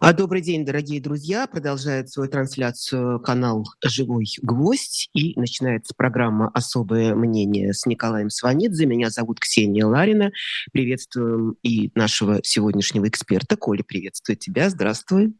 А, 0.00 0.12
добрый 0.12 0.42
день, 0.42 0.64
дорогие 0.64 1.00
друзья. 1.00 1.48
Продолжает 1.48 2.08
свою 2.08 2.30
трансляцию 2.30 3.18
канал 3.18 3.66
«Живой 3.84 4.26
гвоздь». 4.40 5.10
И 5.12 5.38
начинается 5.38 5.92
программа 5.96 6.50
«Особое 6.54 7.16
мнение» 7.16 7.72
с 7.72 7.84
Николаем 7.84 8.30
Сванидзе. 8.30 8.86
Меня 8.86 9.10
зовут 9.10 9.40
Ксения 9.40 9.84
Ларина. 9.84 10.30
Приветствуем 10.72 11.56
и 11.64 11.90
нашего 11.96 12.38
сегодняшнего 12.44 13.08
эксперта. 13.08 13.56
Коля, 13.56 13.82
приветствую 13.82 14.36
тебя. 14.36 14.70
Здравствуй. 14.70 15.34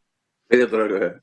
Привет, 0.49 0.71
дорогая. 0.71 1.23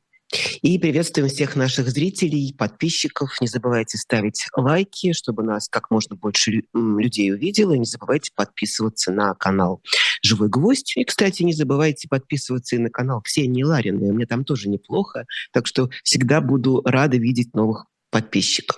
И 0.61 0.79
приветствуем 0.79 1.29
всех 1.29 1.55
наших 1.55 1.89
зрителей, 1.89 2.53
подписчиков. 2.57 3.29
Не 3.41 3.47
забывайте 3.47 3.97
ставить 3.97 4.47
лайки, 4.55 5.13
чтобы 5.13 5.43
нас 5.43 5.67
как 5.67 5.91
можно 5.91 6.15
больше 6.15 6.63
людей 6.73 7.31
увидело. 7.31 7.73
И 7.73 7.79
не 7.79 7.85
забывайте 7.85 8.31
подписываться 8.35 9.11
на 9.11 9.33
канал 9.35 9.81
«Живой 10.23 10.49
гвоздь». 10.49 10.97
И, 10.97 11.03
кстати, 11.03 11.43
не 11.43 11.53
забывайте 11.53 12.07
подписываться 12.07 12.75
и 12.75 12.79
на 12.79 12.89
канал 12.89 13.21
Ксении 13.21 13.63
Лариной. 13.63 14.11
Мне 14.11 14.25
там 14.25 14.43
тоже 14.43 14.69
неплохо. 14.69 15.25
Так 15.53 15.67
что 15.67 15.89
всегда 16.03 16.41
буду 16.41 16.81
рада 16.83 17.17
видеть 17.17 17.53
новых 17.53 17.85
подписчиков. 18.15 18.77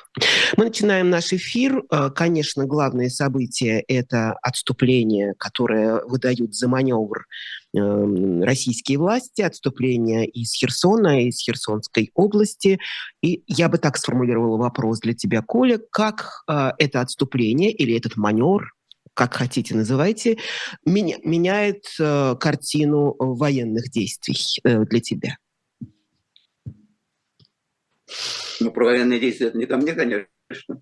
Мы 0.58 0.66
начинаем 0.66 1.12
наш 1.12 1.32
эфир. 1.32 1.84
Э, 1.92 2.10
конечно, 2.10 2.66
главное 2.66 3.08
событие– 3.08 3.84
это 3.88 4.36
отступление, 4.42 5.36
которое 5.38 6.02
выдают 6.06 6.56
за 6.56 6.68
маневр 6.68 7.28
эм, 7.76 8.42
российские 8.42 8.98
власти, 8.98 9.44
отступление 9.44 10.26
из 10.26 10.54
Херсона, 10.54 11.24
из 11.28 11.40
Херсонской 11.40 12.10
области. 12.16 12.80
И 13.22 13.44
я 13.46 13.70
бы 13.70 13.78
так 13.78 13.98
сформулировала 13.98 14.58
вопрос 14.58 15.02
для 15.02 15.14
тебя, 15.14 15.44
Коля, 15.44 15.80
как 15.92 16.42
э, 16.50 16.72
это 16.80 17.02
отступление 17.02 17.72
или 17.72 17.96
этот 17.96 18.18
маневр 18.18 18.74
как 19.14 19.34
хотите 19.34 19.76
называйте, 19.76 20.38
меня, 20.86 21.18
меняет 21.24 21.86
э, 22.00 22.36
картину 22.40 23.16
военных 23.18 23.90
действий 23.90 24.62
для 24.64 25.00
тебя? 25.00 25.38
Ну, 28.60 28.72
про 28.72 28.86
военные 28.86 29.20
действия 29.20 29.48
это 29.48 29.58
не 29.58 29.66
ко 29.66 29.78
мне, 29.78 29.94
конечно. 29.94 30.82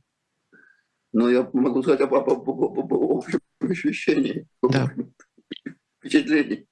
Но 1.11 1.29
я 1.29 1.49
могу 1.53 1.81
сказать 1.81 2.01
об, 2.01 2.13
об, 2.13 2.29
об, 2.29 2.49
об, 2.49 2.79
об 2.79 2.93
общем 2.93 3.39
ощущении, 3.59 4.47
да. 4.61 4.93
впечатлении. 5.99 6.67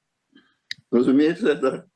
Разумеется, 0.91 1.49
это, 1.49 1.89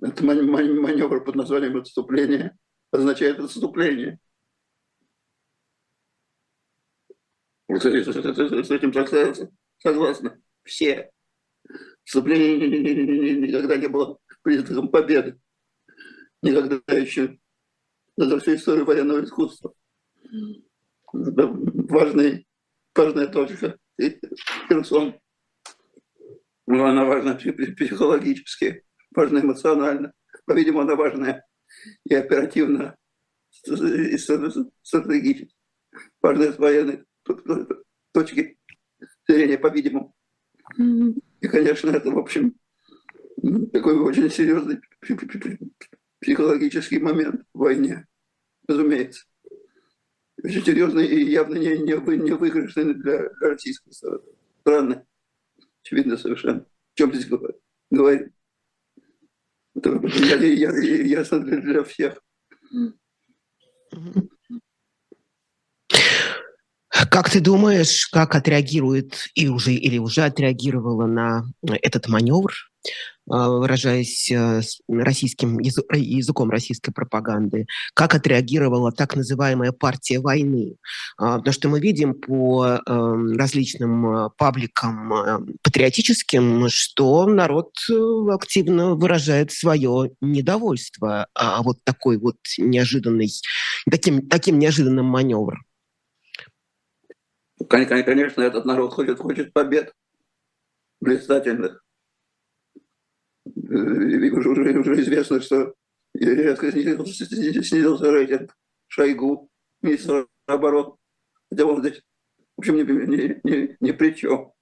это 0.00 0.24
маневр 0.24 1.24
под 1.24 1.34
названием 1.34 1.76
отступление 1.76 2.56
означает 2.90 3.40
отступление. 3.40 4.18
С 7.68 8.70
этим 8.70 8.92
согласны 9.78 10.42
все. 10.62 11.10
Вступление 12.04 13.38
никогда 13.38 13.76
не 13.76 13.88
было 13.88 14.18
признаком 14.42 14.88
победы. 14.88 15.40
Никогда 16.44 16.94
еще 16.94 17.38
за 18.18 18.38
всю 18.38 18.54
историю 18.56 18.84
военного 18.84 19.24
искусства. 19.24 19.72
Важный, 21.10 22.46
важная 22.94 23.28
точка. 23.28 23.78
Херсон. 24.68 25.18
Ну, 26.66 26.84
она 26.84 27.06
важна 27.06 27.34
психологически, 27.34 28.84
важна 29.14 29.40
эмоционально. 29.40 30.12
По-видимому, 30.44 30.82
она 30.82 30.96
важная 30.96 31.46
и 32.04 32.14
оперативно, 32.14 32.94
и 33.66 34.18
стратегически. 34.18 35.54
Важная 36.20 36.52
с 36.52 36.58
военной 36.58 37.06
точки 38.12 38.58
зрения, 39.26 39.56
по-видимому. 39.56 40.14
И, 41.40 41.48
конечно, 41.48 41.88
это, 41.88 42.10
в 42.10 42.18
общем, 42.18 42.54
такой 43.72 43.98
очень 43.98 44.30
серьезный 44.30 44.80
психологический 46.20 46.98
момент 46.98 47.42
в 47.52 47.58
войне, 47.58 48.06
разумеется. 48.66 49.24
Очень 50.42 50.64
серьезный 50.64 51.06
и 51.06 51.30
явно 51.30 51.54
не, 51.54 51.78
не, 51.78 51.94
не 52.16 52.34
выигрышный 52.34 52.94
для, 52.94 53.30
российской 53.40 53.92
страны. 54.60 55.06
Очевидно 55.82 56.16
совершенно. 56.16 56.60
О 56.60 56.94
чем 56.94 57.12
здесь 57.14 57.26
говорим? 57.26 57.56
Это 59.74 60.00
я, 60.04 60.36
я, 60.36 60.70
я, 60.70 61.02
ясно 61.02 61.40
для, 61.40 61.82
всех. 61.82 62.22
Как 67.10 67.30
ты 67.30 67.40
думаешь, 67.40 68.06
как 68.06 68.34
отреагирует 68.34 69.26
и 69.34 69.48
уже 69.48 69.72
или 69.72 69.98
уже 69.98 70.22
отреагировала 70.22 71.06
на 71.06 71.44
этот 71.82 72.08
маневр 72.08 72.52
выражаясь 73.26 74.30
э, 74.30 74.60
российским 74.88 75.58
языком 75.58 76.50
российской 76.50 76.92
пропаганды, 76.92 77.66
как 77.94 78.14
отреагировала 78.14 78.92
так 78.92 79.16
называемая 79.16 79.72
партия 79.72 80.20
войны. 80.20 80.76
А, 81.16 81.38
потому 81.38 81.52
что 81.52 81.68
мы 81.68 81.80
видим 81.80 82.14
по 82.14 82.80
эм, 82.86 83.36
различным 83.36 84.06
э, 84.06 84.30
пабликам 84.36 85.12
э, 85.14 85.38
патриотическим, 85.62 86.68
что 86.68 87.26
народ 87.26 87.72
активно 88.30 88.94
выражает 88.94 89.52
свое 89.52 90.10
недовольство 90.20 91.26
а 91.34 91.62
вот 91.62 91.78
такой 91.84 92.18
вот 92.18 92.36
неожиданный, 92.58 93.30
таким, 93.90 94.28
таким 94.28 94.58
неожиданным 94.58 95.06
маневром. 95.06 95.64
Конечно, 97.68 98.42
этот 98.42 98.64
народ 98.64 98.92
хочет, 98.92 99.18
хочет 99.18 99.52
побед 99.52 99.92
блистательных 101.00 101.83
уже, 103.74 104.78
уже 104.78 105.00
известно, 105.00 105.40
что 105.40 105.74
резко 106.14 106.70
снизился, 106.70 107.26
снизился 107.26 108.10
рейтинг 108.10 108.56
Шойгу, 108.88 109.50
министра 109.82 110.26
обороны. 110.46 110.94
Хотя 111.50 111.66
он 111.66 111.80
здесь, 111.80 112.02
в 112.56 112.60
общем, 112.60 112.76
не, 112.76 112.82
не, 112.82 113.40
не, 113.42 113.76
не 113.80 113.92
при 113.92 114.14
чем. 114.14 114.52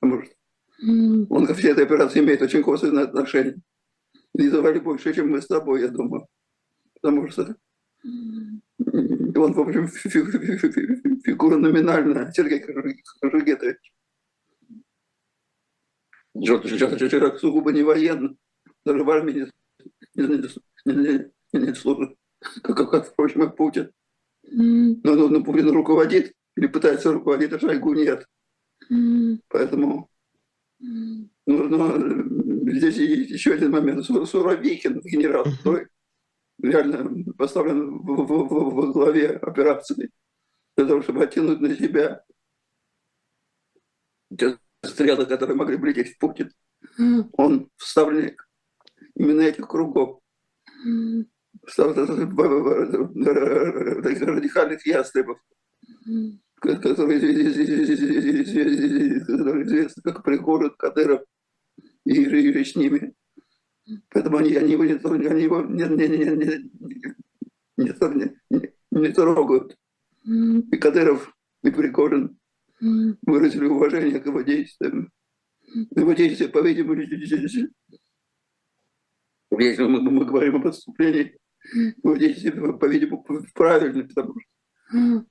Потому 0.00 0.22
что 0.22 0.34
он 1.30 1.46
ко 1.46 1.54
всей 1.54 1.72
этой 1.72 1.84
операции 1.84 2.20
имеет 2.20 2.42
очень 2.42 2.62
косвенное 2.62 3.04
отношение. 3.04 3.56
И 4.34 4.48
давали 4.48 4.78
больше, 4.78 5.12
чем 5.12 5.30
мы 5.30 5.42
с 5.42 5.46
тобой, 5.46 5.82
я 5.82 5.88
думаю. 5.88 6.26
Потому 6.94 7.28
что 7.28 7.56
он, 8.04 8.62
в 9.52 9.60
общем, 9.60 9.88
фигура 9.88 11.56
номинальная, 11.56 12.32
Сергей 12.32 12.60
Кожугетович. 13.20 13.92
Человек 16.34 17.38
сугубо 17.38 17.72
не 17.72 17.82
военный 17.82 18.36
даже 18.84 19.04
в 19.04 19.10
армии 19.10 19.32
не, 19.32 20.22
не, 20.22 20.48
не, 20.84 21.30
не, 21.52 21.66
не 21.66 21.74
служит, 21.74 22.16
как, 22.40 22.76
как, 22.76 22.90
как, 22.90 23.08
впрочем, 23.08 23.44
и 23.44 23.56
Путин. 23.56 23.92
Но, 24.42 25.14
но, 25.14 25.28
но 25.28 25.42
Путин 25.42 25.70
руководит 25.70 26.34
или 26.56 26.66
пытается 26.66 27.12
руководить, 27.12 27.52
а 27.52 27.58
Шойгу 27.58 27.94
нет. 27.94 28.26
Поэтому 29.48 30.10
ну, 31.46 31.68
но 31.68 32.72
здесь 32.72 32.96
есть 32.96 33.30
еще 33.30 33.54
один 33.54 33.70
момент. 33.70 34.04
Суровикин, 34.04 35.00
генерал, 35.00 35.44
который 35.44 35.88
реально 36.60 37.32
поставлен 37.34 37.98
в, 37.98 38.04
в, 38.04 38.26
в, 38.26 38.74
во 38.74 38.92
главе 38.92 39.30
операции 39.30 40.10
для 40.76 40.86
того, 40.86 41.02
чтобы 41.02 41.24
оттянуть 41.24 41.60
на 41.60 41.74
себя 41.76 42.24
те 44.36 44.58
стрелы, 44.84 45.26
которые 45.26 45.56
могли 45.56 45.76
бы 45.76 45.88
лететь 45.88 46.14
в 46.14 46.18
Путин. 46.18 46.50
Он 47.32 47.70
вставленник 47.76 48.48
именно 49.16 49.42
этих 49.42 49.68
кругов. 49.68 50.20
Радикальных 54.24 54.86
ястребов, 54.86 55.38
которые 56.60 57.20
известны 59.64 60.02
как 60.02 60.22
Пригород, 60.22 60.76
Кадыров 60.76 61.22
и, 62.04 62.64
с 62.64 62.76
ними. 62.76 63.14
Поэтому 64.10 64.36
они, 64.38 64.54
они 64.54 64.72
его, 64.72 64.84
не, 64.84 64.94
они 64.94 65.42
его 65.42 65.62
не, 65.62 65.84
не, 65.84 66.08
не, 66.08 66.18
не, 66.18 66.70
не, 67.76 67.92
не, 68.50 68.72
не 68.90 69.08
трогают. 69.12 69.76
И 70.24 70.76
Кадыров, 70.76 71.34
и 71.64 71.70
Пригорин 71.70 72.38
выразили 72.80 73.66
уважение 73.66 74.20
к 74.20 74.26
его 74.26 74.42
действиям. 74.42 75.10
Его 75.96 76.12
действия, 76.12 76.48
по-видимому, 76.48 77.02
если 79.58 79.84
мы, 79.84 80.00
мы 80.00 80.24
говорим 80.24 80.56
о 80.56 80.62
подступлении, 80.62 81.36
ну, 82.02 82.16
здесь, 82.16 82.42
по-видимому, 82.80 83.24
правильно, 83.54 84.04
потому 84.04 84.34
что 84.40 85.26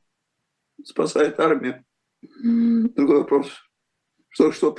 спасает 0.84 1.40
армию. 1.40 1.84
Другой 2.22 3.18
вопрос, 3.20 3.52
что, 4.30 4.52
что 4.52 4.72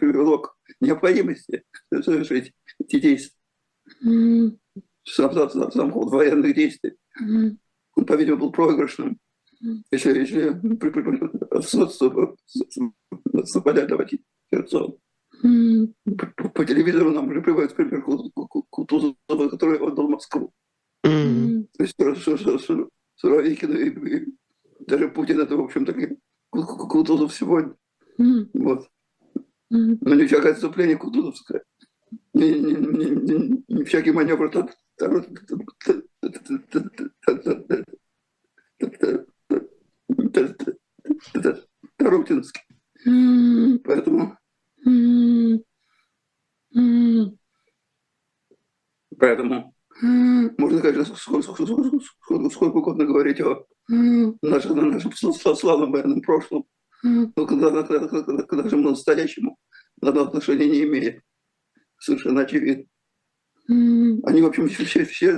привело 0.00 0.38
к 0.38 0.56
необходимости 0.80 1.62
совершить 1.90 2.52
эти 2.78 3.00
действия. 3.00 3.36
Сам, 5.04 5.32
сам, 5.32 5.72
сам 5.72 5.92
ход 5.92 6.10
военных 6.12 6.54
действий, 6.54 6.96
он, 7.20 8.06
по-видимому, 8.06 8.42
был 8.42 8.52
проигрышным. 8.52 9.18
Если, 9.90 10.20
если 10.20 10.58
отступали 13.38 13.86
давать 13.86 14.14
Херсон. 14.52 14.98
По, 15.42 16.48
по 16.48 16.64
телевизору 16.64 17.10
нам 17.12 17.28
уже 17.28 17.40
приводят 17.40 17.74
пример 17.74 18.02
Кутузова, 18.02 19.14
который 19.50 19.78
отдал 19.78 20.08
Москву. 20.08 20.52
Mm-hmm. 21.04 21.66
То 21.78 21.82
есть 21.82 21.96
Суровикина 23.16 23.74
и, 23.74 23.88
и 23.88 24.26
даже 24.80 25.08
Путин 25.08 25.40
это, 25.40 25.56
в 25.56 25.60
общем-то, 25.60 25.94
Кутузов 26.50 27.34
сегодня. 27.34 27.74
Mm-hmm. 28.18 28.50
Вот. 28.54 28.88
Mm-hmm. 29.72 29.98
Но 30.00 30.14
не 30.14 30.26
всякое 30.26 30.52
отступление 30.52 30.96
Кутузовское. 30.96 31.62
Не, 32.34 32.58
не, 32.58 32.74
не, 32.74 33.10
не, 33.10 33.64
не 33.68 33.84
всякий 33.84 34.12
маневр 34.12 34.50
Тарутинский. 41.96 42.62
Поэтому 43.84 44.36
Поэтому 49.18 49.74
можно, 50.02 50.80
конечно, 50.80 51.14
сколько, 51.16 51.52
сколько, 51.52 52.50
сколько 52.50 52.76
угодно 52.76 53.04
говорить 53.04 53.40
о 53.40 53.66
нашем, 53.88 54.90
нашем 54.90 55.12
славном 55.12 55.92
военном 55.92 56.22
прошлом, 56.22 56.64
но 57.02 57.46
когда, 57.46 57.82
когда, 57.82 58.08
когда, 58.44 58.68
же 58.68 58.76
мы 58.76 58.90
настоящему 58.90 59.58
надо 60.00 60.22
отношения 60.22 60.68
не 60.68 60.84
имеет. 60.84 61.22
Совершенно 61.98 62.42
очевидно. 62.42 62.84
Они, 63.68 64.42
в 64.42 64.46
общем, 64.46 64.68
все, 64.68 65.04
все 65.04 65.36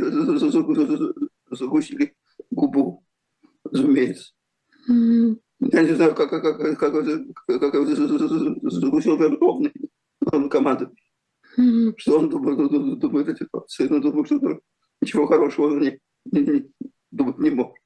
закусили 1.51 2.15
губу, 2.51 3.05
разумеется. 3.65 4.33
Я 5.71 5.83
не 5.83 5.95
знаю, 5.95 6.15
как, 6.15 6.31
как, 6.31 6.43
как, 6.43 6.59
как, 6.59 6.79
как, 6.79 7.73
как 7.73 7.87
закусил 7.87 9.17
Верховный, 9.17 9.73
он 10.33 10.49
командует. 10.49 10.91
Что 11.97 12.19
он 12.19 12.31
думает, 12.31 12.99
думает 12.99 13.29
о 13.29 13.37
ситуации, 13.37 13.87
но 13.89 14.01
думаю, 14.01 14.25
что 14.25 14.41
ничего 15.01 15.27
хорошего 15.27 15.67
он 15.67 15.81
не, 15.81 15.99
не, 16.33 16.41
не, 16.41 16.71
думать 17.11 17.39
не 17.39 17.51
мог. 17.51 17.77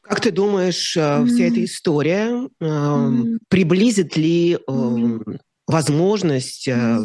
Как 0.00 0.20
ты 0.20 0.30
думаешь, 0.32 0.90
вся 0.92 1.44
эта 1.44 1.62
история 1.62 2.48
э, 2.60 3.10
приблизит 3.48 4.16
ли 4.16 4.54
э, 4.54 4.58
возможность 5.66 6.66
э, 6.66 7.00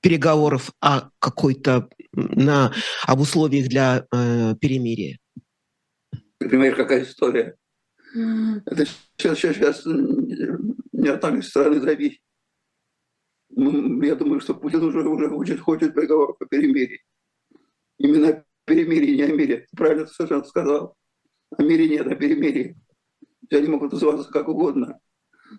переговоров 0.00 0.70
о 0.80 1.10
какой-то 1.18 1.88
на 2.12 2.72
об 3.04 3.20
условиях 3.20 3.68
для 3.68 4.06
э, 4.12 4.54
перемирия? 4.60 5.18
Понимаешь, 6.38 6.76
какая 6.76 7.02
история? 7.02 7.56
Это 8.14 8.86
сейчас, 9.16 9.38
сейчас, 9.38 9.56
сейчас 9.56 9.86
не 9.86 11.08
от 11.08 11.22
нашей 11.22 11.42
страны 11.42 11.80
зависит. 11.80 12.20
Я 13.50 14.14
думаю, 14.14 14.40
что 14.40 14.54
Путин 14.54 14.82
уже, 14.82 15.06
уже 15.08 15.28
хочет, 15.28 15.60
хочет 15.60 15.94
переговоров 15.94 16.36
о 16.40 16.46
перемирии. 16.46 17.02
Именно 17.98 18.28
о 18.28 18.44
перемирии, 18.64 19.16
не 19.16 19.22
о 19.22 19.32
мире. 19.32 19.66
Ты 19.70 19.76
правильно 19.76 20.06
совершенно 20.06 20.44
сказал. 20.44 20.96
О 21.56 21.62
мире 21.62 21.88
нет, 21.88 22.06
о 22.06 22.14
перемирии. 22.14 22.76
Они 23.50 23.68
могут 23.68 23.92
называться 23.92 24.30
как 24.30 24.48
угодно. 24.48 25.00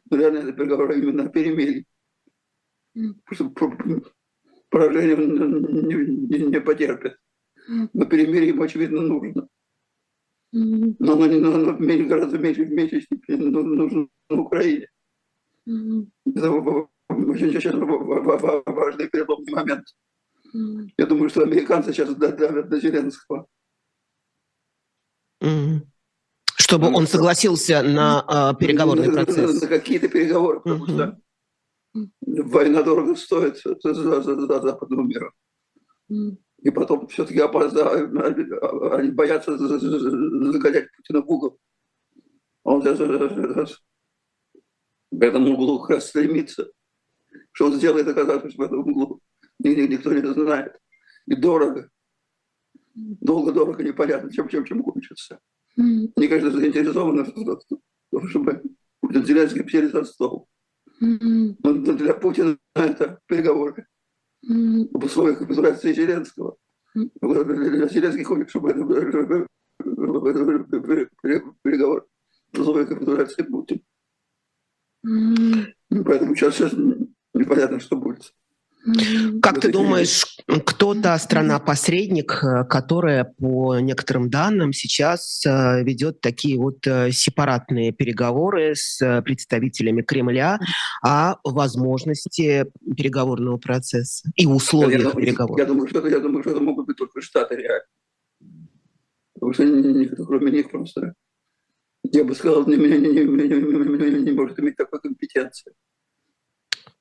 Но 0.09 0.17
реально 0.17 0.39
это 0.39 0.53
переговоры 0.53 0.99
именно 0.99 1.23
о 1.23 1.29
перемирии. 1.29 1.85
Потому 3.25 3.53
что 3.53 4.11
поражение 4.69 5.15
не, 5.15 6.37
не, 6.37 6.45
не 6.45 6.61
потерпит. 6.61 7.17
Но 7.67 8.05
перемирие 8.05 8.49
им, 8.49 8.61
очевидно, 8.61 9.01
нужно. 9.01 9.47
Но 10.51 11.13
оно, 11.13 11.27
но 11.27 11.53
оно 11.53 12.07
гораздо 12.07 12.37
меньше, 12.39 12.63
в 12.63 12.71
меньшей 12.71 13.01
степени 13.01 13.35
нужно 13.35 14.07
на 14.29 14.41
Украине. 14.41 14.87
Это 15.65 16.51
очень 16.51 17.51
сейчас 17.51 17.75
важный 17.75 19.09
переломный 19.09 19.53
момент. 19.53 19.85
Я 20.97 21.05
думаю, 21.05 21.29
что 21.29 21.43
американцы 21.43 21.93
сейчас 21.93 22.15
давят 22.15 22.69
до 22.69 22.79
Зеленского. 22.79 23.45
Чтобы 26.57 26.93
он 26.93 27.07
согласился 27.07 27.81
на 27.83 28.25
э, 28.27 28.59
переговорный 28.59 29.11
процесс. 29.11 29.61
На 29.61 29.67
какие-то 29.67 30.07
переговоры, 30.09 30.59
потому 30.59 30.87
что 30.87 31.19
война 32.21 32.83
дорого 32.83 33.15
стоит 33.15 33.57
за, 33.63 33.75
за, 33.93 34.21
за, 34.21 34.35
за 34.35 34.61
западного 34.61 35.01
мира. 35.03 35.33
И 36.61 36.71
потом 36.71 37.07
все-таки 37.07 37.39
опоздают, 37.39 38.11
они 38.93 39.11
боятся 39.11 39.57
загонять 39.57 40.91
Путина 40.95 41.21
в 41.21 41.29
угол. 41.29 41.57
Он 42.63 42.81
в 42.81 42.85
этом 45.21 45.49
углу 45.49 45.79
как 45.79 45.89
раз 45.91 46.09
стремится. 46.09 46.69
Что 47.51 47.67
он 47.67 47.73
сделает, 47.73 48.07
оказавшись 48.07 48.55
в 48.55 48.61
этом 48.61 48.79
углу, 48.79 49.21
никто 49.59 50.13
не 50.13 50.33
знает. 50.33 50.77
И 51.27 51.35
дорого. 51.35 51.89
Долго-дорого, 52.93 53.83
непонятно, 53.83 54.31
чем, 54.31 54.49
чем, 54.49 54.65
чем 54.65 54.83
кончится. 54.83 55.39
Они, 55.77 56.27
конечно, 56.27 56.51
заинтересованы 56.51 57.25
чтобы 58.29 58.61
Путин 58.99 59.25
Зеленский 59.25 59.69
сели 59.69 59.87
за 59.87 60.03
стол. 60.03 60.49
Но 60.99 61.73
для 61.73 62.13
Путина 62.15 62.57
это 62.75 63.19
переговоры 63.27 63.87
в 64.41 65.05
условиях 65.05 65.39
капитуляции 65.39 65.93
Зеленского. 65.93 66.55
Зеленский 66.95 68.23
хочет, 68.23 68.49
чтобы 68.49 68.71
это 68.71 69.47
переговор 71.63 72.07
в 72.53 72.59
условиях 72.59 72.89
капитуляции 72.89 73.43
Путина. 73.43 73.81
Поэтому 76.03 76.35
сейчас, 76.35 76.55
сейчас 76.55 76.73
непонятно, 77.33 77.79
что 77.79 77.95
будет. 77.97 78.33
Как 79.41 79.59
ты 79.59 79.71
думаешь, 79.71 80.25
кто 80.65 80.93
та 80.95 81.17
страна-посредник, 81.19 82.41
э, 82.43 82.63
которая 82.63 83.25
по 83.25 83.77
некоторым 83.79 84.29
данным 84.29 84.71
сейчас 84.71 85.45
э, 85.45 85.83
ведет 85.83 86.21
такие 86.21 86.57
вот 86.57 86.87
э, 86.87 87.11
сепаратные 87.11 87.91
переговоры 87.91 88.75
с 88.75 89.21
представителями 89.23 90.01
Кремля 90.01 90.59
о 91.03 91.35
возможности 91.43 92.67
переговорного 92.95 93.57
процесса 93.57 94.29
и 94.35 94.45
условиях 94.45 95.03
я, 95.03 95.11
переговоров? 95.11 95.59
Я 95.59 95.65
думаю, 95.65 95.87
что 95.87 95.99
это, 95.99 96.07
я 96.07 96.19
думаю, 96.19 96.41
что 96.43 96.51
это 96.51 96.61
могут 96.61 96.87
быть 96.87 96.97
только 96.97 97.21
Штаты 97.21 97.55
реально. 97.55 97.85
Потому 99.33 99.53
что 99.53 99.65
никто, 99.65 100.25
кроме 100.25 100.51
них 100.51 100.71
просто, 100.71 101.13
я 102.03 102.23
бы 102.23 102.33
сказал, 102.33 102.65
не, 102.65 102.77
не, 102.77 102.87
не, 102.87 102.97
не, 102.97 103.23
не, 103.25 104.11
не, 104.11 104.23
не 104.23 104.31
может 104.31 104.57
иметь 104.59 104.77
такой 104.77 105.01
компетенции. 105.01 105.73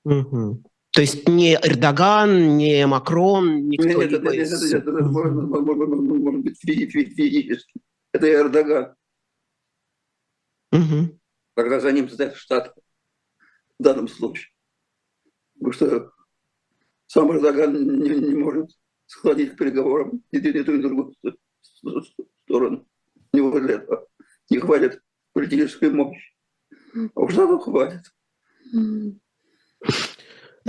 Угу. 0.04 0.62
То 0.99 1.02
есть 1.02 1.28
не 1.28 1.55
Эрдоган, 1.55 2.57
не 2.57 2.85
Макрон, 2.85 3.69
никто 3.69 3.87
нет, 3.87 4.11
нет, 4.11 4.21
нет, 4.21 4.35
нет, 4.35 4.83
это, 4.83 4.90
может, 4.90 5.33
может 5.33 6.40
быть 6.40 6.59
физически. 6.61 7.81
Это 8.11 8.28
Эрдоган. 8.28 8.97
Угу. 10.73 11.21
Когда 11.55 11.78
за 11.78 11.93
ним 11.93 12.09
стоят 12.09 12.35
Штаты 12.35 12.73
в 13.78 13.83
данном 13.85 14.09
случае. 14.09 14.49
Потому 15.55 15.73
что 15.73 16.11
сам 17.07 17.31
Эрдоган 17.31 17.75
не, 17.75 18.09
не 18.09 18.35
может 18.35 18.73
сходить 19.07 19.52
к 19.52 19.57
переговорам 19.57 20.25
ни 20.33 20.40
ту, 20.40 20.49
ни 20.49 20.62
ту, 20.64 20.73
ни 20.78 20.83
другую 20.83 21.14
сторону. 22.45 22.88
У 23.33 23.37
него 23.37 23.61
для 23.61 23.75
этого 23.75 24.09
не 24.50 24.59
хватит 24.59 25.00
политической 25.33 25.90
мощи. 25.93 26.35
А 27.14 27.21
у 27.21 27.28
Штатов 27.28 27.62
хватит. 27.62 28.02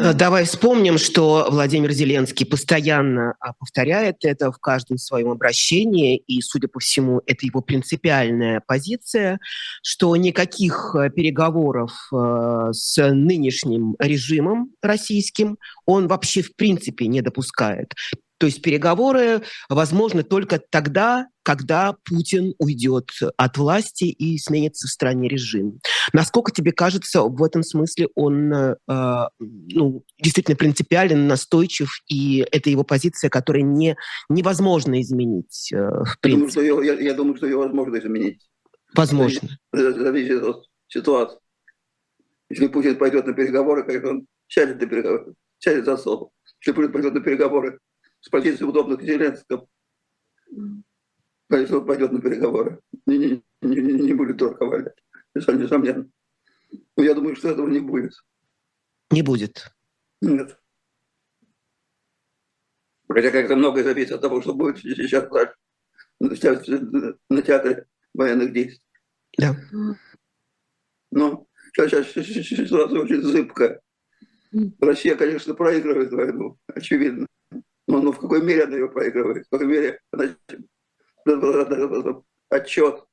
Э, 0.02 0.14
давай 0.14 0.46
вспомним, 0.46 0.98
что 0.98 1.48
Владимир 1.50 1.92
Зеленский 1.92 2.46
постоянно 2.46 3.36
а, 3.40 3.54
повторяет 3.54 4.18
это 4.24 4.52
в 4.52 4.58
каждом 4.58 4.98
своем 4.98 5.30
обращении, 5.30 6.18
и, 6.18 6.42
судя 6.42 6.70
по 6.70 6.80
всему, 6.80 7.22
это 7.26 7.46
его 7.46 7.62
принципиальная 7.62 8.62
позиция, 8.66 9.40
что 9.84 10.16
никаких 10.16 10.96
э, 10.96 11.10
переговоров 11.10 11.92
э, 12.14 12.70
с 12.72 13.12
нынешним 13.12 13.96
режимом 14.00 14.72
российским 14.82 15.58
он 15.86 16.08
вообще 16.08 16.44
в 16.44 16.56
принципе 16.56 17.08
не 17.08 17.22
допускает. 17.22 17.94
То 18.40 18.46
есть 18.48 18.62
переговоры 18.62 19.42
возможны 19.68 20.24
только 20.24 20.60
тогда, 20.70 21.28
когда 21.44 21.96
Путин 22.06 22.54
уйдет 22.58 23.10
от 23.36 23.58
власти 23.58 24.06
и 24.06 24.38
сменится 24.38 24.88
в 24.88 24.92
стране 24.92 25.28
режим. 25.28 25.80
Насколько 26.14 26.52
тебе 26.52 26.72
кажется, 26.72 27.24
в 27.24 27.44
этом 27.44 27.64
смысле 27.64 28.08
он 28.16 28.54
э, 28.54 28.76
ну, 29.40 30.04
действительно 30.22 30.56
принципиален, 30.56 31.28
настойчив, 31.28 31.90
и 32.08 32.46
это 32.52 32.70
его 32.70 32.84
позиция, 32.84 33.30
которую 33.30 33.66
не, 33.66 33.98
невозможно 34.30 35.02
изменить? 35.02 35.72
Э, 35.74 36.04
в 36.06 36.18
я, 36.24 36.32
думаю, 36.32 36.50
что 36.50 36.62
ее, 36.62 36.80
я, 36.84 36.94
я 36.94 37.14
думаю, 37.14 37.36
что 37.36 37.46
ее 37.46 37.58
возможно 37.58 37.98
изменить. 37.98 38.40
Возможно. 38.96 39.50
Зависит 39.74 40.42
от 40.44 40.64
ситуации. 40.88 41.40
Если 42.50 42.68
Путин 42.68 42.98
пойдет 42.98 43.28
на 43.28 43.34
переговоры, 43.34 43.84
конечно, 43.84 44.10
он 44.10 44.28
сядет, 44.48 44.82
на 44.82 44.88
переговоры, 44.88 45.34
сядет 45.60 45.86
за 45.86 45.98
стол. 45.98 46.32
Если 46.62 46.72
Путин 46.72 46.92
пойдет 46.94 47.14
на 47.14 47.20
переговоры 47.20 47.80
с 48.22 48.30
позиции 48.30 48.66
удобных 48.66 49.02
Зеленского, 49.02 49.68
он 50.52 50.84
пойдет 51.86 52.12
на 52.12 52.22
переговоры. 52.22 52.80
Не, 53.06 53.18
не, 53.18 53.44
не, 53.62 53.82
не 53.82 54.14
будет 54.14 54.38
торговать. 54.38 54.94
Это 55.34 55.54
несомненно. 55.54 56.10
Но 56.96 57.04
я 57.04 57.14
думаю, 57.14 57.36
что 57.36 57.50
этого 57.50 57.68
не 57.68 57.80
будет. 57.80 58.14
Не 59.10 59.22
будет? 59.22 59.72
Нет. 60.22 60.60
Хотя 63.08 63.32
как-то 63.32 63.56
многое 63.56 63.84
зависит 63.84 64.12
от 64.12 64.22
того, 64.22 64.42
что 64.42 64.54
будет 64.54 64.78
сейчас 64.80 66.68
на 67.30 67.42
театре 67.42 67.88
военных 68.14 68.54
действий. 68.54 68.86
Да. 69.38 69.56
Но 71.12 71.48
сейчас, 71.74 72.08
сейчас, 72.08 72.26
сейчас 72.28 72.68
ситуация 72.68 73.00
очень 73.00 73.24
зыбкая. 73.24 73.82
Россия, 74.80 75.16
конечно, 75.16 75.56
проигрывает 75.56 76.12
войну, 76.12 76.60
очевидно. 76.68 77.26
Но, 77.90 78.00
но 78.00 78.12
в 78.12 78.20
какой 78.20 78.44
мере 78.44 78.66
она 78.66 78.76
ее 78.76 78.88
проигрывает? 78.88 79.48
В 79.48 79.50
какой 79.50 79.66
мере 79.66 80.00
она 80.12 80.36
отчет 82.50 83.04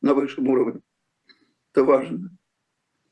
на 0.00 0.12
высшем 0.12 0.48
уровне. 0.48 0.80
Это 1.72 1.84
важно. 1.84 2.30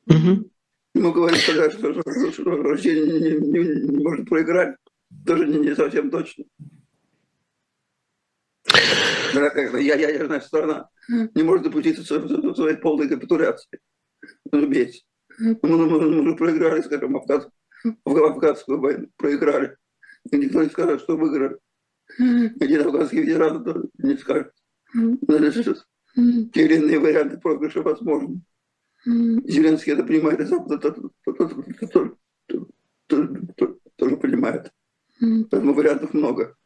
Угу. 0.09 0.51
Мы 0.95 1.13
говорим 1.13 1.39
тогда, 1.47 1.71
что, 1.71 1.93
что, 1.93 2.33
что 2.33 2.63
Россия 2.63 3.07
не, 3.07 3.39
не, 3.39 3.87
не, 3.87 4.05
может 4.05 4.29
проиграть. 4.29 4.77
Тоже 5.25 5.47
не, 5.47 5.61
не 5.61 5.77
совсем 5.77 6.11
точно. 6.11 6.45
Я, 9.35 9.95
ядерная 9.95 10.41
страна 10.41 10.89
не 11.09 11.45
может 11.45 11.63
допустить 11.63 12.05
своей, 12.05 12.55
своей 12.55 12.77
полной 12.79 13.09
капитуляции. 13.09 13.79
Разумеется. 14.51 15.05
Мы, 15.39 15.57
мы, 15.63 15.87
мы, 15.87 16.23
мы 16.23 16.37
проиграли, 16.37 16.83
скажем, 16.83 17.17
Афган, 17.17 17.49
афганскую 18.05 18.81
войну, 18.81 19.09
проиграли. 19.17 19.77
Никто 20.31 20.63
не 20.63 20.71
скажет, 20.71 21.01
что 21.01 21.17
выиграли. 21.17 21.59
Один 22.61 22.83
афганский 22.83 23.23
ветеран 23.23 23.65
тоже 23.65 23.89
не 23.99 24.17
скажет. 24.17 24.53
Значит, 24.95 25.85
те 26.53 26.65
или 26.65 26.75
иные 26.77 26.99
варианты 26.99 27.39
проигрыша 27.39 27.83
возможны. 27.83 28.43
Зеленский 29.05 29.93
это 29.93 30.05
понимает, 30.05 30.41
и 30.41 30.45
Запад 30.45 30.85
это 30.85 30.95
тоже 33.97 34.17
понимает. 34.17 34.73
Поэтому 35.19 35.75
вариантов 35.75 36.15
много. 36.15 36.57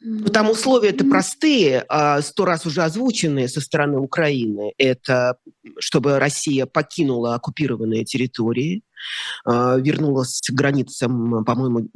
Ну, 0.00 0.26
там 0.26 0.50
условия-то 0.50 1.04
простые, 1.04 1.84
а, 1.88 2.20
сто 2.20 2.44
раз 2.44 2.66
уже 2.66 2.82
озвученные 2.82 3.48
со 3.48 3.62
стороны 3.62 3.98
Украины. 3.98 4.72
Это 4.76 5.38
чтобы 5.78 6.18
Россия 6.18 6.66
покинула 6.66 7.34
оккупированные 7.34 8.04
территории, 8.04 8.82
а, 9.46 9.76
вернулась 9.76 10.42
к 10.46 10.52
границам, 10.52 11.44
по-моему, 11.44 11.88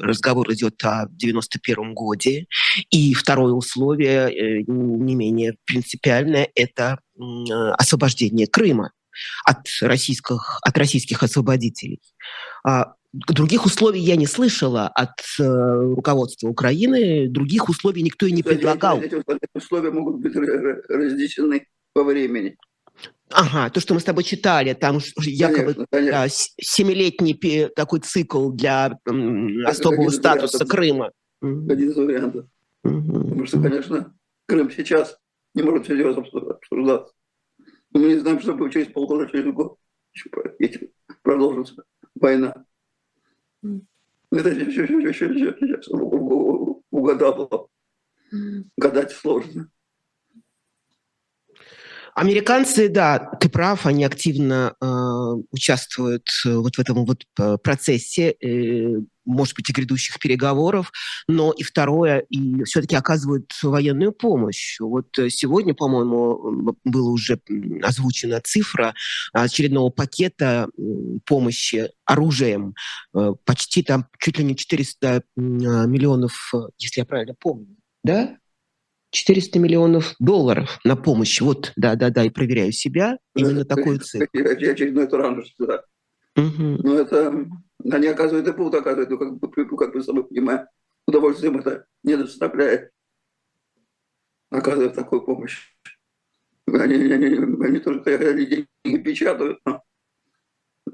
разговор 0.00 0.52
идет 0.52 0.82
о 0.84 1.06
91 1.10 1.94
годе. 1.94 2.46
И 2.90 3.14
второе 3.14 3.52
условие, 3.52 4.30
э, 4.30 4.64
не 4.66 5.14
менее 5.14 5.56
принципиальное, 5.64 6.48
это 6.54 6.98
освобождение 7.78 8.48
Крыма 8.48 8.90
от 9.44 9.68
российских, 9.80 10.58
от 10.62 10.76
российских 10.76 11.22
освободителей. 11.22 12.00
Других 13.28 13.64
условий 13.64 14.00
я 14.00 14.16
не 14.16 14.26
слышала 14.26 14.88
от 14.88 15.20
э, 15.38 15.44
руководства 15.44 16.48
Украины, 16.48 17.28
других 17.28 17.68
условий 17.68 18.02
никто 18.02 18.26
и 18.26 18.32
не 18.32 18.42
предлагал. 18.42 19.00
Эти, 19.00 19.22
условия 19.54 19.92
могут 19.92 20.16
быть 20.16 20.34
разнесены 20.34 21.68
по 21.92 22.02
времени. 22.02 22.56
Ага, 23.30 23.70
то, 23.70 23.78
что 23.78 23.94
мы 23.94 24.00
с 24.00 24.04
тобой 24.04 24.24
читали, 24.24 24.72
там 24.74 24.98
якобы 25.20 25.74
конечно, 25.74 25.86
конечно. 25.90 26.12
Да, 26.12 26.26
семилетний 26.28 27.68
такой 27.68 28.00
цикл 28.00 28.50
для 28.50 28.98
м, 29.06 29.64
особого 29.64 30.10
статуса 30.10 30.66
Крыма. 30.66 31.12
Один 31.40 31.90
из 31.90 31.96
вариантов. 31.96 32.46
Угу. 32.82 33.12
Потому 33.12 33.46
что, 33.46 33.62
конечно, 33.62 34.14
Крым 34.46 34.72
сейчас 34.72 35.16
не 35.54 35.62
может 35.62 35.86
серьезно 35.86 36.22
обсуждаться. 36.22 37.12
Мы 37.92 38.00
не 38.08 38.16
знаем, 38.16 38.40
что 38.40 38.54
будет 38.54 38.72
через 38.72 38.88
полгода, 38.88 39.30
через 39.30 39.52
год. 39.54 39.76
Продолжится 41.22 41.84
война. 42.16 42.64
Это 44.30 44.54
сейчас 44.54 45.88
угадал. 46.90 47.70
Гадать 48.76 49.12
сложно. 49.12 49.70
Американцы, 52.14 52.88
да, 52.88 53.18
ты 53.40 53.48
прав, 53.48 53.86
они 53.86 54.04
активно 54.04 54.76
э, 54.80 54.86
участвуют 55.50 56.28
э, 56.46 56.54
вот 56.54 56.76
в 56.76 56.78
этом 56.78 57.04
вот 57.04 57.24
э, 57.40 57.56
процессе, 57.58 58.36
э, 58.40 59.00
может 59.24 59.54
быть, 59.56 59.70
и 59.70 59.72
грядущих 59.72 60.18
переговоров, 60.18 60.92
но 61.28 61.52
и 61.52 61.62
второе, 61.62 62.20
и 62.30 62.64
все-таки 62.64 62.96
оказывают 62.96 63.50
военную 63.62 64.12
помощь. 64.12 64.78
Вот 64.80 65.18
э, 65.18 65.30
сегодня, 65.30 65.74
по-моему, 65.74 66.76
была 66.84 67.10
уже 67.10 67.40
озвучена 67.82 68.40
цифра 68.42 68.94
очередного 69.32 69.90
пакета 69.90 70.68
помощи 71.26 71.90
оружием, 72.04 72.74
почти 73.44 73.82
там 73.82 74.06
чуть 74.18 74.38
ли 74.38 74.44
не 74.44 74.56
400 74.56 75.22
миллионов, 75.36 76.52
если 76.78 77.00
я 77.00 77.04
правильно 77.04 77.34
помню, 77.38 77.76
да? 78.02 78.36
400 79.14 79.58
миллионов 79.60 80.14
долларов 80.18 80.80
на 80.84 80.96
помощь. 80.96 81.40
Вот, 81.40 81.72
да-да-да, 81.76 82.24
и 82.24 82.30
проверяю 82.30 82.72
себя, 82.72 83.18
именно 83.34 83.64
такую 83.64 84.00
цифру. 84.00 84.26
Очередной 84.34 85.06
транш, 85.06 85.54
да. 85.58 85.82
Угу. 86.36 86.78
Но 86.82 86.98
это, 86.98 87.46
они 87.90 88.06
оказывают 88.06 88.48
и 88.48 88.52
будут 88.52 88.74
оказывать, 88.74 89.10
ну, 89.10 89.18
как, 89.18 89.38
бы, 89.38 89.76
как 89.76 89.94
мы 89.94 90.02
с 90.02 90.06
тобой 90.06 90.24
понимаем, 90.26 90.66
удовольствием 91.06 91.58
это 91.58 91.86
не 92.02 92.16
доставляет, 92.16 92.90
оказывать 94.50 94.94
такую 94.94 95.22
помощь. 95.22 95.76
Они, 96.66 96.94
они, 96.94 97.64
они 97.64 97.78
тоже 97.80 98.02
они 98.04 98.46
деньги 98.46 99.02
печатают, 99.02 99.60
но 99.66 99.82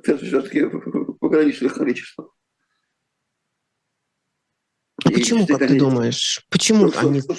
все-таки 0.02 0.64
в 0.64 1.14
пограничных 1.18 1.75
количествах. 1.75 2.35
И 5.09 5.14
почему, 5.14 5.47
как 5.47 5.59
ты 5.59 5.78
думаешь? 5.78 6.44
Почему 6.50 6.87
ну, 6.87 6.92
они... 6.97 7.20
Что, 7.20 7.37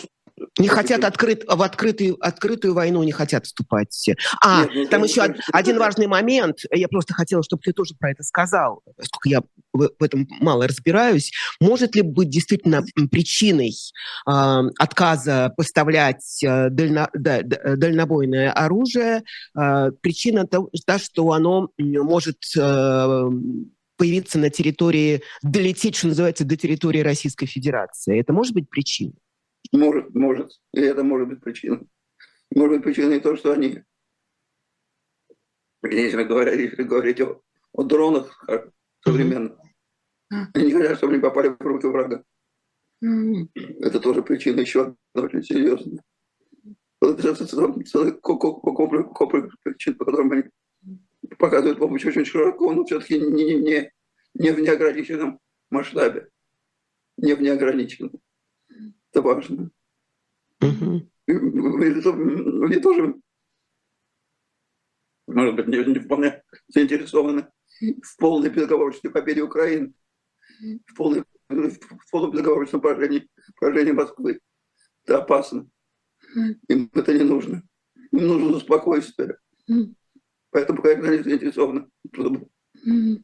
не 0.59 0.67
хотят 0.67 1.03
открыт, 1.03 1.43
в 1.47 1.61
открытую, 1.61 2.17
открытую 2.19 2.73
войну 2.73 3.03
не 3.03 3.11
хотят 3.11 3.45
вступать. 3.45 4.09
А, 4.43 4.65
Нет, 4.65 4.71
ну, 4.73 4.85
там 4.87 5.03
еще 5.03 5.21
один, 5.21 5.41
один 5.53 5.79
важный 5.79 6.07
момент. 6.07 6.59
Я 6.71 6.87
просто 6.87 7.13
хотела, 7.13 7.41
чтобы 7.43 7.61
ты 7.63 7.71
тоже 7.71 7.95
про 7.97 8.11
это 8.11 8.23
сказал, 8.23 8.81
поскольку 8.97 9.29
я 9.29 9.41
в, 9.73 10.03
этом 10.03 10.27
мало 10.41 10.67
разбираюсь. 10.67 11.31
Может 11.61 11.95
ли 11.95 12.01
быть 12.01 12.29
действительно 12.29 12.83
причиной 13.09 13.73
э, 14.27 14.31
отказа 14.77 15.53
поставлять 15.55 16.43
э, 16.43 16.69
дально, 16.69 17.09
да, 17.13 17.41
дальнобойное 17.41 18.51
оружие 18.51 19.23
э, 19.57 19.91
причина 20.01 20.45
того, 20.45 20.69
что 20.97 21.31
оно 21.31 21.69
может 21.77 22.37
э, 22.57 23.29
появиться 23.97 24.39
на 24.39 24.49
территории, 24.49 25.21
долететь, 25.43 25.95
что 25.95 26.07
называется, 26.07 26.43
до 26.43 26.57
территории 26.57 27.01
Российской 27.01 27.45
Федерации? 27.45 28.19
Это 28.19 28.33
может 28.33 28.53
быть 28.53 28.69
причиной? 28.69 29.13
Может, 29.71 30.13
может. 30.13 30.59
И 30.73 30.81
это 30.81 31.03
может 31.03 31.27
быть 31.29 31.41
причиной. 31.41 31.87
Может 32.53 32.77
быть 32.77 32.83
причиной 32.83 33.19
то, 33.19 33.35
что 33.35 33.53
они, 33.53 33.83
если 35.83 36.23
говорить, 36.23 36.71
если 36.71 36.83
говорить 36.83 37.21
о, 37.21 37.41
о 37.73 37.83
дронах 37.83 38.45
современных, 39.03 39.57
они 40.29 40.65
не 40.65 40.71
хотят, 40.73 40.97
чтобы 40.97 41.13
они 41.13 41.21
попали 41.21 41.49
в 41.49 41.59
руки 41.61 41.87
врага. 41.87 42.23
Это 43.01 43.99
тоже 43.99 44.21
причина 44.21 44.61
еще 44.61 44.95
одна 45.13 45.27
очень 45.27 45.43
серьезная. 45.43 46.03
Целый 47.01 48.11
комплекс 48.21 49.53
причин, 49.63 49.95
по 49.95 50.05
которым 50.05 50.31
они 50.31 50.43
показывают 51.37 51.79
помощь 51.79 52.05
очень 52.05 52.25
широко, 52.25 52.71
но 52.73 52.85
все-таки 52.85 53.19
не, 53.19 53.55
не, 53.55 53.91
не 54.35 54.51
в 54.51 54.59
неограниченном 54.59 55.39
масштабе. 55.69 56.29
Не 57.17 57.33
в 57.33 57.41
неограниченном. 57.41 58.11
Это 59.11 59.21
важно. 59.21 59.69
Угу. 60.61 61.09
Они 61.27 62.79
тоже, 62.79 63.15
может 65.27 65.55
быть, 65.55 65.67
не, 65.67 65.77
не 65.85 65.99
вполне 65.99 66.43
заинтересованы 66.67 67.47
в 67.79 68.17
полной 68.17 68.49
безоговорочной 68.49 69.11
победе 69.11 69.41
Украины, 69.41 69.93
в, 70.85 70.95
полной, 70.95 71.23
в 71.49 72.11
полном 72.11 72.31
безоговорочном 72.31 72.81
поражении, 72.81 73.29
поражении 73.59 73.91
Москвы. 73.91 74.39
Это 75.03 75.17
опасно. 75.19 75.67
Им 76.67 76.89
это 76.93 77.13
не 77.13 77.23
нужно. 77.23 77.63
Им 78.11 78.27
нужно 78.27 78.59
спокойствие. 78.59 79.37
Поэтому, 80.51 80.81
конечно, 80.81 81.09
они 81.09 81.23
заинтересованы, 81.23 81.89
чтобы 82.13 82.47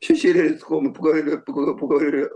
все 0.01 0.15
сели 0.15 0.39
рядком 0.49 0.91
и 0.91 0.93
поговорили, 0.93 1.37
поговорили 1.37 2.29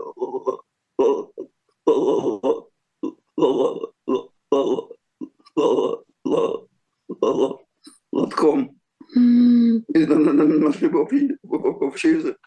лотком. 8.12 8.78
И 9.14 10.06
нашли 10.06 10.88
бы 10.88 11.00
общий 11.00 12.08
язык. 12.08 12.38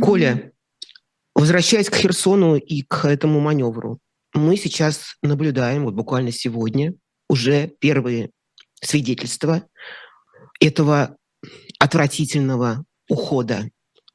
Коля, 0.00 0.52
возвращаясь 1.34 1.90
к 1.90 1.96
Херсону 1.96 2.56
и 2.56 2.82
к 2.82 3.04
этому 3.06 3.40
маневру, 3.40 3.98
мы 4.34 4.56
сейчас 4.56 5.16
наблюдаем, 5.22 5.84
вот 5.84 5.94
буквально 5.94 6.30
сегодня, 6.30 6.94
уже 7.28 7.68
первые 7.80 8.30
свидетельство 8.80 9.66
этого 10.60 11.16
отвратительного 11.78 12.84
ухода. 13.08 13.70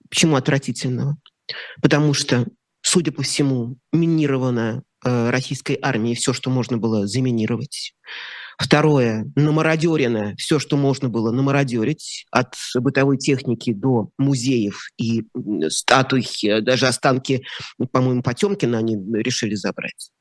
Почему 0.09 0.35
отвратительного? 0.35 1.17
Потому 1.81 2.13
что, 2.13 2.45
судя 2.81 3.11
по 3.11 3.23
всему, 3.23 3.77
минировано 3.91 4.83
э, 5.03 5.29
российской 5.29 5.77
армией 5.81 6.15
все, 6.15 6.33
что 6.33 6.49
можно 6.49 6.77
было 6.77 7.07
заминировать. 7.07 7.93
Второе, 8.57 9.29
намародерено 9.35 10.33
все, 10.37 10.59
что 10.59 10.77
можно 10.77 11.09
было 11.09 11.31
намародерить, 11.31 12.25
от 12.31 12.55
бытовой 12.75 13.17
техники 13.17 13.73
до 13.73 14.09
музеев 14.17 14.91
и 14.97 15.23
статуй, 15.67 16.25
даже 16.61 16.87
останки, 16.87 17.43
по-моему, 17.91 18.23
Потемкина 18.23 18.77
они 18.77 18.95
решили 19.13 19.55
забрать. 19.55 20.11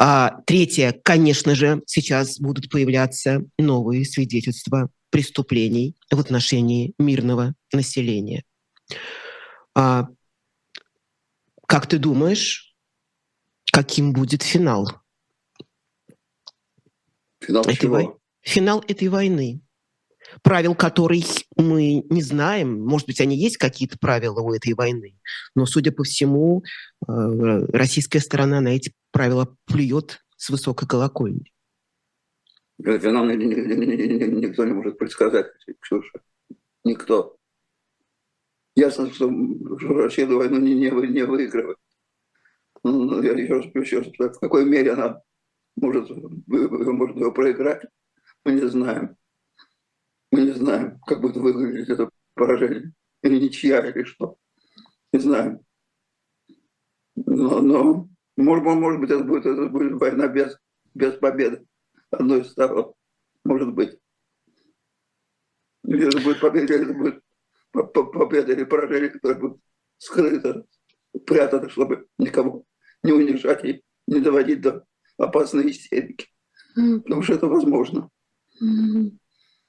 А 0.00 0.40
третье, 0.46 0.98
конечно 1.02 1.54
же, 1.54 1.82
сейчас 1.86 2.38
будут 2.38 2.70
появляться 2.70 3.42
новые 3.58 4.04
свидетельства 4.04 4.88
преступлений 5.10 5.96
в 6.10 6.20
отношении 6.20 6.94
мирного 6.98 7.54
населения. 7.72 8.44
А, 9.74 10.06
как 11.68 11.86
ты 11.86 11.98
думаешь, 11.98 12.74
каким 13.70 14.14
будет 14.14 14.42
финал? 14.42 14.90
Финал 17.40 17.62
этой 17.62 17.76
чего? 17.76 17.94
Вой... 17.94 18.14
Финал 18.40 18.82
этой 18.88 19.08
войны. 19.08 19.60
Правил 20.42 20.74
которой 20.74 21.24
мы 21.56 22.04
не 22.08 22.22
знаем. 22.22 22.80
Может 22.80 23.06
быть, 23.06 23.20
они 23.20 23.36
есть 23.36 23.58
какие-то 23.58 23.98
правила 23.98 24.40
у 24.40 24.52
этой 24.54 24.72
войны. 24.72 25.18
Но, 25.54 25.66
судя 25.66 25.92
по 25.92 26.04
всему, 26.04 26.64
э, 27.06 27.12
российская 27.72 28.20
сторона 28.20 28.60
на 28.60 28.68
эти 28.68 28.94
правила 29.10 29.54
плюет 29.66 30.24
с 30.36 30.48
высокой 30.48 30.88
колокольни. 30.88 31.52
Финал 32.82 33.26
никто 33.26 34.64
не 34.64 34.72
может 34.72 34.98
предсказать, 34.98 35.48
Ксюша. 35.80 36.20
Никто. 36.84 37.37
Ясно, 38.78 39.12
что 39.12 39.28
Россия 40.04 40.24
эту 40.24 40.38
войну 40.38 40.60
не, 40.60 40.72
не, 40.72 40.88
не 40.88 41.24
выигрывает. 41.24 41.78
Ну, 42.84 43.20
я 43.20 43.32
еще 43.32 43.54
раз, 43.54 43.64
еще 43.74 43.98
раз, 44.02 44.36
в 44.36 44.38
какой 44.38 44.64
мере 44.64 44.92
она 44.92 45.20
может, 45.74 46.08
может 46.46 47.16
его 47.16 47.32
проиграть, 47.32 47.82
мы 48.44 48.52
не 48.52 48.68
знаем. 48.68 49.16
Мы 50.30 50.42
не 50.42 50.52
знаем, 50.52 51.00
как 51.08 51.20
будет 51.20 51.38
выглядеть 51.38 51.88
это 51.88 52.08
поражение. 52.34 52.92
Или 53.24 53.46
ничья, 53.46 53.84
или 53.84 54.04
что. 54.04 54.36
Не 55.12 55.18
знаем. 55.18 55.58
Но, 57.16 57.60
но 57.60 58.08
может, 58.36 58.64
может 58.64 59.00
быть, 59.00 59.10
это 59.10 59.24
будет, 59.24 59.44
это 59.44 59.66
будет 59.66 59.94
война 59.94 60.28
без, 60.28 60.56
без 60.94 61.14
победы 61.14 61.66
одной 62.12 62.42
из 62.42 62.52
сторон. 62.52 62.94
Может 63.44 63.74
быть. 63.74 63.98
Или 65.82 66.06
это 66.06 66.20
будет 66.22 66.38
победа, 66.38 66.74
или 66.74 66.84
это 66.84 66.94
будет 66.94 67.24
победа 67.84 68.52
или 68.52 68.64
поражение, 68.64 69.10
которое 69.10 69.38
будет 69.38 69.60
скрыто, 69.98 70.64
прятано, 71.26 71.68
чтобы 71.68 72.06
никого 72.18 72.64
не 73.02 73.12
унижать 73.12 73.64
и 73.64 73.82
не 74.06 74.20
доводить 74.20 74.60
до 74.60 74.84
опасной 75.16 75.70
истерики. 75.70 76.26
Потому 76.74 77.22
что 77.22 77.34
это 77.34 77.46
возможно. 77.46 78.08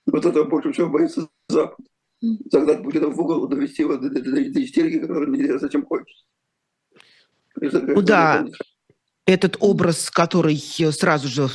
Вот 0.05 0.25
этого 0.25 0.45
больше 0.45 0.71
всего 0.71 0.89
боится 0.89 1.29
Запад. 1.47 1.79
Тогда 2.51 2.77
будет 2.81 3.03
в 3.03 3.19
угол 3.19 3.47
довести 3.47 3.83
его 3.83 3.97
до, 3.97 4.09
до, 4.09 4.21
до, 4.21 4.31
до 4.31 4.63
истерики, 4.63 4.99
которую 4.99 5.31
нельзя 5.31 5.57
зачем 5.57 5.85
хочется. 5.85 6.25
Ну 7.61 8.01
да, 8.01 8.45
этот 9.29 9.57
образ, 9.59 10.09
который 10.09 10.57
сразу 10.57 11.27
же 11.27 11.49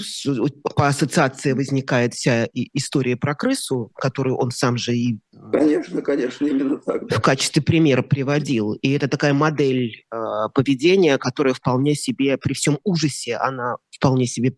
по 0.77 0.87
ассоциации 0.87 1.53
возникает 1.53 2.15
вся 2.15 2.47
история 2.55 3.17
про 3.17 3.35
крысу, 3.35 3.91
которую 3.97 4.37
он 4.37 4.53
сам 4.53 4.79
же 4.79 4.95
и 4.95 5.19
конечно, 5.53 6.01
конечно, 6.01 6.47
именно 6.47 6.77
так, 6.79 7.09
да. 7.09 7.17
в 7.17 7.21
качестве 7.21 7.63
примера 7.63 8.03
приводил. 8.03 8.75
И 8.75 8.93
это 8.93 9.09
такая 9.09 9.35
модель 9.35 10.05
э, 10.13 10.17
поведения, 10.55 11.19
которая 11.19 11.53
вполне 11.53 11.97
себе, 11.97 12.39
при 12.39 12.55
всем 12.55 12.79
ужасе, 12.85 13.37
она 13.37 13.77
вполне 13.91 14.27
себе 14.27 14.55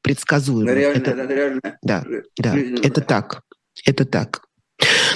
предсказуема. 0.00 0.72
Реально, 0.72 0.98
это, 0.98 1.10
это 1.10 1.34
реально. 1.34 1.60
Да, 1.82 2.04
да, 2.38 2.56
это 2.56 3.00
так, 3.00 3.42
это 3.84 4.04
так. 4.04 4.42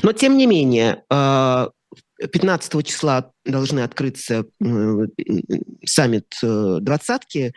Но 0.02 0.12
тем 0.12 0.36
не 0.36 0.46
менее, 0.46 1.04
э, 1.08 1.68
15 2.18 2.86
числа 2.86 3.32
должны 3.44 3.80
открыться 3.80 4.44
саммит 5.84 6.34
э, 6.42 6.78
двадцатки. 6.80 7.52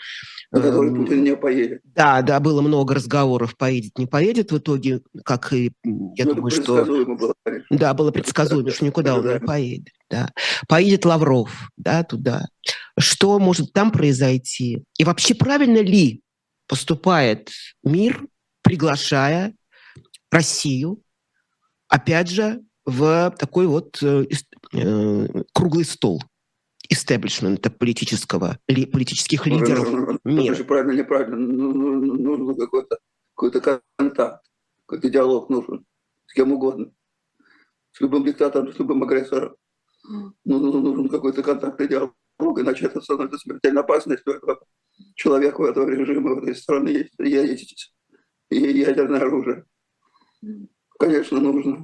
На 0.52 0.62
который 0.62 0.90
эм, 0.90 0.96
Путин 0.96 1.24
не 1.24 1.36
поедет. 1.36 1.82
Да, 1.84 2.22
да, 2.22 2.40
было 2.40 2.62
много 2.62 2.96
разговоров, 2.96 3.56
поедет, 3.58 3.98
не 3.98 4.08
поедет. 4.08 4.52
В 4.52 4.58
итоге, 4.58 5.02
как 5.24 5.54
и, 5.54 5.72
я 6.16 6.26
ну, 6.26 6.36
думаю, 6.36 6.52
что... 6.52 6.84
Было, 6.86 7.34
да, 7.70 7.94
было 7.94 8.12
предсказуемо, 8.12 8.72
что 8.72 8.86
никуда 8.86 9.16
он 9.16 9.28
не 9.28 9.40
поедет. 9.40 9.94
Да. 10.10 10.32
Поедет 10.68 11.06
Лавров 11.06 11.70
да, 11.78 12.04
туда. 12.04 12.48
Что 12.98 13.40
может 13.40 13.74
там 13.74 13.92
произойти? 13.92 14.84
И 14.98 15.04
вообще 15.04 15.36
правильно 15.36 15.80
ли 15.80 16.22
поступает 16.68 17.50
мир, 17.84 18.26
приглашая 18.62 19.54
Россию, 20.32 21.02
опять 21.88 22.30
же, 22.30 22.62
в 22.88 23.36
такой 23.38 23.68
вот 23.68 24.02
э, 24.02 24.26
э, 24.74 25.28
круглый 25.54 25.84
стол 25.84 26.24
истеблишмента 26.90 27.70
политического, 27.70 28.58
ли, 28.70 28.86
политических 28.86 29.46
ну, 29.46 29.60
лидеров 29.60 29.92
ну, 29.92 30.20
ну, 30.24 30.32
мира. 30.32 30.54
Это 30.54 30.64
правильно, 30.64 30.92
неправильно. 30.94 31.36
Нужно 31.36 32.56
какой-то 32.56 32.98
какой 33.36 33.52
контакт, 33.98 34.46
какой-то 34.86 35.10
диалог 35.10 35.50
нужен 35.50 35.86
с 36.28 36.34
кем 36.34 36.54
угодно. 36.54 36.92
С 37.92 38.00
любым 38.00 38.24
диктатором, 38.24 38.74
с 38.74 38.80
любым 38.80 39.04
агрессором. 39.04 39.56
Ну, 40.06 40.32
нужен 40.46 41.10
какой-то 41.10 41.44
контакт 41.44 41.82
и 41.82 41.90
диалог, 41.90 42.14
иначе 42.40 42.86
это 42.86 43.02
становится 43.02 43.38
смертельно 43.38 43.82
опасностью 43.82 44.34
этого 44.34 44.62
человека, 45.16 45.60
у 45.60 45.66
этого 45.66 45.90
режима, 45.90 46.36
в 46.36 46.38
этой 46.38 46.56
страны 46.56 46.90
есть, 46.90 47.14
есть 47.20 47.94
ядерное 48.50 49.20
оружие. 49.20 49.66
Конечно, 51.00 51.40
нужно 51.40 51.76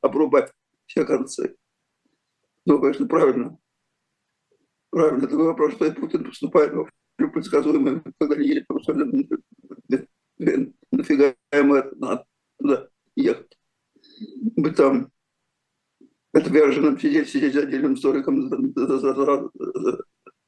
обрубать 0.00 0.52
все 0.86 1.04
концы. 1.04 1.56
Ну, 2.64 2.80
конечно, 2.80 3.06
правильно. 3.06 3.58
Правильно. 4.90 5.20
Такой 5.20 5.46
вопрос, 5.46 5.74
что 5.74 5.92
Путин 5.92 6.24
поступает 6.24 6.72
в 6.72 6.88
предсказуемый, 7.28 8.02
когда 8.18 8.36
едет, 8.36 8.66
потому 8.66 8.82
что 8.82 8.94
нафига 10.90 11.34
ему 11.52 11.74
это 11.74 11.94
надо 11.96 12.26
туда 12.58 12.88
ехать. 13.16 13.58
Быть 14.56 14.76
там 14.76 15.10
отверженным 16.32 16.98
сидеть, 16.98 17.28
сидеть 17.28 17.54
за 17.54 17.62
отдельным 17.62 17.96
столиком 17.96 18.48
за, 18.48 18.56
за, 18.74 18.98
за, 18.98 19.50
за, 19.54 20.04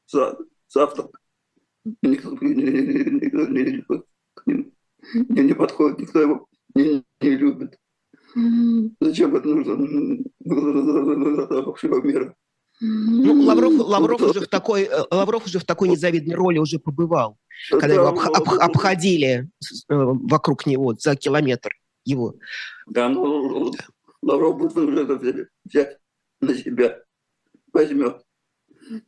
за, 0.06 0.38
завтрак. 0.68 1.20
Никто, 2.02 2.30
никто, 2.40 2.40
никто, 2.40 3.46
никто, 3.46 4.04
никто, 4.46 4.73
мне 5.12 5.42
не 5.42 5.54
подходит, 5.54 5.98
никто 5.98 6.20
его 6.20 6.46
не, 6.74 7.04
не 7.20 7.30
любит. 7.30 7.78
Зачем 9.00 9.36
это 9.36 9.48
нужно? 9.48 9.76
Всего 11.76 12.00
мира. 12.00 12.34
Ну, 12.80 13.42
Лавров, 13.42 13.72
Лавров, 13.78 14.20
уже 14.20 14.40
в 14.40 14.48
такой, 14.48 14.82
э, 14.82 15.04
Лавров 15.10 15.46
уже 15.46 15.60
в 15.60 15.64
такой 15.64 15.88
незавидной 15.88 16.34
роли 16.34 16.58
уже 16.58 16.80
побывал, 16.80 17.38
да, 17.70 17.78
когда 17.78 17.94
его 17.94 18.08
об, 18.08 18.18
об, 18.18 18.48
обходили 18.48 19.28
э, 19.28 19.46
вокруг 19.88 20.66
него 20.66 20.94
за 20.94 21.14
километр 21.14 21.70
его. 22.04 22.34
Да, 22.86 23.08
ну, 23.08 23.72
Лавров 24.22 24.58
будет 24.58 24.76
уже 24.76 25.48
взять 25.64 25.98
на 26.40 26.54
себя, 26.54 27.00
возьмет. 27.72 28.22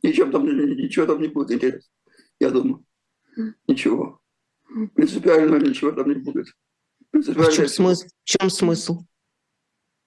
Ничем 0.01 0.31
там, 0.31 0.45
ничего 0.45 1.05
там 1.05 1.21
не 1.21 1.27
будет 1.27 1.51
интересно, 1.51 1.89
я 2.39 2.49
думаю. 2.49 2.85
Ничего. 3.67 4.21
Принципиально 4.95 5.57
ничего 5.57 5.91
там 5.91 6.09
не 6.09 6.15
будет. 6.15 6.47
В 7.11 7.51
чем, 7.51 7.67
смысл? 7.67 8.05
в 8.05 8.23
чем 8.25 8.49
смысл? 8.49 9.03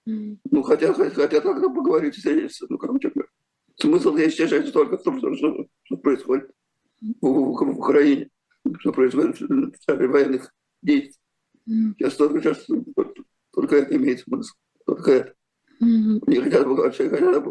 Ну, 0.05 0.63
хотя, 0.63 0.93
хотя 0.93 1.41
тогда 1.41 1.69
поговорить, 1.69 2.15
встретиться. 2.15 2.65
Ну, 2.69 2.77
короче. 2.77 3.11
Смысл 3.75 4.15
я 4.17 4.27
исчезает 4.27 4.71
только 4.71 4.97
в 4.97 5.03
том, 5.03 5.17
что, 5.17 5.35
что, 5.35 5.67
что 5.83 5.97
происходит 5.97 6.51
в, 7.01 7.27
в, 7.27 7.73
в 7.73 7.79
Украине, 7.79 8.29
что 8.79 8.91
происходит 8.91 9.39
в 9.39 9.77
центре 9.79 10.07
военных 10.07 10.53
действий. 10.81 11.17
Сейчас 11.65 12.15
только, 12.15 12.41
сейчас 12.41 12.67
только 13.51 13.75
это 13.75 13.95
имеет 13.95 14.19
смысл. 14.19 14.53
Только 14.85 15.11
это. 15.11 15.33
Не 15.79 16.41
хотят 16.41 16.65
вообще 16.67 17.09
хотят 17.09 17.43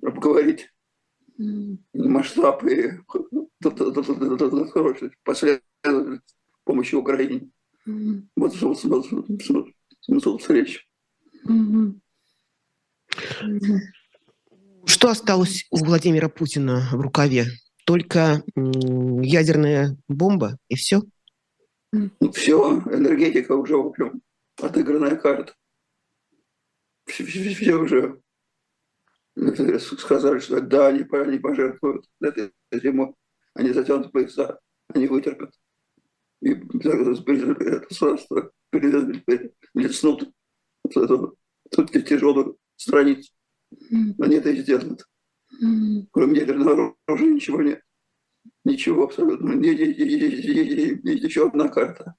поговорить 0.00 0.68
масштаб 1.94 2.64
и 2.64 2.90
последовательность 3.60 4.74
помощи 6.64 6.94
Украине. 6.94 7.50
Вот 8.36 8.54
смысл 8.54 10.38
встречи. 10.38 10.80
Что 14.84 15.10
осталось 15.10 15.66
у 15.70 15.78
Владимира 15.78 16.28
Путина 16.28 16.88
в 16.92 17.00
рукаве? 17.00 17.46
Только 17.84 18.42
ядерная 18.54 19.96
бомба 20.08 20.56
и 20.68 20.76
все? 20.76 21.02
Ну, 21.92 22.32
все, 22.32 22.78
энергетика 22.78 23.52
уже, 23.52 23.76
в 23.76 23.88
общем, 23.88 24.22
отыгранная 24.60 25.16
карта. 25.16 25.54
Все, 27.06 27.24
все, 27.24 27.54
все 27.54 27.74
уже 27.74 28.22
сказали, 29.98 30.38
что 30.38 30.60
да, 30.60 30.88
они, 30.88 31.04
они 31.10 31.38
пожертвуют 31.38 32.06
этой 32.20 32.52
зимой, 32.72 33.14
они 33.54 33.72
затянут 33.72 34.12
пояса, 34.12 34.60
они 34.88 35.06
вытерпят. 35.06 35.52
И 36.42 36.50
это 36.50 37.94
сразу 37.94 38.50
перелистнут 38.70 40.30
эту, 40.84 41.38
эту 41.70 42.02
тяжелую 42.02 42.58
страницу. 42.76 43.32
Они 44.18 44.36
это 44.36 44.50
и 44.50 44.60
сделают. 44.60 45.06
Кроме 46.10 46.40
ядерного 46.40 46.96
оружия 47.06 47.30
ничего 47.30 47.62
нет. 47.62 47.82
Ничего 48.64 49.04
абсолютно. 49.04 49.52
Есть 49.52 51.24
еще 51.24 51.46
одна 51.46 51.68
карта, 51.68 52.16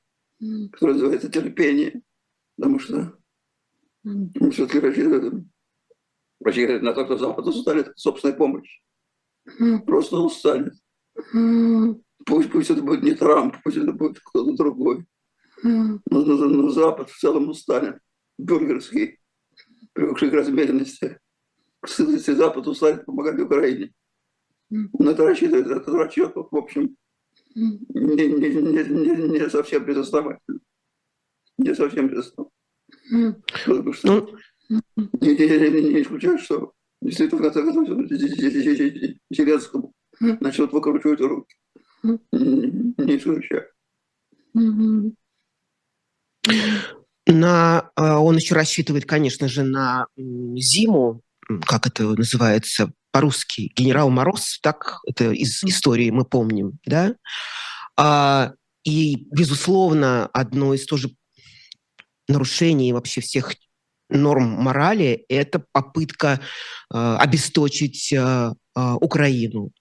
которая 0.72 0.96
называется 0.96 1.30
терпение. 1.30 2.02
Потому 2.56 2.80
что 2.80 3.18
мы 4.04 4.52
все-таки 4.52 4.80
рассчитываем, 4.80 5.52
рассчитываем 6.40 6.86
на 6.86 6.94
то, 6.94 7.06
что 7.06 7.18
Запад 7.18 7.46
устанет 7.48 7.92
собственной 7.98 8.36
помощи. 8.36 8.82
Просто 9.86 10.18
устанет. 10.18 10.76
Пусть, 12.26 12.52
пусть 12.52 12.70
это 12.70 12.82
будет 12.82 13.04
не 13.04 13.14
Трамп, 13.14 13.56
пусть 13.64 13.78
это 13.78 13.92
будет 13.92 14.20
кто-то 14.20 14.56
другой. 14.56 15.06
Но, 15.64 16.00
но, 16.06 16.22
но 16.22 16.70
Запад 16.70 17.10
в 17.10 17.18
целом 17.18 17.50
устанет. 17.50 18.00
Бюргерский, 18.38 19.20
привыкший 19.94 20.30
к 20.30 20.34
размеренности. 20.34 21.20
Если 21.98 22.34
Запад 22.34 22.68
устанет 22.68 23.06
помогать 23.06 23.40
Украине. 23.40 23.94
Он 24.72 25.08
это 25.08 25.24
рассчитывает, 25.26 25.68
этот 25.68 25.88
расчет, 25.90 26.34
в 26.36 26.56
общем, 26.56 26.96
не, 27.56 27.76
не, 27.94 28.50
не, 28.50 28.84
не, 28.84 29.30
не 29.30 29.50
совсем 29.50 29.86
безосновательно. 29.86 30.60
Не 31.58 31.76
совсем 31.76 32.08
безосновательно. 32.08 33.44
Потому 33.66 33.94
что 33.94 34.28
ну, 34.70 34.80
не, 35.22 35.36
не, 35.36 35.70
не, 35.70 35.94
не 35.94 36.02
исключаю, 36.02 36.40
что 36.40 36.74
действительно 37.02 37.42
в 37.42 37.44
конце 37.44 37.64
концов 37.64 38.10
Зеленскому 39.30 39.94
начнут 40.20 40.74
выкручивать 40.74 41.22
руки. 41.22 41.56
Не 42.04 43.18
исключаю. 43.18 43.68
На, 47.26 47.92
а, 47.96 48.20
он 48.20 48.36
еще 48.36 48.54
рассчитывает, 48.54 49.06
конечно 49.06 49.48
же, 49.48 49.64
на 49.64 50.08
зиму, 50.18 51.22
как 51.66 51.88
это 51.88 52.04
называется 52.04 52.92
по-русски, 53.12 53.72
генерал 53.76 54.10
Мороз, 54.10 54.60
так 54.62 55.00
это 55.08 55.32
из 55.32 55.64
истории 55.64 56.10
мы 56.10 56.26
помним, 56.26 56.80
да? 56.86 57.16
А, 57.96 58.54
и, 58.84 59.28
безусловно, 59.32 60.28
одно 60.34 60.74
из 60.74 60.86
тоже 60.86 61.12
нарушений 62.28 62.92
вообще 62.92 63.22
всех 63.22 63.54
норм 64.10 64.44
морали– 64.44 65.26
это 65.30 65.64
попытка 65.72 66.40
э, 66.94 67.16
обесточить 67.20 68.12
э, 68.14 68.52
Украину. 68.76 69.72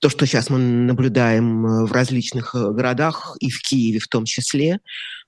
То, 0.00 0.08
что 0.10 0.26
сейчас 0.26 0.50
мы 0.50 0.58
наблюдаем 0.58 1.66
э, 1.66 1.86
в 1.86 1.92
различных 1.92 2.54
э, 2.54 2.70
городах, 2.72 3.36
и 3.40 3.50
в 3.50 3.62
Киеве 3.62 3.98
в 3.98 4.08
том 4.08 4.24
числе, 4.24 4.80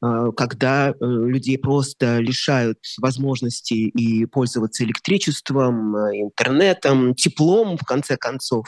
а, 0.03 0.31
когда 0.33 0.91
э, 0.91 0.95
людей 1.01 1.59
просто 1.59 2.19
лишают 2.19 2.79
возможности 2.99 3.75
и 3.75 4.27
пользоваться 4.27 4.85
электричеством, 4.85 5.97
интернетом, 5.97 7.15
теплом, 7.15 7.79
в 7.79 7.85
конце 7.85 8.17
концов. 8.17 8.67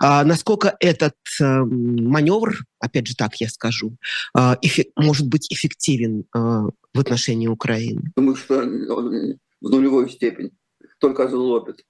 А 0.00 0.24
насколько 0.24 0.76
этот 0.80 1.14
маневр, 1.38 2.58
опять 2.80 3.06
же 3.06 3.14
так 3.14 3.36
я 3.36 3.48
скажу, 3.48 3.96
может 4.96 5.28
быть 5.28 5.52
эффективен 5.52 6.24
в 6.32 6.98
отношении 6.98 7.46
Украины? 7.46 8.12
Думаю, 8.16 8.36
что 8.36 8.60
в 8.60 9.70
нулевой 9.70 10.10
степени. 10.10 10.50
Только 10.98 11.24
озлобит 11.24 11.84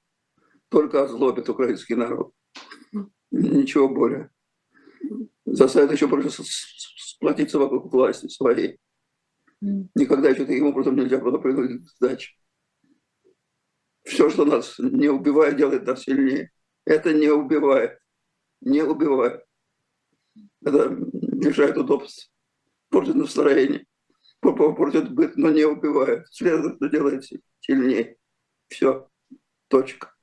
только 0.69 1.03
озлобит 1.03 1.49
украинский 1.49 1.95
народ. 1.95 2.33
Ничего 3.31 3.89
более. 3.89 4.31
Заставит 5.45 5.93
еще 5.93 6.07
больше 6.07 6.31
сплотиться 6.31 7.59
вокруг 7.59 7.93
власти 7.93 8.29
своей. 8.29 8.79
Никогда 9.61 10.31
еще 10.31 10.45
таким 10.45 10.67
образом 10.67 10.97
нельзя 10.97 11.19
было 11.19 11.39
принудить 11.39 11.87
к 11.87 11.91
сдаче. 11.91 12.33
Все, 14.05 14.29
что 14.29 14.45
нас 14.45 14.79
не 14.79 15.09
убивает, 15.09 15.57
делает 15.57 15.87
нас 15.87 16.03
сильнее. 16.03 16.51
Это 16.85 17.13
не 17.13 17.29
убивает. 17.29 17.99
Не 18.61 18.83
убивает. 18.83 19.43
Это 20.63 20.91
мешает 20.91 21.77
удобство. 21.79 22.31
Портит 22.91 23.15
настроение. 23.15 23.87
Портит 24.41 25.13
быт, 25.13 25.37
но 25.37 25.51
не 25.51 25.65
убивает. 25.65 26.27
Следовательно, 26.31 26.91
делает 26.91 27.25
сильнее. 27.61 28.17
Все. 28.69 29.09
Точка. 29.69 30.14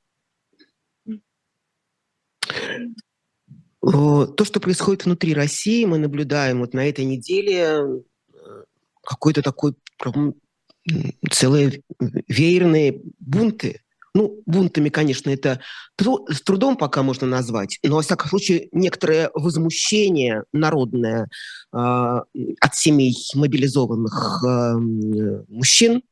То, 3.82 4.46
что 4.46 4.60
происходит 4.60 5.06
внутри 5.06 5.34
России, 5.34 5.86
мы 5.86 5.98
наблюдаем 5.98 6.60
вот 6.60 6.74
на 6.74 6.88
этой 6.88 7.04
неделе 7.04 7.64
э, 7.64 8.64
какой-то 9.04 9.42
такой 9.42 9.74
целые 11.30 11.82
веерные 12.28 13.02
бунты. 13.20 13.82
Ну, 14.14 14.42
бунтами, 14.46 14.90
конечно, 14.90 15.30
это 15.30 15.62
с 15.98 16.42
трудом 16.42 16.76
пока 16.76 17.02
можно 17.02 17.28
назвать, 17.28 17.80
но, 17.82 17.96
во 17.96 18.02
всяком 18.02 18.28
случае, 18.28 18.68
некоторое 18.74 19.32
возмущение 19.34 20.44
народное 20.52 21.30
э, 21.74 21.78
от 21.78 22.76
семей 22.76 23.16
мобилизованных 23.34 24.44
э, 24.46 24.74
мужчин 25.48 26.04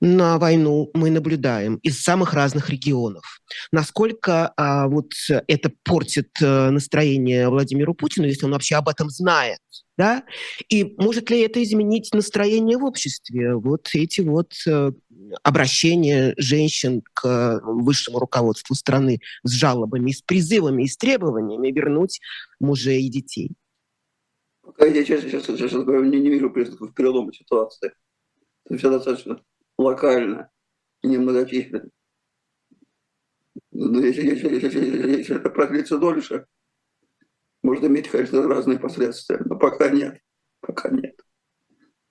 на 0.00 0.38
войну 0.38 0.90
мы 0.94 1.10
наблюдаем 1.10 1.76
из 1.76 2.02
самых 2.02 2.32
разных 2.32 2.70
регионов. 2.70 3.40
Насколько 3.70 4.52
а, 4.56 4.88
вот 4.88 5.12
это 5.28 5.72
портит 5.84 6.30
а, 6.42 6.70
настроение 6.70 7.48
Владимиру 7.48 7.94
Путину, 7.94 8.26
если 8.26 8.46
он 8.46 8.52
вообще 8.52 8.76
об 8.76 8.88
этом 8.88 9.10
знает, 9.10 9.60
да? 9.98 10.24
И 10.70 10.94
может 10.96 11.30
ли 11.30 11.40
это 11.40 11.62
изменить 11.62 12.14
настроение 12.14 12.78
в 12.78 12.84
обществе? 12.84 13.54
Вот 13.54 13.90
эти 13.92 14.22
вот 14.22 14.54
а, 14.66 14.92
обращения 15.42 16.34
женщин 16.38 17.02
к 17.12 17.60
высшему 17.62 18.18
руководству 18.18 18.74
страны 18.74 19.20
с 19.42 19.50
жалобами, 19.50 20.12
с 20.12 20.22
призывами 20.22 20.86
с 20.86 20.96
требованиями 20.96 21.70
вернуть 21.70 22.20
мужей 22.58 23.02
и 23.02 23.10
детей. 23.10 23.50
Я, 24.78 25.04
честно, 25.04 25.30
честно, 25.30 25.58
честно 25.58 25.82
говоря, 25.82 26.06
не, 26.06 26.20
не 26.20 26.30
вижу 26.30 26.48
признаков 26.50 26.94
перелома 26.94 27.34
ситуации. 27.34 27.92
Все 28.70 28.88
достаточно 28.88 29.40
локально 29.80 30.50
и 31.02 31.08
немногочисленно. 31.08 31.90
Но 33.72 34.00
если, 34.00 34.22
если, 34.22 34.54
если, 34.54 35.16
если 35.18 35.36
это 35.36 35.50
продлится 35.50 35.98
дольше, 35.98 36.46
может 37.62 37.84
иметь, 37.84 38.08
конечно, 38.08 38.46
разные 38.46 38.78
последствия. 38.78 39.40
Но 39.44 39.56
пока 39.56 39.88
нет. 39.90 40.20
Пока 40.60 40.90
нет. 40.90 41.18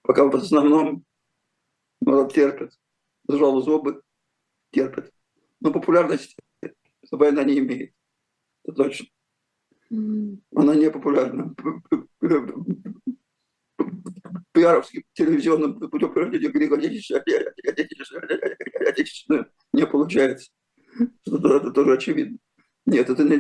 Пока 0.02 0.26
в 0.26 0.36
основном 0.36 1.06
народ 2.02 2.34
терпит. 2.34 2.72
Сжал 3.28 3.62
зубы, 3.62 4.02
терпит. 4.72 5.14
Но 5.60 5.72
популярности 5.72 6.36
война 7.12 7.44
не 7.44 7.60
имеет. 7.60 7.94
Это 8.64 8.84
точно. 8.84 9.08
Она 9.92 10.76
не 10.76 10.90
популярна 10.92 11.56
пиаровским 14.52 15.04
телевизионным 15.14 15.80
путем 15.80 16.14
отечественную 18.88 19.52
не 19.74 19.86
получается. 19.86 20.52
Это 21.26 21.72
тоже 21.72 21.94
очевидно. 21.94 22.38
Нет, 22.86 23.10
это 23.10 23.24
не, 23.24 23.38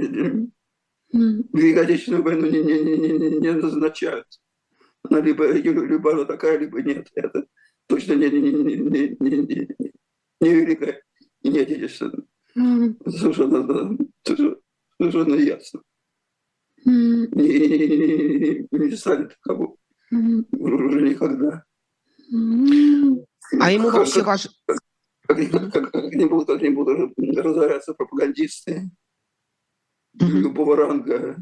Отечественную 1.78 2.24
войну 2.24 2.48
не, 2.48 2.62
не, 2.62 2.82
не, 2.84 2.98
не, 2.98 3.39
не 3.39 3.52
назначают. 3.54 4.28
Она 5.04 5.22
либо, 5.22 5.52
либо 5.52 6.12
она 6.12 6.26
такая, 6.26 6.58
либо 6.60 6.82
нет. 6.82 7.10
Это 7.15 7.48
точно 7.88 8.13
не, 8.13 8.30
не, 8.30 8.41
не, 8.41 8.52
не, 8.52 9.17
не, 9.19 9.67
не, 10.39 10.54
Великая 10.54 11.02
и 11.41 11.50
не 11.50 11.60
Отечественная. 11.60 12.26
Совершенно, 12.54 13.98
совершенно 14.24 15.36
ясно. 15.36 15.82
Не, 16.86 17.28
не, 17.28 18.67
не, 18.72 18.88
не 18.89 18.95
станет 18.95 19.38
кого 19.41 19.78
уже 20.12 21.02
никогда. 21.02 21.63
А 23.60 23.72
ему 23.72 23.89
вообще 23.89 24.24
важно... 24.24 24.52
Как, 25.28 25.72
как, 25.72 25.91
как, 25.91 26.13
не 26.13 26.26
будут, 26.26 26.48
как 26.48 26.62
не 26.62 26.69
будут 26.69 27.13
разоряться 27.17 27.93
пропагандисты 27.93 28.89
любого 30.13 30.76
ранга, 30.76 31.38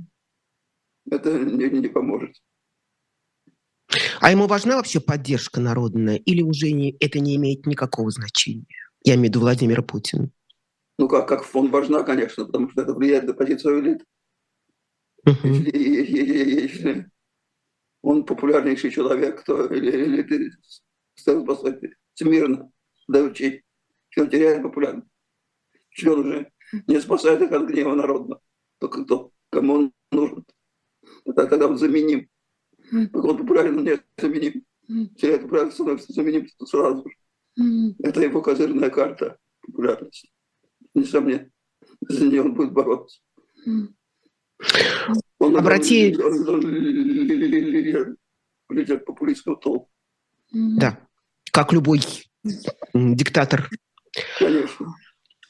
это 1.09 1.39
не, 1.39 1.69
не 1.69 1.87
поможет. 1.87 2.35
А 4.19 4.31
ему 4.31 4.47
важна 4.47 4.75
вообще 4.75 4.99
поддержка 4.99 5.61
народная 5.61 6.17
или 6.17 6.41
уже 6.41 6.71
не, 6.71 6.97
это 6.99 7.19
не 7.19 7.37
имеет 7.37 7.65
никакого 7.65 8.11
значения? 8.11 8.65
Я 9.03 9.15
имею 9.15 9.27
в 9.27 9.29
виду 9.29 9.39
Владимира 9.39 9.81
Путина. 9.81 10.29
Ну, 10.99 11.07
как, 11.07 11.27
как 11.27 11.43
фон 11.43 11.69
важна, 11.69 12.03
конечно, 12.03 12.45
потому 12.45 12.69
что 12.69 12.81
это 12.81 12.93
влияет 12.93 13.23
на 13.23 13.33
позицию 13.33 13.81
элит. 13.81 14.03
Uh-huh. 15.25 15.47
Если, 15.47 15.77
если, 15.77 17.11
он 18.01 18.25
популярнейший 18.25 18.91
человек, 18.91 19.41
кто 19.41 19.65
или, 19.65 19.91
или 19.91 20.21
ты 20.23 20.51
спасать 21.15 21.81
всемирно 22.13 22.71
даючи, 23.07 23.63
он 24.17 24.29
теряет 24.29 24.63
популярность. 24.63 25.07
Что 25.89 26.13
он 26.13 26.19
уже 26.19 26.51
не 26.87 26.99
спасает 26.99 27.41
их 27.41 27.51
от 27.51 27.67
гнева 27.67 27.95
народа, 27.95 28.39
только 28.79 29.03
кто, 29.03 29.31
кому 29.49 29.73
он 29.73 29.93
нужен. 30.11 30.45
Тогда 31.35 31.67
он 31.67 31.77
заменим. 31.77 32.29
Пока 33.11 33.29
он 33.29 33.37
популярен, 33.37 33.77
он 33.77 33.83
не 33.83 33.99
заменим. 34.17 34.63
Теряет 35.15 35.43
популярность, 35.43 35.75
становится 35.75 36.13
заменим 36.13 36.47
сразу 36.65 37.05
же. 37.09 37.95
Это 37.99 38.21
его 38.21 38.41
козырная 38.41 38.89
карта 38.89 39.37
популярности. 39.61 40.29
Несомненно, 40.93 41.49
за 42.01 42.25
нее 42.25 42.41
он 42.41 42.53
будет 42.53 42.73
бороться. 42.73 43.21
Он, 45.39 45.57
Обрати... 45.57 46.15
лидер, 48.69 48.99
популистского 49.05 49.55
толка. 49.55 49.87
Да, 50.51 50.99
как 51.51 51.73
любой 51.73 52.01
диктатор. 52.93 53.69
Конечно. 54.39 54.95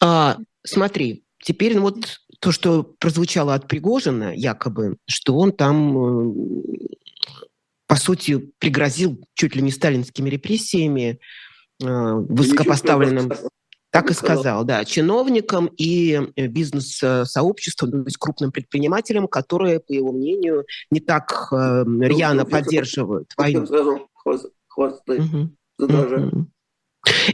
А, 0.02 0.38
смотри, 0.64 1.24
теперь 1.42 1.76
ну, 1.76 1.82
вот 1.84 2.20
то, 2.40 2.52
что 2.52 2.84
прозвучало 2.84 3.54
от 3.54 3.68
Пригожина, 3.68 4.34
якобы, 4.36 4.98
что 5.08 5.38
он 5.38 5.52
там, 5.52 6.30
э, 6.30 6.34
по 7.88 7.96
сути, 7.96 8.52
пригрозил 8.60 9.24
чуть 9.34 9.56
ли 9.56 9.62
не 9.62 9.72
сталинскими 9.72 10.30
репрессиями 10.30 11.20
э, 11.82 11.86
высокопоставленным 11.86 13.32
так 13.92 14.12
и 14.12 14.14
сказал, 14.14 14.64
да, 14.64 14.84
чиновникам 14.86 15.68
и 15.78 16.20
э, 16.36 16.48
бизнес-сообществу, 16.48 17.88
то 17.88 17.98
есть 18.04 18.18
крупным 18.18 18.52
предпринимателям, 18.52 19.28
которые, 19.28 19.80
по 19.80 19.92
его 19.92 20.12
мнению, 20.12 20.66
не 20.92 21.00
так 21.00 21.48
э, 21.52 21.84
ну, 21.86 22.04
рьяно 22.04 22.44
ну, 22.44 22.50
поддерживают 22.50 23.32
войну. 23.38 23.66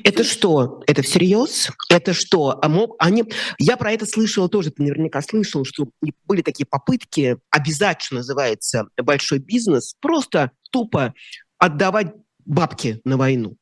Это 0.03 0.23
что? 0.23 0.83
Это 0.85 1.01
всерьез? 1.01 1.69
Это 1.89 2.13
что? 2.13 2.59
А 2.61 2.87
они, 2.99 3.23
я 3.57 3.77
про 3.77 3.91
это 3.91 4.05
слышала 4.05 4.47
тоже, 4.47 4.71
ты 4.71 4.83
наверняка 4.83 5.21
слышал, 5.21 5.65
что 5.65 5.89
были 6.25 6.41
такие 6.41 6.65
попытки 6.65 7.37
обязать, 7.49 8.01
что 8.01 8.15
называется, 8.15 8.87
большой 8.97 9.39
бизнес, 9.39 9.95
просто 9.99 10.51
тупо 10.71 11.13
отдавать 11.57 12.13
бабки 12.45 13.01
на 13.03 13.17
войну 13.17 13.55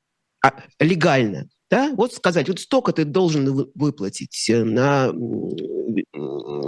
а, 0.43 0.53
легально. 0.79 1.47
Да? 1.71 1.93
Вот 1.95 2.13
сказать, 2.13 2.49
вот 2.49 2.59
столько 2.59 2.91
ты 2.91 3.05
должен 3.05 3.71
выплатить 3.75 4.49
э, 4.49 4.63
на 4.65 5.13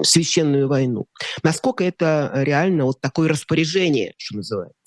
священную 0.04 0.70
войну. 0.70 1.08
Насколько 1.44 1.84
это 1.84 2.32
реально 2.36 2.86
вот 2.86 3.02
такое 3.02 3.28
распоряжение, 3.28 4.14
что 4.18 4.38
называется? 4.38 4.78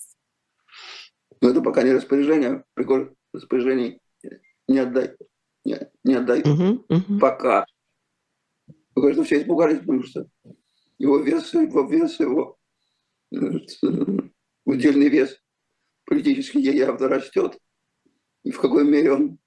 Ну, 1.39 1.49
это 1.49 1.61
пока 1.61 1.83
не 1.83 1.91
распоряжение, 1.91 2.63
прикол 2.73 3.09
распоряжений 3.31 4.01
не 4.67 4.79
отдай. 4.79 5.15
Не, 5.63 5.79
не 6.03 6.15
отдай. 6.15 6.41
Угу, 6.41 6.85
угу. 6.89 7.19
Пока. 7.19 7.65
Вы, 8.95 9.01
конечно, 9.01 9.23
все 9.23 9.41
испугались, 9.41 9.79
потому 9.79 10.03
что 10.03 10.27
его 10.97 11.19
вес, 11.19 11.53
его 11.53 11.87
вес, 11.87 12.19
его 12.19 12.57
э, 13.31 13.37
удельный 14.65 15.09
вес 15.09 15.39
политический 16.05 16.61
явно 16.61 17.07
растет. 17.07 17.59
И 18.43 18.51
в 18.51 18.59
какой 18.59 18.83
мере 18.83 19.11
он 19.11 19.39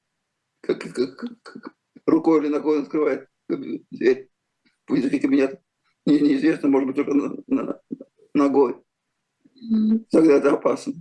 как, 0.60 0.80
как, 0.80 1.16
как 1.42 1.74
рукой 2.06 2.40
или 2.40 2.48
ногой 2.48 2.82
открывает 2.82 3.28
дверь 3.48 4.28
в 4.86 4.94
языке 4.94 5.20
кабинета. 5.20 5.62
Не, 6.06 6.20
неизвестно, 6.20 6.68
может 6.68 6.86
быть, 6.86 6.96
только 6.96 7.14
на, 7.14 7.36
на, 7.46 7.80
ногой. 8.34 8.82
Тогда 10.10 10.36
это 10.36 10.52
опасно. 10.52 10.94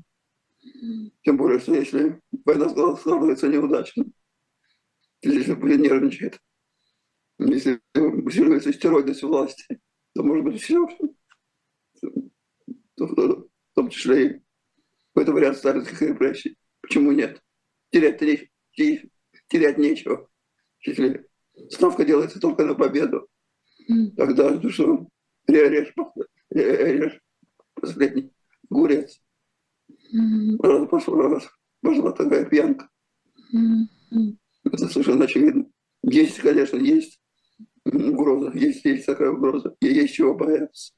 Тем 1.23 1.37
более, 1.37 1.59
что 1.59 1.73
если 1.73 2.21
война 2.45 2.69
складывается 2.69 3.47
неудачно, 3.47 4.05
если 5.21 5.53
будет 5.53 5.79
нервничает, 5.79 6.39
если 7.39 7.81
усиливается 7.95 8.73
стероидность 8.73 9.23
власти, 9.23 9.79
то 10.13 10.23
может 10.23 10.43
быть 10.43 10.61
все, 10.61 10.85
в 12.97 13.49
том 13.75 13.89
числе 13.89 14.27
и 14.27 14.41
какой-то 15.13 15.31
вариант 15.33 15.57
сталинских 15.57 16.01
репрессий. 16.01 16.57
Почему 16.81 17.11
нет? 17.11 17.41
Терять-то 17.91 18.25
терять 19.49 19.77
нечего. 19.77 20.27
Если 20.85 21.25
ставка 21.69 22.05
делается 22.05 22.39
только 22.39 22.65
на 22.65 22.75
победу, 22.75 23.27
тогда 24.15 24.49
ну 24.51 24.69
что, 24.69 25.07
режь, 25.47 25.93
режь 26.51 27.19
последний 27.73 28.31
гурец. 28.69 29.19
Раз 30.59 30.87
пошла, 30.89 31.29
раз 31.29 31.43
пошла 31.81 32.11
такая 32.11 32.45
пьянка. 32.45 32.89
Это 34.63 34.87
совершенно 34.87 35.25
очевидно. 35.25 35.65
Есть, 36.03 36.39
конечно, 36.39 36.77
есть 36.77 37.19
угроза, 37.85 38.51
есть, 38.57 38.85
есть 38.85 39.05
такая 39.05 39.31
угроза, 39.31 39.75
и 39.81 39.87
есть 39.87 40.13
чего 40.13 40.35
бояться. 40.35 40.93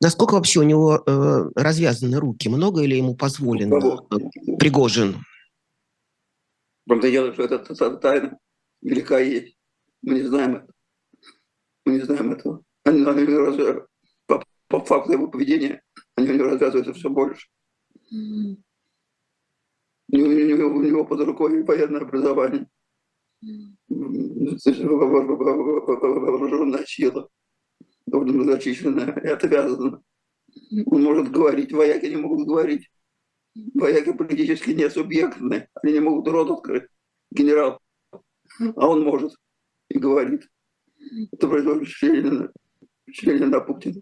Насколько 0.00 0.34
вообще 0.34 0.60
у 0.60 0.64
него 0.64 1.02
э, 1.04 1.50
развязаны 1.54 2.18
руки? 2.18 2.48
Много 2.48 2.82
или 2.82 2.96
ему 2.96 3.14
позволено? 3.14 4.00
Пригожин. 4.58 5.16
Правда, 6.86 7.10
дело, 7.10 7.32
что 7.32 7.44
это 7.44 7.96
тайна 7.96 8.38
велика 8.82 9.18
есть. 9.20 9.56
Мы 10.02 10.14
не 10.14 10.22
знаем 10.22 10.56
это. 10.56 10.72
Мы 11.84 11.92
не 11.94 12.00
знаем 12.00 12.32
этого. 12.32 12.64
Они, 12.84 13.04
они 13.04 13.24
разве, 13.24 13.86
по, 14.26 14.44
по 14.68 14.84
факту 14.84 15.12
его 15.12 15.28
поведения, 15.28 15.82
они 16.16 16.30
у 16.30 16.34
него 16.34 16.46
развязываются 16.46 16.94
все 16.94 17.08
больше. 17.08 17.46
У, 18.10 18.16
него, 20.16 20.68
у, 20.68 20.82
него, 20.82 21.04
под 21.04 21.20
рукой 21.20 21.62
военное 21.62 22.00
образование. 22.00 22.66
Вооруженная 23.88 26.84
сила, 26.86 27.28
многочисленная 28.06 29.20
и 29.22 29.28
отвязана. 29.28 30.02
Он 30.86 31.02
может 31.02 31.30
говорить, 31.30 31.72
вояки 31.72 32.06
не 32.06 32.16
могут 32.16 32.46
говорить. 32.46 32.90
Вояки 33.54 34.12
политически 34.12 34.70
не 34.70 34.88
субъектны, 34.88 35.68
они 35.82 35.92
не 35.92 36.00
могут 36.00 36.28
рот 36.28 36.50
открыть, 36.50 36.84
генерал, 37.30 37.80
а 38.58 38.88
он 38.88 39.02
может 39.02 39.34
и 39.88 39.98
говорит. 39.98 40.48
Это 41.32 41.48
производит 41.48 41.88
впечатление, 41.88 42.50
впечатление 43.02 43.48
на 43.48 43.60
Путина, 43.60 44.00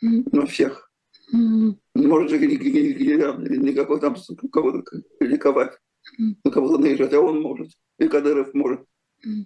на 0.00 0.46
всех. 0.46 0.90
Не 1.32 2.06
может 2.06 2.30
же 2.30 2.38
генерал 2.38 3.38
никакой 3.38 4.00
там 4.00 4.16
кого-то 4.50 4.84
критиковать, 5.18 5.76
на 6.18 6.50
кого-то 6.50 6.78
наезжать, 6.78 7.12
а 7.12 7.20
он 7.20 7.42
может, 7.42 7.72
и 7.98 8.08
Кадыров 8.08 8.54
может. 8.54 8.80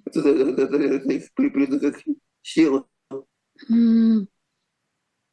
Это, 0.05 0.29
это, 0.29 0.63
это, 0.63 0.77
это 0.77 1.13
их 1.13 1.33
признак 1.35 1.97
силы. 2.43 2.85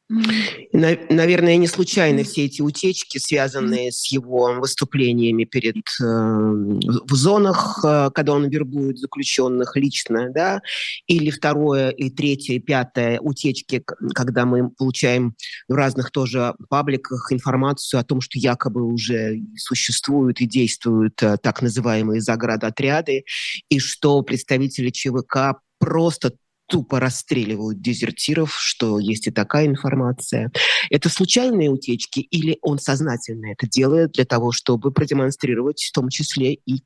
Наверное, 0.08 1.56
не 1.58 1.66
случайно 1.66 2.24
все 2.24 2.46
эти 2.46 2.62
утечки, 2.62 3.18
связанные 3.18 3.92
с 3.92 4.10
его 4.10 4.54
выступлениями 4.54 5.44
перед 5.44 5.76
э, 5.76 6.02
в 6.02 7.14
зонах, 7.14 7.80
э, 7.84 8.10
когда 8.14 8.32
он 8.32 8.48
вербует 8.48 8.98
заключенных 8.98 9.76
лично, 9.76 10.30
да, 10.30 10.62
или 11.06 11.28
второе, 11.28 11.90
и 11.90 12.08
третье, 12.08 12.54
и 12.54 12.58
пятое 12.58 13.20
утечки, 13.20 13.84
когда 14.14 14.46
мы 14.46 14.70
получаем 14.70 15.34
в 15.68 15.74
разных 15.74 16.10
тоже 16.10 16.54
пабликах 16.70 17.30
информацию 17.30 18.00
о 18.00 18.04
том, 18.04 18.22
что 18.22 18.38
якобы 18.38 18.82
уже 18.82 19.42
существуют 19.56 20.40
и 20.40 20.46
действуют 20.46 21.22
э, 21.22 21.36
так 21.36 21.60
называемые 21.60 22.22
заградотряды, 22.22 23.24
и 23.68 23.78
что 23.78 24.22
представители 24.22 24.88
ЧВК 24.88 25.60
просто 25.78 26.32
тупо 26.68 27.00
расстреливают 27.00 27.80
дезертиров, 27.80 28.54
что 28.54 28.98
есть 28.98 29.26
и 29.26 29.30
такая 29.30 29.66
информация. 29.66 30.52
Это 30.90 31.08
случайные 31.08 31.70
утечки 31.70 32.20
или 32.20 32.58
он 32.62 32.78
сознательно 32.78 33.52
это 33.52 33.66
делает 33.68 34.12
для 34.12 34.24
того, 34.24 34.52
чтобы 34.52 34.92
продемонстрировать 34.92 35.82
в 35.82 35.92
том 35.92 36.10
числе 36.10 36.54
и 36.54 36.82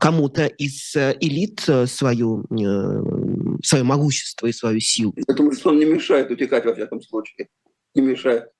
кому-то 0.00 0.46
из 0.46 0.94
э, 0.96 1.16
элит 1.20 1.64
э, 1.68 1.86
свою, 1.86 2.44
э, 2.44 3.58
свое 3.62 3.84
могущество 3.84 4.46
и 4.46 4.52
свою 4.52 4.80
силу? 4.80 5.14
Потому 5.26 5.52
что 5.52 5.70
он 5.70 5.78
не 5.78 5.84
мешает 5.84 6.30
утекать 6.30 6.64
во 6.64 6.74
всяком 6.74 7.02
случае. 7.02 7.48
Не 7.94 8.02
мешает. 8.02 8.50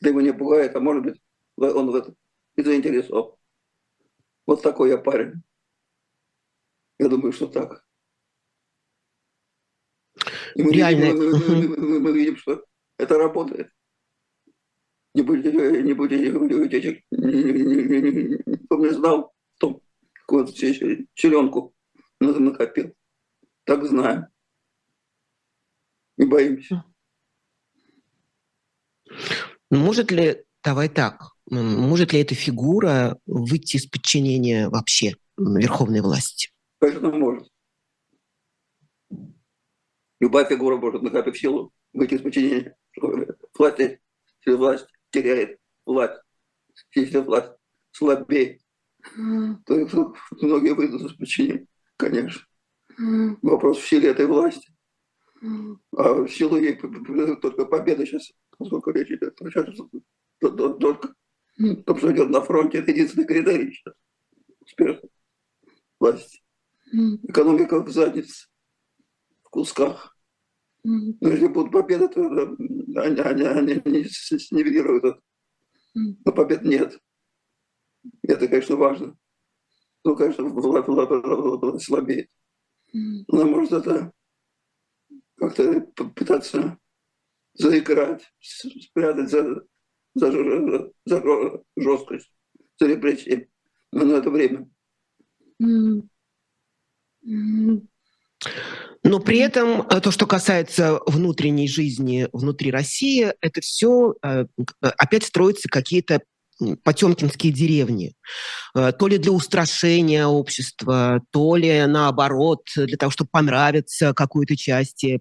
Да 0.00 0.10
его 0.10 0.20
не 0.20 0.32
пугает, 0.32 0.76
а 0.76 0.80
может 0.80 1.02
быть 1.02 1.20
он 1.56 1.90
в 1.90 1.94
этом 1.94 2.14
и 2.56 2.62
заинтересован. 2.62 3.32
Вот 4.46 4.62
такой 4.62 4.90
я 4.90 4.98
парень. 4.98 5.42
Я 6.98 7.08
думаю, 7.08 7.32
что 7.32 7.46
так. 7.46 7.84
И 10.54 10.62
мы 10.62 10.72
Реально. 10.72 11.04
Видим, 11.04 11.18
мы, 11.18 11.78
мы, 11.78 12.00
мы, 12.00 12.12
видим, 12.12 12.36
что 12.36 12.64
это 12.98 13.18
работает. 13.18 13.70
Не 15.14 15.22
будете, 15.22 15.52
не 15.52 15.92
говорить 15.94 16.74
этих, 16.74 17.02
кто 18.66 18.76
мне 18.76 18.92
знал, 18.92 19.32
кто 19.56 19.80
какую-то 20.12 20.52
черенку 21.14 21.74
накопил. 22.20 22.94
Так 23.64 23.84
знаем. 23.84 24.26
Не 26.16 26.26
боимся. 26.26 26.84
Может 29.70 30.10
ли 30.10 30.44
давай 30.62 30.88
так. 30.88 31.32
Может 31.50 32.12
ли 32.12 32.20
эта 32.20 32.34
фигура 32.34 33.18
выйти 33.26 33.76
из 33.76 33.86
подчинения 33.86 34.68
вообще 34.68 35.14
верховной 35.36 36.00
власти? 36.00 36.50
Конечно, 36.80 37.10
может. 37.10 37.48
Любая 40.20 40.44
фигура 40.44 40.76
может 40.76 41.02
накопив 41.02 41.38
силу, 41.38 41.72
выйти 41.92 42.14
из 42.14 42.22
подчинения. 42.22 42.76
Власть, 43.56 43.78
если 43.78 44.56
власть 44.56 44.86
теряет 45.10 45.60
власть, 45.86 46.20
если 46.94 47.18
власть 47.18 47.52
слабее, 47.92 48.60
то 49.14 50.14
многие 50.42 50.74
выйдут 50.74 51.02
из 51.02 51.12
подчинения, 51.14 51.66
конечно. 51.96 52.42
Вопрос 53.42 53.78
в 53.78 53.88
силе 53.88 54.08
этой 54.10 54.26
власти. 54.26 54.72
А 55.96 56.26
силу 56.26 56.56
ей 56.56 56.74
только 56.76 57.64
победа 57.64 58.04
сейчас, 58.04 58.32
поскольку 58.58 58.90
речь 58.90 59.10
идет 59.10 59.36
только 59.36 59.62
то, 60.40 61.96
что 61.96 62.12
идет 62.12 62.30
на 62.30 62.40
фронте, 62.40 62.78
это 62.78 62.90
единственный 62.90 63.26
критерий 63.26 63.72
сейчас 63.72 63.94
успеха 64.60 65.08
власти. 66.00 66.42
Экономика 67.22 67.80
в 67.80 67.88
заднице, 67.88 68.47
в 69.48 69.50
кусках. 69.50 70.16
Но 70.84 71.28
если 71.28 71.48
будут 71.48 71.72
победы, 71.72 72.08
то 72.08 72.20
они, 73.00 73.20
они, 73.20 73.42
они, 73.44 73.82
они 73.84 74.04
снивелируют 74.04 75.04
это. 75.04 75.20
Но 75.94 76.32
побед 76.32 76.62
нет. 76.62 76.98
Это, 78.22 78.46
конечно, 78.46 78.76
важно. 78.76 79.16
Ну, 80.04 80.16
конечно, 80.16 80.44
власть, 80.44 80.88
власть, 80.88 81.84
слабеет. 81.84 82.30
Она 82.92 83.44
может 83.44 83.72
это 83.72 84.12
как-то 85.36 85.80
пытаться 86.14 86.78
заиграть, 87.54 88.22
спрятать 88.40 89.30
за, 89.30 89.66
за, 90.14 90.92
за 91.04 91.62
жесткость, 91.76 92.32
за 92.78 92.86
репрессии. 92.86 93.50
Но 93.92 94.04
на 94.04 94.12
это 94.16 94.30
время. 94.30 94.70
Но 99.04 99.20
при 99.20 99.38
этом 99.38 99.82
э, 99.82 100.00
то, 100.00 100.10
что 100.10 100.26
касается 100.26 101.00
внутренней 101.06 101.68
жизни 101.68 102.28
внутри 102.32 102.70
России, 102.70 103.32
это 103.40 103.60
все 103.60 104.14
э, 104.22 104.46
опять 104.80 105.24
строятся 105.24 105.68
какие-то 105.68 106.20
потемкинские 106.82 107.52
деревни. 107.52 108.14
Э, 108.74 108.92
то 108.92 109.06
ли 109.06 109.18
для 109.18 109.32
устрашения 109.32 110.26
общества, 110.26 111.22
то 111.30 111.56
ли 111.56 111.86
наоборот, 111.86 112.62
для 112.76 112.96
того, 112.96 113.10
чтобы 113.10 113.30
понравиться 113.30 114.12
какой-то 114.14 114.56
части 114.56 115.20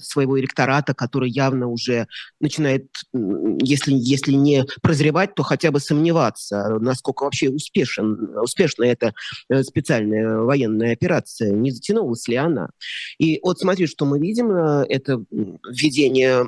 своего 0.00 0.38
электората, 0.38 0.94
который 0.94 1.30
явно 1.30 1.68
уже 1.68 2.06
начинает, 2.40 2.86
если, 3.12 3.92
если 3.94 4.32
не 4.32 4.64
прозревать, 4.82 5.34
то 5.34 5.42
хотя 5.42 5.70
бы 5.70 5.80
сомневаться, 5.80 6.78
насколько 6.80 7.24
вообще 7.24 7.50
успешен, 7.50 8.36
успешна 8.38 8.84
эта 8.84 9.14
э, 9.48 9.62
специальная 9.62 10.38
военная 10.38 10.92
операция, 10.92 11.52
не 11.52 11.70
затянулась 11.70 12.26
ли 12.28 12.36
она. 12.36 12.70
И 13.18 13.40
вот 13.42 13.58
смотри, 13.58 13.86
что 13.86 14.04
мы 14.04 14.18
видим, 14.18 14.50
э, 14.50 14.86
это 14.88 15.22
введение 15.30 16.44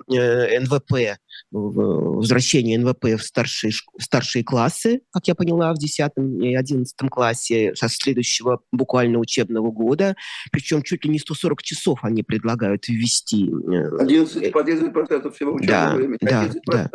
НВП, 0.61 1.19
возвращение 1.51 2.79
НВП 2.79 3.17
в 3.17 3.23
старшие, 3.23 3.73
в 3.97 4.03
старшие 4.03 4.45
классы, 4.45 5.01
как 5.13 5.27
я 5.29 5.35
поняла, 5.35 5.73
в 5.73 5.79
10 5.79 6.13
и 6.43 6.55
11 6.55 6.95
классе 7.11 7.75
со 7.75 7.89
следующего 7.89 8.61
буквально 8.73 9.19
учебного 9.19 9.71
года, 9.71 10.17
причем 10.53 10.83
чуть 10.83 11.05
ли 11.05 11.11
не 11.11 11.19
140 11.19 11.63
часов 11.63 12.01
они 12.03 12.23
предлагают 12.23 12.89
ввести 12.89 13.20
вести. 13.21 13.51
11, 13.99 14.43
э, 14.43 14.51
по 14.51 14.59
11% 14.59 15.31
всего 15.31 15.55
учебного 15.55 15.91
да, 15.91 15.95
времени. 15.95 16.19
Да, 16.21 16.51
да. 16.67 16.91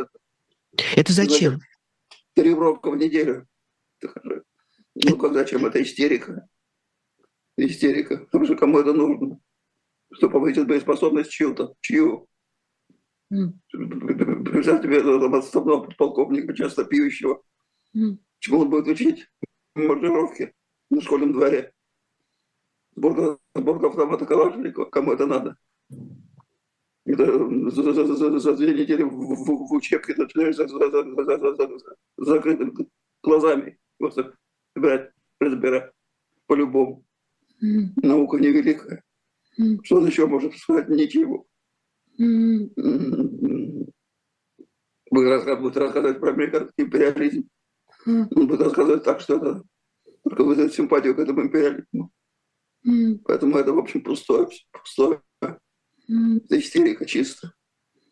Это 0.96 1.14
зачем? 1.14 1.60
Тренировка 2.34 2.92
в 2.92 2.98
неделю. 2.98 3.48
Ну, 4.96 5.18
как 5.18 5.34
зачем? 5.34 5.66
Это 5.66 5.82
истерика. 5.82 6.48
Истерика. 7.58 8.18
Потому 8.18 8.46
что 8.46 8.56
кому 8.56 8.80
это 8.80 8.94
нужно? 8.94 9.40
Что 10.14 10.30
повысит 10.30 10.68
боеспособность 10.68 11.32
чью-то? 11.32 11.74
Чью? 11.82 12.28
Mm. 13.34 13.54
Представь 13.72 14.84
тебе 14.84 15.00
отставного 15.00 15.86
подполковника, 15.86 16.54
часто 16.54 16.86
пьющего. 16.86 17.42
Mm. 17.96 18.18
Чему 18.40 18.60
он 18.60 18.70
будет 18.70 18.88
учить? 18.88 19.28
Маржировки 19.74 20.54
на 20.90 21.02
школьном 21.02 21.34
дворе. 21.34 21.74
Сборка, 22.96 23.40
сборка 23.56 23.88
автомата 23.88 24.26
Калашникова. 24.26 24.86
Кому 24.86 25.14
это 25.14 25.26
надо? 25.26 25.58
За, 27.06 28.56
две 28.56 28.74
недели 28.74 29.04
в, 29.04 29.10
в, 29.10 29.68
в 29.70 29.74
учебке 29.74 30.16
начинаешь 30.16 30.56
за, 30.56 30.68
за, 30.68 30.90
за, 30.90 31.04
за, 31.04 31.38
за, 31.38 31.56
за, 31.56 31.68
за 31.78 31.96
закрытыми 32.18 32.74
глазами 33.22 33.78
просто 33.98 34.36
брать, 34.76 35.12
разбирать 35.40 35.92
по-любому. 36.48 37.06
Mm. 37.64 37.90
Наука 37.98 38.38
невеликая. 38.38 39.04
Mm. 39.60 39.80
Что 39.84 39.98
он 39.98 40.08
еще 40.08 40.28
может 40.28 40.56
сказать? 40.56 40.90
Ничего. 40.90 41.46
Mm. 42.20 42.72
Будет 45.12 45.30
рассказывать, 45.30 45.62
будет 45.62 45.78
рассказывать 45.78 46.20
про 46.20 46.32
американский 46.32 46.84
империализм. 46.84 47.48
Mm. 48.08 48.28
Он 48.36 48.48
будет 48.48 48.62
рассказывать 48.62 49.04
так, 49.04 49.22
что 49.22 49.38
это 49.38 49.64
только 50.24 50.44
вызовет 50.44 50.74
симпатию 50.74 51.16
к 51.16 51.20
этому 51.20 51.44
империализму. 51.44 52.12
Mm. 52.88 53.20
Поэтому 53.26 53.58
это, 53.58 53.74
в 53.74 53.80
общем, 53.80 54.04
пустое, 54.04 54.48
пустое 54.72 55.22
это 56.08 56.60
истерика 56.60 57.06
чисто. 57.06 57.54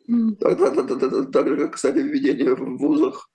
Mm. 0.10 0.36
Так, 0.36 0.58
так, 0.58 0.76
так, 0.76 1.00
так, 1.00 1.32
так 1.32 1.48
же, 1.48 1.58
как, 1.58 1.76
кстати, 1.76 2.00
введение 2.00 2.56
в 2.56 2.78
вузах 2.78 3.30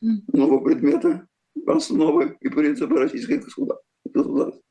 нового 0.00 0.64
предмета, 0.64 1.26
основы 1.66 2.36
и 2.40 2.48
принципы 2.48 2.96
российской 2.96 3.38
государства. 3.38 4.62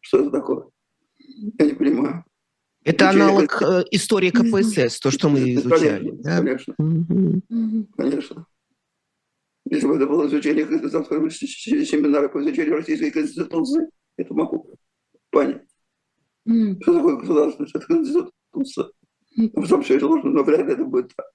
Что 0.00 0.20
это 0.20 0.30
такое? 0.30 0.64
Я 1.58 1.66
не 1.66 1.72
понимаю. 1.72 2.24
Это 2.84 3.08
Учение... 3.08 3.24
аналог 3.24 3.62
э, 3.62 3.84
истории 3.90 4.30
КПСС, 4.30 5.00
то, 5.00 5.10
что 5.10 5.28
мы 5.28 5.54
изучали. 5.54 6.10
Конечно, 6.10 6.22
да? 6.22 6.38
конечно. 6.38 6.74
Mm-hmm. 6.80 7.86
конечно. 7.96 8.46
Если 9.70 9.86
бы 9.86 9.96
это 9.96 10.06
было 10.06 10.26
изучение 10.26 10.64
семинара 11.84 12.28
по 12.28 12.40
изучению 12.40 12.76
российской 12.76 13.10
конституции, 13.10 13.88
это 14.16 14.32
могу 14.32 14.74
понять. 15.30 15.67
Mm. 16.48 16.80
Что 16.82 16.94
такое 16.94 17.16
государственность? 17.16 17.74
Это 17.74 17.86
конституция. 17.86 18.86
Mm. 19.38 19.50
А 19.54 19.60
потом 19.60 19.82
все 19.82 19.96
это 19.96 20.06
ложно, 20.06 20.30
но 20.30 20.42
вряд 20.42 20.66
ли 20.66 20.72
это 20.72 20.84
будет 20.84 21.12
так. 21.14 21.26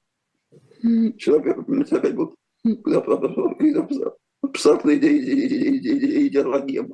Mm. 0.84 1.18
Человек 1.18 1.58
опять 1.92 2.16
будут 2.16 2.36
какие-то 2.66 4.18
абстрактные 4.42 4.98
идеологии 6.28 6.88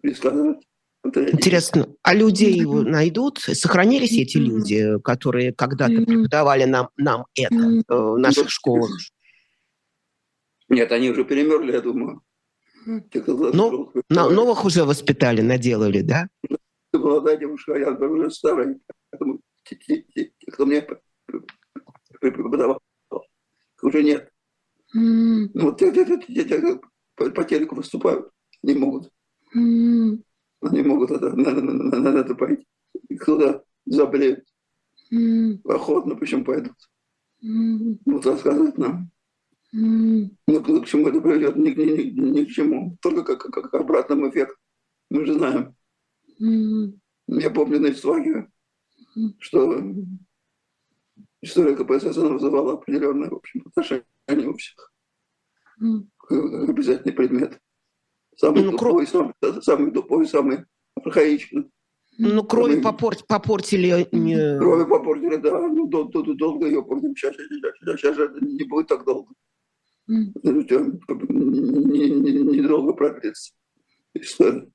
предсказывать. 0.00 0.58
Интересно, 1.04 1.88
а 2.02 2.14
людей 2.14 2.64
найдут? 2.64 3.38
Сохранились 3.40 4.12
эти 4.12 4.36
люди, 4.36 5.00
которые 5.02 5.52
когда-то 5.52 6.02
преподавали 6.02 6.64
нам, 6.64 6.90
нам 6.96 7.26
это 7.34 7.54
э, 7.54 7.82
в 7.88 8.18
наших 8.18 8.50
школах? 8.50 8.90
Нет, 10.68 10.92
они 10.92 11.10
уже 11.10 11.24
перемерли, 11.24 11.72
я 11.72 11.80
думаю. 11.80 12.22
Ну, 12.86 13.92
новых 14.08 14.64
уже 14.64 14.84
воспитали, 14.84 15.40
наделали, 15.40 16.02
да? 16.02 16.28
Молодая 16.98 17.36
девушка, 17.36 17.74
а 17.74 17.78
я 17.78 17.90
уже 17.92 18.30
старая. 18.30 18.78
Поэтому 19.10 19.40
те, 19.64 19.76
те, 19.76 20.02
те, 20.14 20.32
кто 20.52 20.66
мне 20.66 20.86
преподавал, 22.20 22.80
уже 23.82 24.02
нет. 24.02 24.30
Mm. 24.96 25.50
Ну, 25.54 25.64
вот 25.64 25.78
те, 25.78 25.92
те, 25.92 26.04
те, 26.04 26.80
по, 27.16 27.30
по 27.30 27.44
телеку 27.44 27.74
выступают, 27.74 28.30
не 28.62 28.74
могут. 28.74 29.10
Mm. 29.56 30.22
Они 30.60 30.82
могут 30.82 31.10
это, 31.10 31.34
на, 31.34 31.50
на, 31.50 31.72
на, 31.72 32.12
на 32.12 32.18
это 32.18 32.34
пойти. 32.34 32.66
И 33.08 33.16
кто-то 33.16 33.64
заболеет. 33.86 34.44
Mm. 35.12 35.60
Охотно 35.64 36.14
причем 36.16 36.44
пойдут. 36.44 36.76
Mm. 37.44 37.98
Вот 38.06 38.26
рассказывать 38.26 38.78
нам. 38.78 39.10
Mm. 39.74 40.30
Ну, 40.46 40.82
к 40.82 40.86
чему 40.86 41.08
это 41.08 41.20
приведет? 41.20 41.56
Ни, 41.56 41.70
ни, 41.70 42.02
ни, 42.20 42.40
ни 42.40 42.44
к 42.44 42.50
чему. 42.50 42.96
Только 43.00 43.24
как, 43.24 43.40
как, 43.50 43.70
как 43.70 43.74
обратным 43.74 44.28
эффект. 44.28 44.56
Мы 45.10 45.24
же 45.26 45.34
знаем. 45.34 45.74
Я 47.28 47.50
помню 47.50 47.80
на 47.80 47.90
историю, 47.90 48.50
что 49.38 49.80
история 51.40 51.76
КПСС 51.76 52.16
она 52.18 52.30
вызывала 52.30 52.74
определенное 52.74 53.30
в 53.30 53.34
общем, 53.34 53.62
отношение 53.66 54.48
у 54.48 54.56
всех. 54.56 54.92
Как 56.18 56.68
обязательный 56.68 57.12
предмет. 57.12 57.58
Самый 58.36 58.62
ну, 58.64 58.72
тупой, 58.72 59.06
кровь... 59.06 59.10
самый, 59.10 59.34
самый 59.62 59.90
тупой, 59.92 60.26
самый 60.26 60.64
архаичный. 60.94 61.70
Ну, 62.18 62.44
крови 62.44 62.72
самый... 62.72 62.82
попорт, 62.82 63.26
попортили. 63.26 64.08
Не... 64.12 64.58
Крови 64.58 64.88
попортили, 64.88 65.36
да. 65.36 65.68
Ну, 65.68 65.86
дол- 65.86 66.08
дол- 66.08 66.34
долго 66.34 66.66
ее 66.66 66.82
помним. 66.82 67.14
Сейчас, 67.16 67.36
сейчас, 67.36 67.72
сейчас, 67.78 68.00
сейчас 68.00 68.16
же 68.16 68.38
не 68.40 68.64
будет 68.64 68.88
так 68.88 69.04
долго. 69.04 69.32
Mm. 70.10 70.32
Недолго 70.42 71.32
не, 71.32 72.86
не 72.86 72.92
продлится 72.94 73.52
история. 74.14 74.70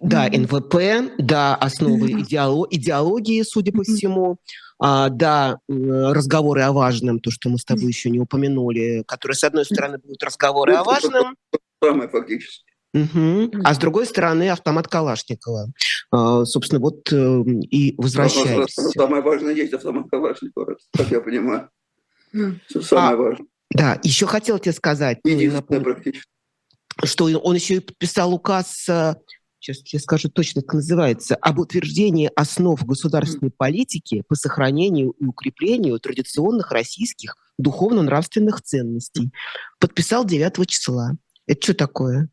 Да, 0.00 0.28
НВП, 0.28 1.12
да, 1.18 1.54
основы 1.54 2.22
идеолог, 2.22 2.72
идеологии, 2.72 3.42
судя 3.42 3.72
по 3.72 3.82
всему. 3.84 4.38
а, 4.78 5.08
да, 5.08 5.58
разговоры 5.68 6.62
о 6.62 6.72
важном, 6.72 7.18
то, 7.20 7.30
что 7.30 7.48
мы 7.48 7.58
с 7.58 7.64
тобой 7.64 7.86
еще 7.86 8.10
не 8.10 8.20
упомянули, 8.20 9.04
которые, 9.06 9.36
с 9.36 9.44
одной 9.44 9.64
стороны, 9.64 9.98
будут 9.98 10.22
разговоры 10.22 10.74
о 10.74 10.84
важном. 10.84 11.36
Самое 11.82 12.08
фактически. 12.08 12.64
Угу. 12.94 13.62
А 13.64 13.74
с 13.74 13.78
другой 13.78 14.06
стороны, 14.06 14.48
автомат 14.48 14.88
Калашникова. 14.88 15.68
А, 16.10 16.44
собственно, 16.44 16.80
вот 16.80 17.12
э, 17.12 17.42
и 17.70 17.94
возвращаемся. 17.98 18.82
Самое 18.90 19.22
важное 19.22 19.54
есть 19.54 19.72
автомат 19.74 20.08
Калашникова, 20.10 20.76
как 20.96 21.10
я 21.10 21.20
понимаю. 21.20 21.68
Самое 22.32 23.14
а, 23.14 23.16
важное. 23.16 23.48
Да, 23.70 24.00
еще 24.02 24.26
хотел 24.26 24.58
тебе 24.58 24.72
сказать. 24.72 25.18
Единственное 25.24 25.80
практически. 25.80 26.30
Что 27.04 27.24
он 27.24 27.54
еще 27.54 27.74
и 27.76 27.80
подписал 27.80 28.32
указ 28.32 28.88
э, 28.88 29.16
сейчас 29.66 29.92
я 29.92 30.00
скажу 30.00 30.28
точно, 30.28 30.62
как 30.62 30.74
называется, 30.74 31.34
об 31.36 31.58
утверждении 31.58 32.30
основ 32.34 32.82
государственной 32.84 33.50
политики 33.50 34.22
по 34.28 34.34
сохранению 34.34 35.10
и 35.12 35.24
укреплению 35.24 35.98
традиционных 35.98 36.70
российских 36.70 37.36
духовно-нравственных 37.58 38.62
ценностей. 38.62 39.32
Подписал 39.80 40.24
9 40.24 40.68
числа. 40.68 41.12
Это 41.46 41.62
что 41.62 41.74
такое? 41.74 42.28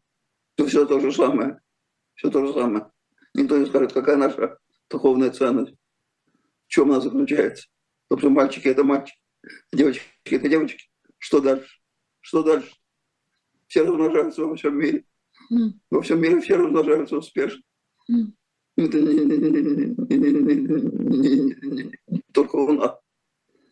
Все, 0.57 0.67
все 0.67 0.85
то 0.85 0.99
же 0.99 1.11
самое. 1.11 1.59
Все 2.15 2.29
то 2.29 2.45
же 2.45 2.53
самое. 2.53 2.87
Никто 3.33 3.57
не 3.57 3.65
скажет, 3.65 3.93
какая 3.93 4.17
наша 4.17 4.57
духовная 4.89 5.31
ценность. 5.31 5.73
В 6.67 6.69
чем 6.69 6.91
она 6.91 7.01
заключается. 7.01 7.67
Потому 8.07 8.19
что 8.19 8.29
мальчики– 8.29 8.67
это 8.69 8.83
мальчики, 8.83 9.17
девочки– 9.71 10.03
это 10.25 10.49
девочки. 10.49 10.85
Что 11.17 11.39
дальше? 11.39 11.67
Что 12.21 12.43
дальше? 12.43 12.69
Все 13.73 13.81
размножаются 13.81 14.45
во 14.45 14.55
всем 14.55 14.77
мире. 14.77 15.03
Во 15.89 16.03
всем 16.03 16.21
мире 16.21 16.39
все 16.41 16.57
размножаются 16.57 17.17
успешно. 17.17 17.63
Это 18.77 19.01
не, 19.01 19.15
не, 19.15 19.37
не, 19.37 19.49
не, 22.07 22.21
только 22.31 22.57
у 22.57 22.71
нас. 22.73 22.99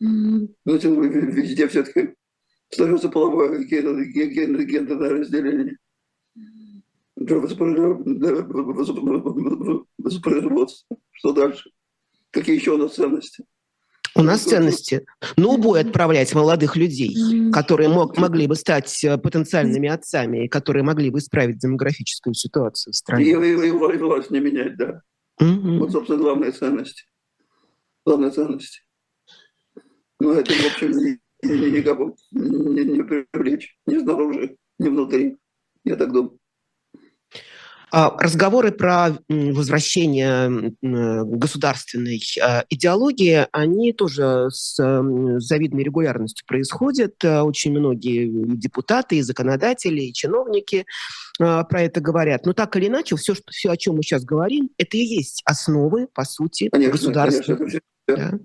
Но 0.00 0.48
везде 0.64 1.68
все-таки 1.68 2.16
остается 2.68 3.10
половое 3.10 3.62
гендерное 3.62 5.10
разделение. 5.10 5.78
Воспроизводство. 9.98 10.96
Что 11.12 11.32
дальше? 11.32 11.70
Какие 12.32 12.56
еще 12.56 12.72
у 12.72 12.76
нас 12.76 12.96
ценности? 12.96 13.44
У 14.14 14.22
нас 14.22 14.42
ценности 14.42 15.06
на 15.36 15.48
убой 15.48 15.80
отправлять 15.80 16.34
молодых 16.34 16.76
людей, 16.76 17.50
которые 17.50 17.88
мог, 17.88 18.18
могли 18.18 18.46
бы 18.46 18.56
стать 18.56 19.02
э, 19.04 19.16
потенциальными 19.16 19.88
отцами, 19.88 20.44
и 20.44 20.48
которые 20.48 20.82
могли 20.82 21.10
бы 21.10 21.18
исправить 21.18 21.58
демографическую 21.58 22.34
ситуацию 22.34 22.92
в 22.92 22.96
стране. 22.96 23.24
И, 23.24 23.28
и, 23.30 23.32
и, 23.32 23.68
и 23.68 23.70
власть 23.70 24.30
не 24.30 24.40
менять, 24.40 24.76
да. 24.76 25.00
Угу. 25.40 25.78
Вот, 25.78 25.92
собственно, 25.92 26.18
главная 26.18 26.52
ценность. 26.52 27.06
Главная 28.04 28.30
ценность. 28.30 28.84
Но 30.20 30.34
это, 30.34 30.52
в 30.52 30.66
общем, 30.66 31.18
никого 31.42 32.14
не, 32.32 32.84
не 32.84 33.02
привлечь. 33.02 33.76
Ни 33.86 33.98
снаружи, 33.98 34.56
ни 34.78 34.88
внутри. 34.88 35.36
Я 35.84 35.96
так 35.96 36.12
думаю. 36.12 36.38
А, 37.94 38.16
разговоры 38.18 38.72
про 38.72 39.10
возвращение 39.28 40.74
государственной 40.80 42.22
а, 42.40 42.64
идеологии, 42.70 43.46
они 43.52 43.92
тоже 43.92 44.48
с 44.50 44.76
завидной 45.38 45.82
регулярностью 45.82 46.46
происходят. 46.46 47.22
А, 47.22 47.44
очень 47.44 47.72
многие 47.72 48.30
депутаты, 48.56 49.16
и 49.16 49.22
законодатели, 49.22 50.00
и 50.00 50.12
чиновники 50.14 50.86
про 51.36 51.82
это 51.82 52.00
говорят. 52.00 52.46
Но 52.46 52.54
так 52.54 52.74
или 52.76 52.86
иначе, 52.86 53.16
все, 53.16 53.34
что, 53.34 53.44
все 53.50 53.70
о 53.70 53.76
чем 53.76 53.96
мы 53.96 54.02
сейчас 54.02 54.24
говорим, 54.24 54.70
это 54.78 54.96
и 54.96 55.00
есть 55.00 55.42
основы, 55.44 56.06
по 56.06 56.24
сути, 56.24 56.70
конечно, 56.70 56.92
государства. 56.92 57.56
Конечно, 57.56 57.80
да. 58.06 58.38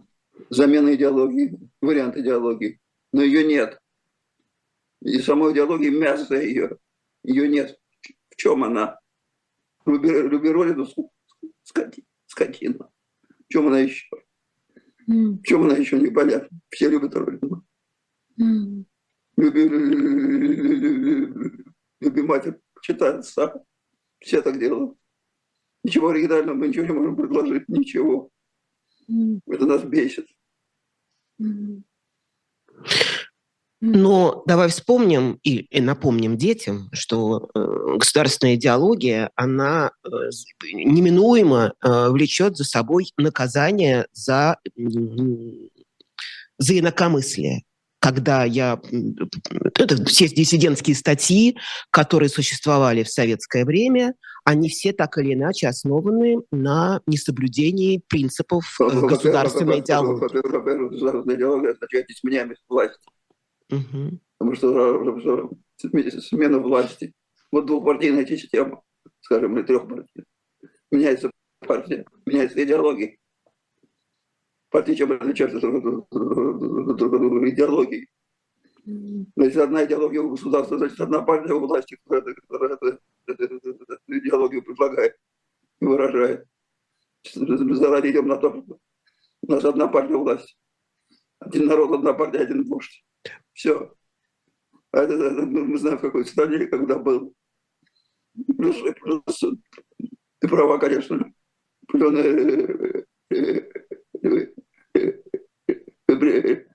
Замена 0.49 0.93
идеологии, 0.93 1.57
вариант 1.81 2.17
идеологии. 2.17 2.79
Но 3.13 3.21
ее 3.21 3.45
нет. 3.45 3.79
И 5.01 5.19
самой 5.19 5.53
идеологии 5.53 5.89
мясо 5.89 6.35
ее. 6.35 6.77
Ее 7.23 7.47
нет. 7.47 7.77
В 8.29 8.35
чем 8.35 8.63
она? 8.65 8.99
Люби 9.87 10.49
Ролину 10.49 10.85
скотина. 12.27 12.89
В 13.45 13.47
чем 13.47 13.67
она 13.67 13.79
еще? 13.79 14.07
В 15.07 15.41
чем 15.43 15.63
она 15.63 15.75
еще 15.77 15.97
не 15.99 16.11
понятно? 16.11 16.59
Все 16.69 16.89
любят 16.89 17.15
Ролину. 17.15 17.65
Люби, 19.37 19.63
люби 22.01 22.21
матерь, 22.21 22.59
читает 22.81 23.25
сам. 23.25 23.51
Все 24.19 24.41
так 24.41 24.59
делают. 24.59 24.97
Ничего 25.83 26.09
оригинального 26.09 26.55
мы 26.55 26.67
ничего 26.67 26.85
не 26.85 26.91
можем 26.91 27.15
предложить, 27.15 27.69
ничего. 27.69 28.29
Это 29.07 29.65
нас 29.65 29.83
бесит. 29.83 30.27
Но 33.79 34.43
давай 34.47 34.69
вспомним 34.69 35.39
и, 35.43 35.57
и 35.59 35.81
напомним 35.81 36.35
детям, 36.35 36.89
что 36.93 37.49
э, 37.53 37.97
государственная 37.99 38.55
идеология, 38.55 39.29
она 39.35 39.91
э, 40.03 40.09
неминуемо 40.73 41.73
э, 41.83 42.09
влечет 42.09 42.57
за 42.57 42.63
собой 42.63 43.11
наказание 43.17 44.07
за, 44.13 44.57
э, 44.75 44.81
за 46.57 46.79
инакомыслие. 46.79 47.63
Когда 47.99 48.45
я... 48.45 48.79
Это 49.75 50.03
все 50.05 50.27
диссидентские 50.27 50.95
статьи, 50.95 51.57
которые 51.91 52.29
существовали 52.29 53.03
в 53.03 53.09
советское 53.09 53.63
время, 53.63 54.15
они 54.43 54.69
все 54.69 54.91
так 54.91 55.19
или 55.19 55.33
иначе 55.33 55.67
основаны 55.67 56.37
на 56.51 57.01
несоблюдении 57.05 58.01
принципов 58.07 58.75
э, 58.79 59.01
государственной 59.01 59.81
идеологии. 59.81 60.19
Власти. 63.69 63.95
Угу. 63.95 64.19
Потому 64.37 64.55
что 64.55 66.21
смена 66.21 66.59
власти. 66.59 67.13
Вот 67.51 67.65
двухпартийная 67.65 68.25
система, 68.25 68.81
скажем, 69.21 69.57
или 69.57 69.65
трехпартийная. 69.65 70.25
Меняется 70.91 71.31
партия, 71.59 72.05
меняется 72.25 72.63
идеология. 72.63 73.17
Партии 74.69 74.95
чем 74.95 75.11
отличаются 75.13 75.59
друг 75.59 76.07
от 76.11 76.97
друга 76.97 77.49
идеологией. 77.49 78.09
Но 78.85 79.45
если 79.45 79.59
одна 79.59 79.83
идеология 79.85 80.21
у 80.21 80.29
государства, 80.29 80.77
значит 80.77 80.99
одна 80.99 81.21
партия 81.21 81.53
у 81.53 81.59
власти, 81.59 81.97
которая, 82.05 82.35
эту 83.27 83.47
идеологию 84.07 84.63
предлагает 84.63 85.17
и 85.81 85.85
выражает. 85.85 86.45
Заранее 87.33 88.11
идем 88.11 88.27
на 88.27 88.37
то, 88.37 88.61
что 88.61 88.79
у 89.41 89.51
нас 89.51 89.65
одна 89.65 89.87
партия 89.87 90.15
власти. 90.15 90.55
Один 91.39 91.65
народ, 91.65 91.91
одна 91.91 92.13
партия, 92.13 92.39
один 92.39 92.63
вождь. 92.63 93.03
Все. 93.57 93.91
А 94.91 94.99
это, 94.99 95.13
это, 95.15 95.45
мы 95.47 95.77
знаем, 95.79 95.97
в 95.97 96.01
какой 96.01 96.25
стране, 96.27 96.67
когда 96.67 96.99
был. 96.99 97.33
Плюс, 98.55 98.75
плюс, 99.01 99.43
ты 100.39 100.47
права, 100.47 100.77
конечно. 100.77 101.33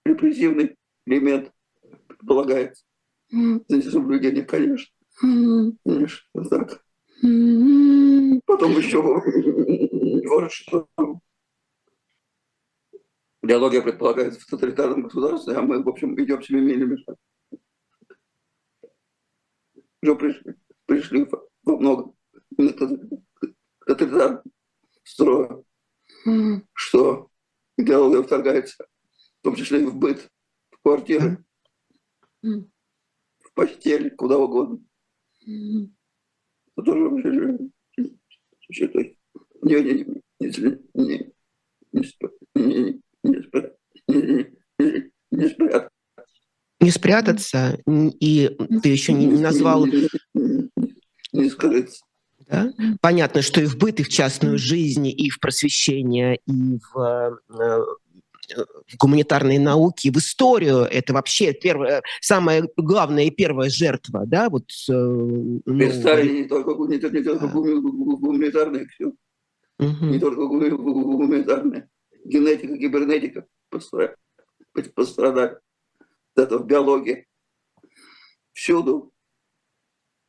Репрессивный 0.05 0.77
элемент 1.07 1.53
предполагается. 2.09 2.85
За 3.31 3.77
несоблюдение, 3.77 4.45
конечно. 4.45 4.93
Конечно, 5.21 6.45
так. 6.51 6.85
Потом 7.21 8.73
еще 8.77 9.01
вот 9.01 10.51
что 10.51 10.89
Идеология 13.43 13.83
предполагается 13.83 14.41
в 14.41 14.47
тоталитарном 14.47 15.03
государстве, 15.03 15.55
а 15.55 15.63
мы, 15.63 15.83
в 15.83 15.89
общем, 15.89 16.15
идем 16.21 16.41
семимильными 16.43 16.97
шагами. 16.97 17.19
Уже 20.01 20.15
пришли, 20.15 20.55
пришли 20.87 21.29
во 21.65 21.77
многом 21.77 22.17
к 22.57 23.87
тоталитарному 23.87 24.43
строю, 25.03 25.67
mm. 26.25 26.67
что 26.73 27.31
идеология 27.77 28.23
вторгается, 28.23 28.87
в 29.41 29.43
том 29.43 29.57
числе 29.57 29.83
и 29.83 29.87
в 29.87 29.97
быт, 29.97 30.31
в 30.71 30.81
квартиры, 30.81 31.45
mm. 32.45 32.71
в 33.41 33.53
постель, 33.55 34.15
куда 34.15 34.39
угодно. 34.39 34.85
Mm. 35.49 35.89
Это 36.77 36.85
тоже 36.85 37.09
вообще, 37.09 37.29
не, 39.63 39.83
не, 39.83 39.93
не, 39.93 40.05
не, 40.39 40.49
не, 40.95 41.33
не, 41.93 42.05
не, 42.55 42.83
не 42.83 43.02
спрятаться. 43.23 43.77
Не 46.81 46.91
спрятаться, 46.91 47.79
и 47.87 48.57
ты 48.83 48.89
еще 48.89 49.13
не 49.13 49.29
назвал... 49.29 49.87
Не 49.87 51.49
скрыться. 51.49 52.03
Да? 52.49 52.73
Понятно, 53.01 53.41
что 53.41 53.63
и 53.63 53.67
в 53.67 53.79
быт, 53.79 54.01
и 54.01 54.03
в 54.03 54.09
частную 54.09 54.59
жизнь, 54.59 55.07
и 55.07 55.31
в 55.31 55.41
просвещение, 55.41 56.39
и 56.47 56.79
в, 56.93 56.99
э, 56.99 57.85
в 58.57 58.97
гуманитарные 58.99 59.59
науки, 59.59 60.09
и 60.09 60.11
в 60.11 60.19
историю. 60.19 60.81
Это 60.81 61.15
вообще 61.15 61.55
первое, 61.55 62.03
самая 62.21 62.69
главная 62.77 63.25
и 63.25 63.31
первая 63.31 63.71
жертва. 63.71 64.27
Да? 64.27 64.51
Вот, 64.51 64.65
ну, 64.89 65.63
не 65.65 66.49
только, 66.49 66.73
не, 66.73 66.99
не 66.99 67.25
только 67.25 67.47
гуманитарные, 67.47 68.87
все. 68.89 69.13
Угу. 69.79 70.05
Не 70.05 70.19
только 70.19 70.47
гуманитарные 70.47 71.89
генетика, 72.25 72.77
кибернетика 72.77 73.47
пострадали. 74.95 75.59
Это 76.37 76.59
в 76.59 76.67
биологии. 76.67 77.27
Всюду. 78.53 79.13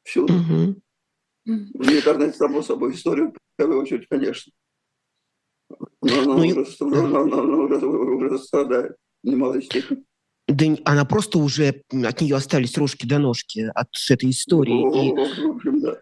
Всюду. 0.03 0.33
Угу. 0.33 0.81
В 1.45 1.89
интернете, 1.89 2.37
само 2.37 2.61
собой, 2.61 2.93
историю, 2.93 3.31
в 3.31 3.57
первую 3.57 3.81
очередь, 3.81 4.07
конечно. 4.09 4.51
Но 6.01 6.21
она, 6.21 6.23
ну, 6.23 6.35
уже, 6.35 6.47
и... 6.47 6.75
она, 6.81 7.21
она, 7.21 7.39
она 7.41 7.57
уже, 7.57 7.85
уже 7.85 8.39
страдает 8.39 8.95
в 9.23 9.27
немалой 9.27 9.63
степени. 9.63 10.03
Да 10.47 10.65
она 10.85 11.05
просто 11.05 11.39
уже, 11.39 11.83
от 11.91 12.21
нее 12.21 12.35
остались 12.35 12.77
рожки 12.77 13.05
до 13.05 13.19
ножки 13.19 13.71
от 13.73 13.87
этой 14.09 14.29
истории. 14.29 14.83
О, 14.83 15.03
и... 15.03 15.41
в 15.41 15.55
общем, 15.55 15.81
да. 15.81 15.99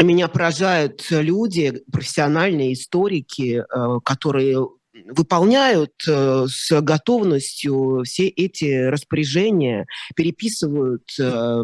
Меня 0.00 0.28
поражают 0.28 1.06
люди, 1.10 1.82
профессиональные 1.90 2.74
историки, 2.74 3.64
э, 3.64 4.00
которые 4.04 4.68
выполняют 5.06 5.92
э, 6.06 6.46
с 6.48 6.80
готовностью 6.80 8.02
все 8.04 8.28
эти 8.28 8.86
распоряжения, 8.88 9.86
переписывают 10.14 11.04
э, 11.20 11.62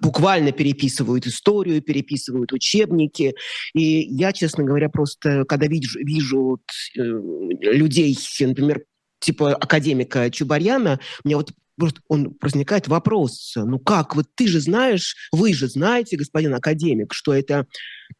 буквально 0.00 0.52
переписывают 0.52 1.26
историю, 1.26 1.82
переписывают 1.82 2.52
учебники. 2.52 3.34
И 3.74 3.82
я, 3.82 4.32
честно 4.32 4.64
говоря, 4.64 4.88
просто, 4.88 5.44
когда 5.44 5.66
вижу, 5.66 5.98
вижу 6.00 6.60
э, 6.96 7.00
людей, 7.00 8.16
например, 8.40 8.84
типа 9.20 9.54
академика 9.54 10.30
Чубарьяна, 10.30 11.00
мне 11.24 11.36
вот 11.36 11.52
просто 11.76 12.00
он 12.08 12.36
возникает 12.40 12.88
вопрос, 12.88 13.54
ну 13.56 13.78
как, 13.78 14.14
вот 14.16 14.26
ты 14.34 14.46
же 14.46 14.60
знаешь, 14.60 15.16
вы 15.32 15.52
же 15.52 15.68
знаете, 15.68 16.16
господин 16.16 16.54
академик, 16.54 17.12
что 17.12 17.34
это 17.34 17.66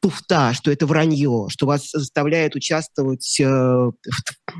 туфта, 0.00 0.52
что 0.54 0.70
это 0.70 0.86
вранье, 0.86 1.46
что 1.48 1.66
вас 1.66 1.90
заставляет 1.90 2.54
участвовать 2.56 3.38
э, 3.40 3.44
в 3.44 3.92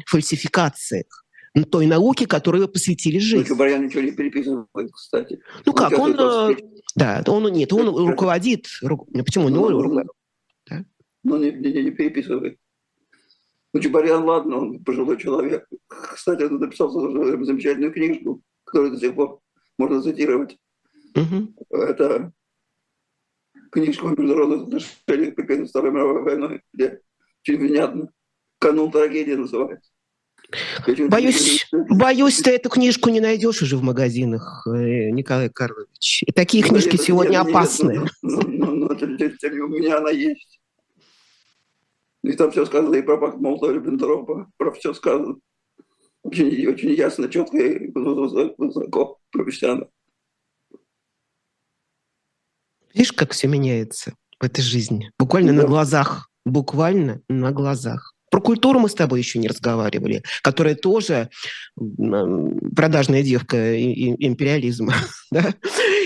фальсификациях 0.07 1.25
той 1.71 1.87
науки, 1.87 2.27
которой 2.27 2.63
вы 2.63 2.69
посвятили 2.69 3.19
жизнь. 3.19 3.43
Ну, 3.43 3.45
Чубарьян 3.45 3.87
ничего 3.87 4.03
не 4.03 4.11
переписывает, 4.11 4.93
кстати. 4.93 5.41
Ну 5.65 5.73
он 5.73 5.79
как, 5.79 5.99
он, 5.99 6.17
э, 6.19 6.57
да, 6.97 7.23
он 7.29 7.45
нет, 7.53 7.73
он 7.73 8.09
руководит, 8.09 8.67
ру, 8.83 9.07
почему, 9.25 9.49
ну, 9.49 9.71
ну, 9.71 9.83
ну, 9.83 10.03
да? 10.69 10.85
ну 11.23 11.37
не, 11.37 11.53
не, 11.53 11.85
не 11.85 11.91
переписывает. 11.93 12.59
Ну, 13.73 13.81
Чубарьян, 13.81 14.25
ладно, 14.25 14.59
он 14.59 14.85
пожилой 14.85 15.17
человек. 15.19 15.67
Кстати, 15.89 16.43
он 16.43 16.59
написал 16.59 16.91
замечательную 16.91 17.93
книжку, 17.93 18.43
которую 18.75 18.93
до 18.93 18.99
сих 18.99 19.15
пор 19.15 19.39
можно 19.79 20.03
цитировать. 20.03 20.59
Угу. 21.15 21.55
Это 21.71 22.33
книжка 23.71 24.09
о 24.09 24.11
международных 24.11 24.63
отношениях 24.63 25.37
при 25.37 25.65
Второй 25.65 25.93
мировой 25.93 26.23
войной, 26.23 26.63
где 26.73 27.01
очень 27.43 27.59
внятно. 27.59 28.11
Канун 28.59 28.91
трагедии 28.91 29.35
называется. 29.35 29.91
Боюсь, 31.09 31.67
боюсь, 31.73 32.41
ты 32.41 32.51
эту 32.51 32.69
книжку 32.69 33.11
не 33.11 33.21
найдешь 33.21 33.63
уже 33.63 33.77
в 33.77 33.83
магазинах, 33.83 34.67
э, 34.67 35.11
Николай 35.11 35.49
Карлович. 35.49 36.25
И 36.27 36.33
такие 36.33 36.65
ну, 36.65 36.71
книжки 36.71 36.97
нет, 36.97 37.01
сегодня 37.01 37.39
нет, 37.39 37.47
опасны. 37.47 37.93
Нет, 37.99 38.11
ну, 38.23 38.41
ну, 38.43 38.75
ну, 38.75 38.89
ну, 38.89 39.65
у 39.65 39.69
меня 39.69 39.99
она 39.99 40.11
есть. 40.11 40.61
И 42.23 42.33
там 42.33 42.51
все 42.51 42.67
сказано 42.67 42.95
и 42.95 43.03
про 43.03 43.19
Пакт 43.19 43.39
Молотова-Риббентропа, 43.39 44.47
про 44.57 44.73
все 44.73 44.93
сказано. 44.93 45.37
Очень, 46.25 46.67
очень 46.67 46.95
ясно, 46.95 47.29
четко 47.29 47.59
и 47.59 47.91
высоко, 47.93 49.19
профессионально. 49.31 49.89
Видишь, 52.95 53.13
как 53.13 53.33
все 53.33 53.47
меняется 53.47 54.15
в 54.41 54.45
этой 54.45 54.63
жизни? 54.63 55.13
Буквально 55.19 55.53
да. 55.53 55.63
на 55.63 55.69
глазах. 55.69 56.31
Буквально 56.47 57.21
на 57.29 57.53
глазах. 57.53 58.15
Про 58.31 58.41
культуру 58.41 58.81
мы 58.81 58.89
с 58.89 58.95
тобой 58.95 59.21
еще 59.21 59.39
не 59.39 59.49
разговаривали, 59.49 60.23
которая 60.43 60.75
тоже 60.75 61.29
продажная 61.77 63.23
девка 63.23 63.81
империализма. 63.81 64.95
да? 65.31 65.55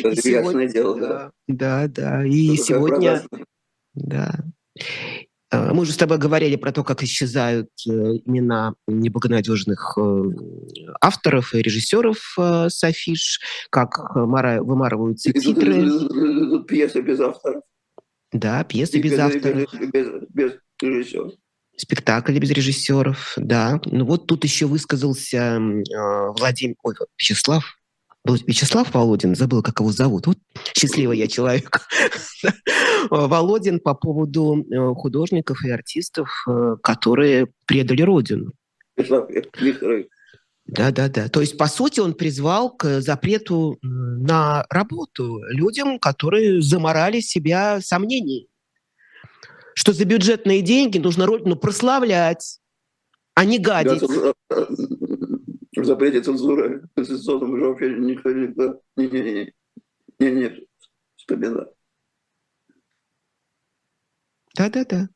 Это 0.02 0.20
сегодня, 0.20 0.68
дело, 0.68 0.98
да. 0.98 1.30
Да, 1.46 1.88
да. 1.88 2.26
И 2.26 2.54
Это 2.54 2.62
сегодня... 2.64 3.22
Да. 3.94 4.44
А, 5.50 5.72
мы 5.72 5.82
уже 5.82 5.92
с 5.92 5.96
тобой 5.96 6.18
говорили 6.18 6.56
про 6.56 6.72
то, 6.72 6.84
как 6.84 7.02
исчезают 7.02 7.70
э, 7.86 7.90
имена 7.90 8.74
неблагонадежных 8.86 9.96
э, 9.96 10.22
авторов 11.00 11.54
и 11.54 11.62
режиссеров 11.62 12.34
э, 12.38 12.68
с 12.68 12.84
афиш, 12.84 13.40
как 13.70 14.14
вымарываются 14.14 15.32
титры. 15.32 16.64
Пьесы 16.64 17.00
без 17.00 17.20
авторов. 17.20 17.62
Да, 18.32 18.62
пьесы 18.64 18.98
без, 18.98 19.12
без 19.12 19.18
авторов. 19.18 19.74
Без, 19.92 20.08
без 20.28 20.52
режиссеров 20.82 21.32
спектакль 21.80 22.36
без 22.38 22.50
режиссеров, 22.50 23.34
да. 23.36 23.80
Ну 23.86 24.04
вот 24.04 24.26
тут 24.26 24.44
еще 24.44 24.66
высказался 24.66 25.58
э, 25.58 26.28
Владимир, 26.36 26.74
ой, 26.82 26.94
Вячеслав, 27.18 27.77
Вячеслав 28.24 28.92
Володин, 28.92 29.34
забыл, 29.34 29.62
как 29.62 29.80
его 29.80 29.90
зовут. 29.92 30.26
Вот 30.26 30.38
счастливый 30.76 31.18
я 31.18 31.28
человек. 31.28 31.80
Володин 33.10 33.80
по 33.80 33.94
поводу 33.94 34.64
э, 34.64 34.94
художников 34.94 35.64
и 35.64 35.70
артистов, 35.70 36.30
э, 36.46 36.76
которые 36.82 37.48
предали 37.66 38.02
Родину. 38.02 38.52
Да, 40.66 40.90
да, 40.90 41.08
да. 41.08 41.28
То 41.28 41.40
есть, 41.40 41.56
по 41.56 41.66
сути, 41.66 42.00
он 42.00 42.12
призвал 42.12 42.76
к 42.76 43.00
запрету 43.00 43.78
на 43.80 44.66
работу 44.68 45.40
людям, 45.48 45.98
которые 45.98 46.60
заморали 46.60 47.20
себя 47.20 47.80
сомнений 47.80 48.48
что 49.78 49.92
за 49.92 50.04
бюджетные 50.04 50.60
деньги 50.60 50.98
нужно 50.98 51.24
родину 51.24 51.54
прославлять, 51.54 52.58
а 53.34 53.44
не 53.44 53.60
гадить. 53.60 54.02
В 55.80 55.84
запрете 55.84 56.22
цензуры 56.22 56.88
конституционном 56.94 57.52
уже 57.52 57.64
вообще 57.66 57.94
никто 57.94 58.32
никто 58.32 58.80
не 58.96 59.06
не 59.08 59.22
не 59.22 59.54
не 60.18 60.30
не 60.30 60.68
вспоминает. 61.16 61.68
Да-да-да. 64.54 65.08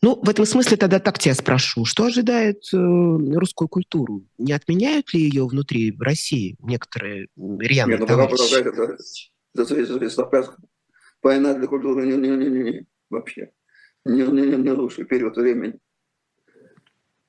Ну, 0.00 0.18
в 0.22 0.28
этом 0.28 0.46
смысле 0.46 0.76
тогда 0.76 1.00
так 1.00 1.18
тебя 1.18 1.34
спрошу. 1.34 1.84
Что 1.84 2.04
ожидает 2.04 2.62
э, 2.72 2.76
русскую 2.76 3.68
культуру? 3.68 4.24
Не 4.38 4.52
отменяют 4.52 5.12
ли 5.12 5.20
ее 5.20 5.46
внутри 5.46 5.94
России 5.98 6.56
некоторые 6.60 7.26
рьяные 7.36 7.98
Нет, 7.98 8.00
ну, 8.00 8.06
товарищи? 8.06 8.54
Это, 8.54 8.96
это, 9.54 9.74
это, 9.74 10.36
это, 10.36 10.56
война 11.22 11.54
для 11.54 11.66
культуры 11.66 12.06
не, 12.06 12.16
не, 12.16 12.36
не, 12.36 12.48
не, 12.48 12.62
не, 12.62 12.86
вообще 13.10 13.52
не, 14.04 14.22
не, 14.22 14.56
не 14.56 14.70
лучший 14.70 15.04
период 15.04 15.36
времени. 15.36 15.78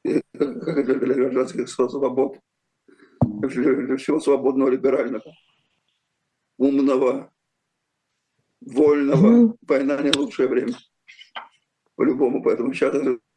Как 0.04 0.86
для, 0.86 0.96
для 0.96 1.14
гражданских 1.14 1.70
свобод, 1.70 2.38
для 3.42 3.98
всего 3.98 4.20
свободного, 4.20 4.70
либерального, 4.70 5.36
умного, 6.58 7.32
вольного. 8.62 9.56
Война 9.62 10.02
не 10.02 10.12
лучшее 10.12 10.48
время. 10.48 10.76
По-любому. 11.96 12.42
Поэтому 12.44 12.74
сейчас 12.74 12.96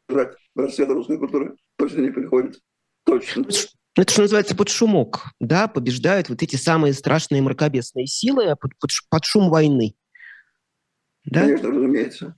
ждать 0.09 0.35
расцвета 0.55 0.93
русской 0.93 1.17
культуры 1.17 1.55
точно 1.77 2.01
не 2.01 2.11
приходится. 2.11 2.61
Точно. 3.03 3.45
Это 3.95 4.11
что 4.11 4.23
называется 4.23 4.57
под 4.57 4.67
шумок, 4.67 5.31
да, 5.39 5.69
побеждают 5.69 6.27
вот 6.27 6.43
эти 6.43 6.57
самые 6.57 6.93
страшные 6.93 7.41
мракобесные 7.41 8.07
силы 8.07 8.45
а 8.47 8.57
под, 8.57 8.77
под, 8.77 8.91
под 9.09 9.23
шум 9.23 9.49
войны. 9.49 9.95
Да? 11.23 11.41
Конечно, 11.41 11.69
разумеется. 11.69 12.37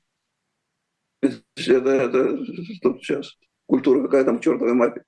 Это, 1.21 1.89
это 1.89 2.45
что 2.75 2.97
сейчас? 2.99 3.35
Культура 3.65 4.03
какая 4.03 4.23
там 4.23 4.39
чертовой 4.39 4.73
мапе? 4.73 5.03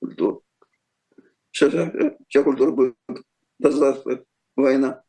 Культура. 0.00 0.40
Сейчас 1.56 1.72
вся 2.28 2.42
культура 2.42 2.70
будет 2.70 2.96
государство, 3.58 4.22
война, 4.56 5.02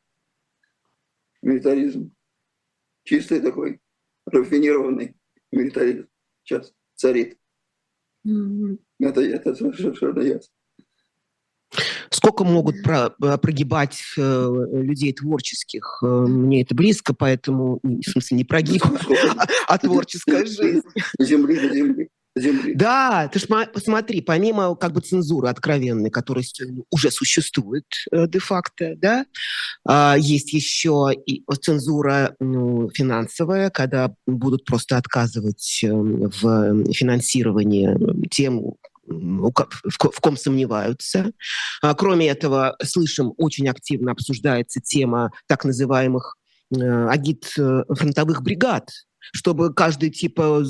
милитаризм. 1.42 2.14
Чистый 3.04 3.42
такой, 3.42 3.82
рафинированный 4.26 5.18
милитаризм 5.52 6.08
сейчас 6.44 6.72
царит. 6.96 7.38
Mm-hmm. 8.26 8.80
Это, 9.02 9.22
это 9.22 9.56
совершенно 9.56 10.22
ясно. 10.22 10.54
Сколько 12.10 12.46
могут 12.46 12.82
про, 12.82 13.14
э, 13.22 13.38
прогибать 13.38 14.02
э, 14.18 14.22
людей 14.72 15.12
творческих? 15.12 16.00
Э, 16.02 16.06
мне 16.06 16.62
это 16.62 16.74
близко, 16.76 17.14
поэтому, 17.14 17.82
в 17.84 18.04
смысле, 18.04 18.38
не 18.38 18.46
прогиб, 18.46 18.84
а, 18.86 19.48
а 19.68 19.78
творческая 19.78 20.46
жизнь. 20.46 20.82
Земли 21.20 21.60
до 21.60 21.76
земли. 21.76 22.10
Земли. 22.40 22.74
Да, 22.76 23.30
ты 23.32 23.40
ж 23.40 23.48
посмотри, 23.74 24.22
помимо 24.22 24.76
как 24.76 24.94
бы 24.94 25.02
цензуры 25.02 25.50
откровенной, 25.50 26.10
которая 26.10 26.44
уже 26.92 27.12
существует 27.12 27.86
де-факто, 28.12 28.96
да, 28.98 29.26
а, 29.86 30.16
есть 30.18 30.54
еще 30.54 31.12
и 31.26 31.44
цензура 31.62 32.36
ну, 32.40 32.90
финансовая, 32.90 33.70
когда 33.70 34.14
будут 34.26 34.66
просто 34.66 34.98
отказывать 34.98 35.80
в 35.84 36.94
финансировании 36.94 38.28
тем, 38.30 38.74
в 39.08 40.20
ком 40.22 40.38
сомневаются. 40.38 41.32
А, 41.82 41.94
кроме 41.94 42.28
этого, 42.28 42.76
слышим, 42.84 43.34
очень 43.38 43.68
активно 43.70 44.12
обсуждается 44.12 44.82
тема 44.82 45.32
так 45.48 45.66
называемых 45.66 46.36
э, 46.76 47.08
агит 47.08 47.54
э, 47.58 47.84
фронтовых 47.90 48.42
бригад, 48.42 48.90
чтобы 49.34 49.74
каждое 49.74 50.10
типа 50.10 50.64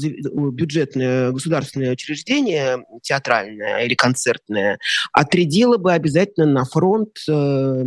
бюджетное 0.51 1.31
государственное 1.31 1.93
учреждение, 1.93 2.85
театральное 3.01 3.85
или 3.85 3.95
концертное, 3.95 4.79
отрядило 5.11 5.77
бы 5.77 5.93
обязательно 5.93 6.45
на 6.47 6.65
фронт 6.65 7.17
э, 7.29 7.83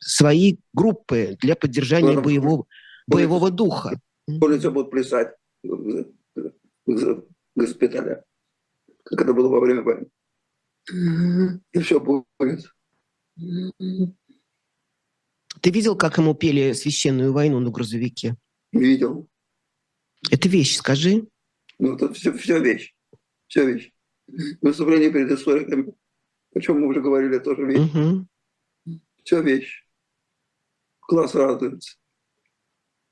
свои 0.00 0.56
группы 0.72 1.36
для 1.40 1.56
поддержания 1.56 2.12
ну, 2.12 2.22
боевого, 2.22 2.66
боевого 3.06 3.50
духа. 3.50 4.00
Полиция 4.40 4.70
будет 4.70 4.90
плясать 4.90 5.34
в 5.62 6.06
госпиталя, 7.54 8.24
как 9.04 9.20
это 9.22 9.32
было 9.32 9.48
во 9.48 9.60
время 9.60 9.82
войны. 9.82 10.06
И 11.72 11.78
все 11.80 12.00
будет. 12.00 12.72
Ты 15.60 15.70
видел, 15.70 15.96
как 15.96 16.18
ему 16.18 16.34
пели 16.34 16.72
священную 16.72 17.32
войну 17.32 17.60
на 17.60 17.70
грузовике? 17.70 18.36
Видел. 18.72 19.28
Это 20.30 20.48
вещь, 20.48 20.76
скажи. 20.76 21.26
Ну, 21.78 21.94
это 21.94 22.12
все, 22.12 22.32
все 22.32 22.60
вещь. 22.60 22.94
Все 23.46 23.66
вещь. 23.66 23.92
Выступление 24.60 25.10
перед 25.12 25.30
историками, 25.30 25.94
о 26.54 26.60
чем 26.60 26.80
мы 26.80 26.88
уже 26.88 27.00
говорили, 27.00 27.38
тоже 27.38 27.64
вещь. 27.64 27.90
Угу. 27.94 28.26
Все 29.24 29.42
вещь. 29.42 29.84
Глаз 31.08 31.34
радуется. 31.34 31.96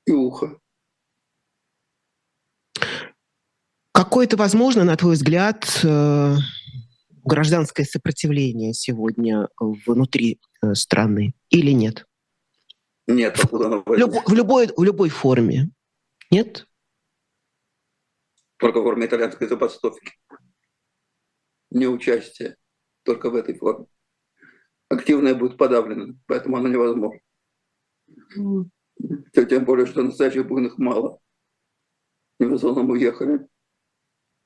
И 0.05 0.11
ухо. 0.11 0.59
Какое-то 3.91 4.35
возможно, 4.35 4.83
на 4.83 4.97
твой 4.97 5.13
взгляд, 5.13 5.79
э, 5.83 6.35
гражданское 7.23 7.85
сопротивление 7.85 8.73
сегодня 8.73 9.47
внутри 9.59 10.39
э, 10.61 10.73
страны 10.75 11.33
или 11.49 11.71
нет? 11.71 12.05
Нет, 13.07 13.39
откуда 13.39 13.67
оно 13.67 13.83
в, 13.85 13.93
люб, 13.95 14.15
в, 14.27 14.33
любой, 14.33 14.69
в 14.75 14.83
любой 14.83 15.09
форме. 15.09 15.69
Нет? 16.29 16.67
Только 18.57 18.79
в 18.79 18.83
форме 18.83 19.05
итальянской 19.05 19.47
забастовки. 19.47 20.13
Не 21.71 21.87
участие. 21.87 22.57
Только 23.03 23.29
в 23.29 23.35
этой 23.35 23.55
форме. 23.57 23.87
Активное 24.89 25.35
будет 25.35 25.57
подавлено, 25.57 26.15
поэтому 26.27 26.57
оно 26.57 26.67
невозможно. 26.67 27.19
Mm. 28.37 28.69
Тем 29.49 29.65
более, 29.65 29.85
что 29.85 30.03
настоящих 30.03 30.47
буйных 30.47 30.77
мало. 30.77 31.19
И 32.39 32.45
в 32.45 32.53
основном 32.53 32.89
уехали. 32.91 33.47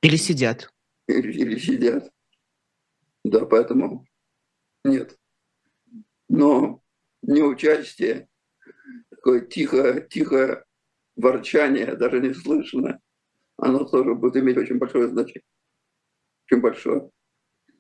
Или 0.01 0.16
сидят. 0.16 0.74
Или, 1.07 1.32
или 1.34 1.57
сидят. 1.57 2.12
Да, 3.24 3.45
поэтому 3.45 4.05
нет. 4.84 5.18
Но 6.30 6.82
неучастие 7.22 8.30
такое 9.10 9.41
тихое, 9.41 10.07
тихое 10.10 10.64
ворчание, 11.16 11.95
даже 11.95 12.20
не 12.20 12.34
слышно, 12.34 13.01
оно 13.62 13.86
тоже 13.86 14.16
будет 14.16 14.38
иметь 14.38 14.57
очень 14.57 14.78
большое 14.78 15.07
значение. 15.10 15.43
Очень 16.45 16.62
большое. 16.62 17.10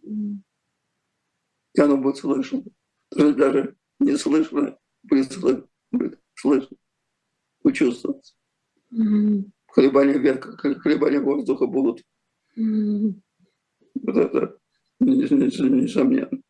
И 0.03 1.81
оно 1.81 1.97
будет 1.97 2.17
слышно. 2.17 2.63
Даже 3.11 3.75
не 3.99 4.17
слышно, 4.17 4.77
будет 5.03 5.31
слышно, 5.31 5.67
будет 5.91 6.21
слышно, 6.35 6.77
будет 7.63 7.75
чувствоваться. 7.75 8.35
Колебания 9.73 10.17
ветка, 10.17 10.55
колебания 10.57 11.19
воздуха 11.19 11.67
будут. 11.67 12.03
Вот 12.55 14.15
это 14.15 14.57
несомненно. 14.99 16.41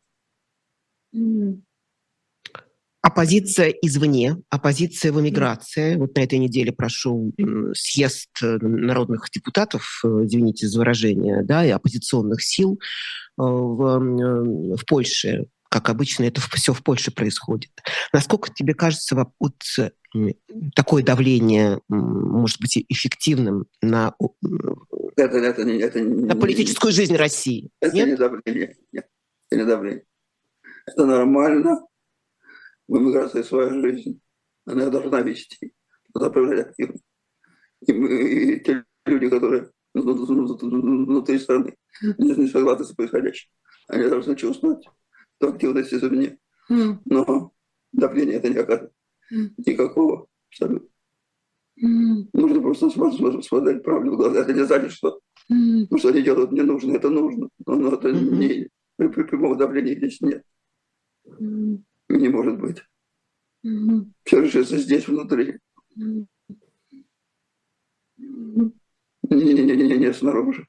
Оппозиция 3.01 3.69
извне, 3.69 4.35
оппозиция 4.49 5.13
в 5.13 5.21
эмиграции. 5.21 5.95
Вот 5.95 6.15
на 6.15 6.21
этой 6.21 6.37
неделе 6.37 6.73
прошел 6.73 7.31
съезд 7.73 8.29
э, 8.43 8.57
народных 8.61 9.29
депутатов, 9.33 10.01
э, 10.03 10.07
извините 10.25 10.67
за 10.67 10.79
выражение, 10.79 11.43
да, 11.43 11.65
и 11.65 11.69
оппозиционных 11.69 12.43
сил 12.43 12.73
э, 12.73 12.77
в, 13.37 14.75
в 14.75 14.85
Польше. 14.85 15.45
Как 15.69 15.89
обычно, 15.89 16.25
это 16.25 16.41
все 16.41 16.73
в 16.73 16.83
Польше 16.83 17.11
происходит. 17.11 17.71
Насколько 18.11 18.53
тебе 18.53 18.73
кажется, 18.73 19.15
вот 19.39 19.53
такое 20.75 21.03
давление 21.03 21.79
может 21.87 22.59
быть 22.59 22.83
эффективным 22.89 23.65
на, 23.81 24.15
это, 25.15 25.37
это, 25.37 25.61
это, 25.61 25.99
на 25.99 26.35
политическую 26.35 26.91
жизнь 26.91 27.15
России? 27.15 27.69
Это 27.81 27.95
Нет? 27.95 28.07
не 28.09 28.15
давление. 28.15 28.75
Нет, 28.91 29.07
это 29.51 29.61
не 29.61 29.67
давление. 29.67 30.03
Это 30.87 31.05
нормально 31.05 31.81
в 32.89 32.97
эмиграции 32.97 33.43
своя 33.43 33.69
жизнь. 33.69 34.19
Она 34.65 34.89
должна 34.89 35.21
вести, 35.21 35.73
надо 36.13 36.31
проявлять 36.31 36.67
активность. 36.67 37.03
И, 37.87 37.91
и 37.93 38.59
те 38.59 38.83
люди, 39.05 39.29
которые 39.29 39.71
внутри 39.93 41.39
страны 41.39 41.75
не 42.17 42.47
согласны 42.47 42.85
с 42.85 42.91
происходящим, 42.91 43.49
они 43.87 44.09
должны 44.09 44.35
чувствовать 44.35 44.85
эту 45.39 45.53
активность 45.53 45.93
извне. 45.93 46.37
Но 46.67 47.53
давление 47.91 48.37
это 48.37 48.49
не 48.49 48.57
оказывает 48.57 48.91
никакого 49.57 50.27
абсолютно. 50.49 50.89
Нужно 51.81 52.61
просто 52.61 52.89
смотреть 52.89 53.83
правду 53.83 54.11
в 54.11 54.17
глаза. 54.17 54.41
Это 54.41 54.53
не 54.53 54.65
значит, 54.65 54.91
что 54.91 55.21
то, 55.47 55.97
что 55.97 56.09
они 56.09 56.21
делают, 56.21 56.51
не 56.51 56.61
нужно. 56.61 56.93
Это 56.93 57.09
нужно. 57.09 57.49
Но, 57.65 57.75
но 57.75 57.93
это 57.93 58.11
не, 58.11 58.69
при, 58.97 59.07
при 59.07 59.23
прямого 59.23 59.55
давления 59.55 59.95
здесь 59.95 60.19
нет. 60.21 60.43
Не 62.09 62.29
может 62.29 62.59
быть. 62.59 62.83
Mm-hmm. 63.65 64.11
Все 64.23 64.41
решится 64.41 64.77
здесь, 64.77 65.07
внутри. 65.07 65.59
Не-не-не, 69.29 69.97
не 69.97 70.13
снаружи. 70.13 70.67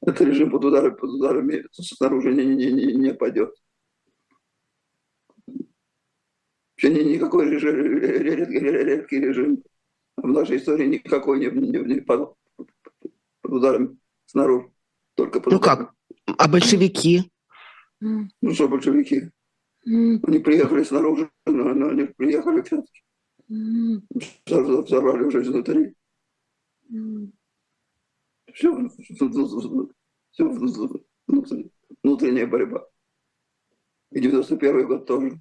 Это 0.00 0.24
режим 0.24 0.50
под 0.50 0.64
ударами, 0.64 0.94
под 0.94 1.10
ударами 1.10 1.64
снаружи 1.72 2.32
не, 2.32 2.44
не, 2.44 2.72
не, 2.72 2.94
не 2.94 3.14
пойдет. 3.14 3.54
Вообще 6.76 7.04
никакой 7.04 7.50
режим, 7.50 7.76
редкий, 7.98 8.58
редкий 8.58 9.20
режим 9.20 9.62
в 10.16 10.26
нашей 10.28 10.58
истории 10.58 10.86
никакой 10.86 11.40
не, 11.40 11.46
не, 11.46 11.78
не 11.78 12.00
под, 12.00 12.34
под 12.56 13.52
ударами 13.52 13.98
снаружи. 14.26 14.70
Только 15.14 15.40
под 15.40 15.52
ну 15.52 15.58
ударами. 15.58 15.86
как? 15.86 15.94
А 16.38 16.48
большевики? 16.48 17.30
Ну 18.00 18.52
что 18.52 18.68
большевики? 18.68 19.30
Они 19.86 20.38
приехали 20.40 20.82
снаружи, 20.82 21.30
но, 21.46 21.88
они 21.88 22.06
приехали 22.06 22.62
все-таки. 22.62 23.02
Взорвали 24.46 25.24
уже 25.24 25.42
изнутри. 25.42 25.94
Все, 28.52 28.88
все 30.32 30.48
внутренняя 32.02 32.46
борьба. 32.48 32.84
И 34.10 34.20
91 34.20 34.86
год 34.88 35.06
тоже. 35.06 35.38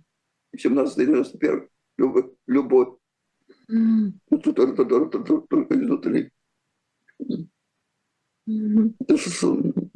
И 0.52 0.58
17 0.60 0.98
91 0.98 1.68
любовь. 1.98 2.32
любовь. 2.46 2.98
Это 3.68 4.54
только, 4.54 4.86
только, 4.86 5.20
только, 5.20 5.48
только 5.48 5.74
изнутри. 5.74 6.32
Это 8.46 9.18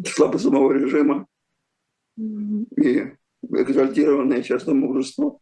слабость 0.08 0.44
самого 0.44 0.72
режима. 0.72 1.28
И 2.18 3.14
экзальтированное 3.44 4.44
часто 4.44 4.74
мужество 4.74 5.40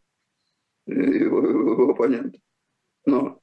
его, 0.86 1.46
его 1.46 1.90
оппонента. 1.90 2.38
Но 3.06 3.40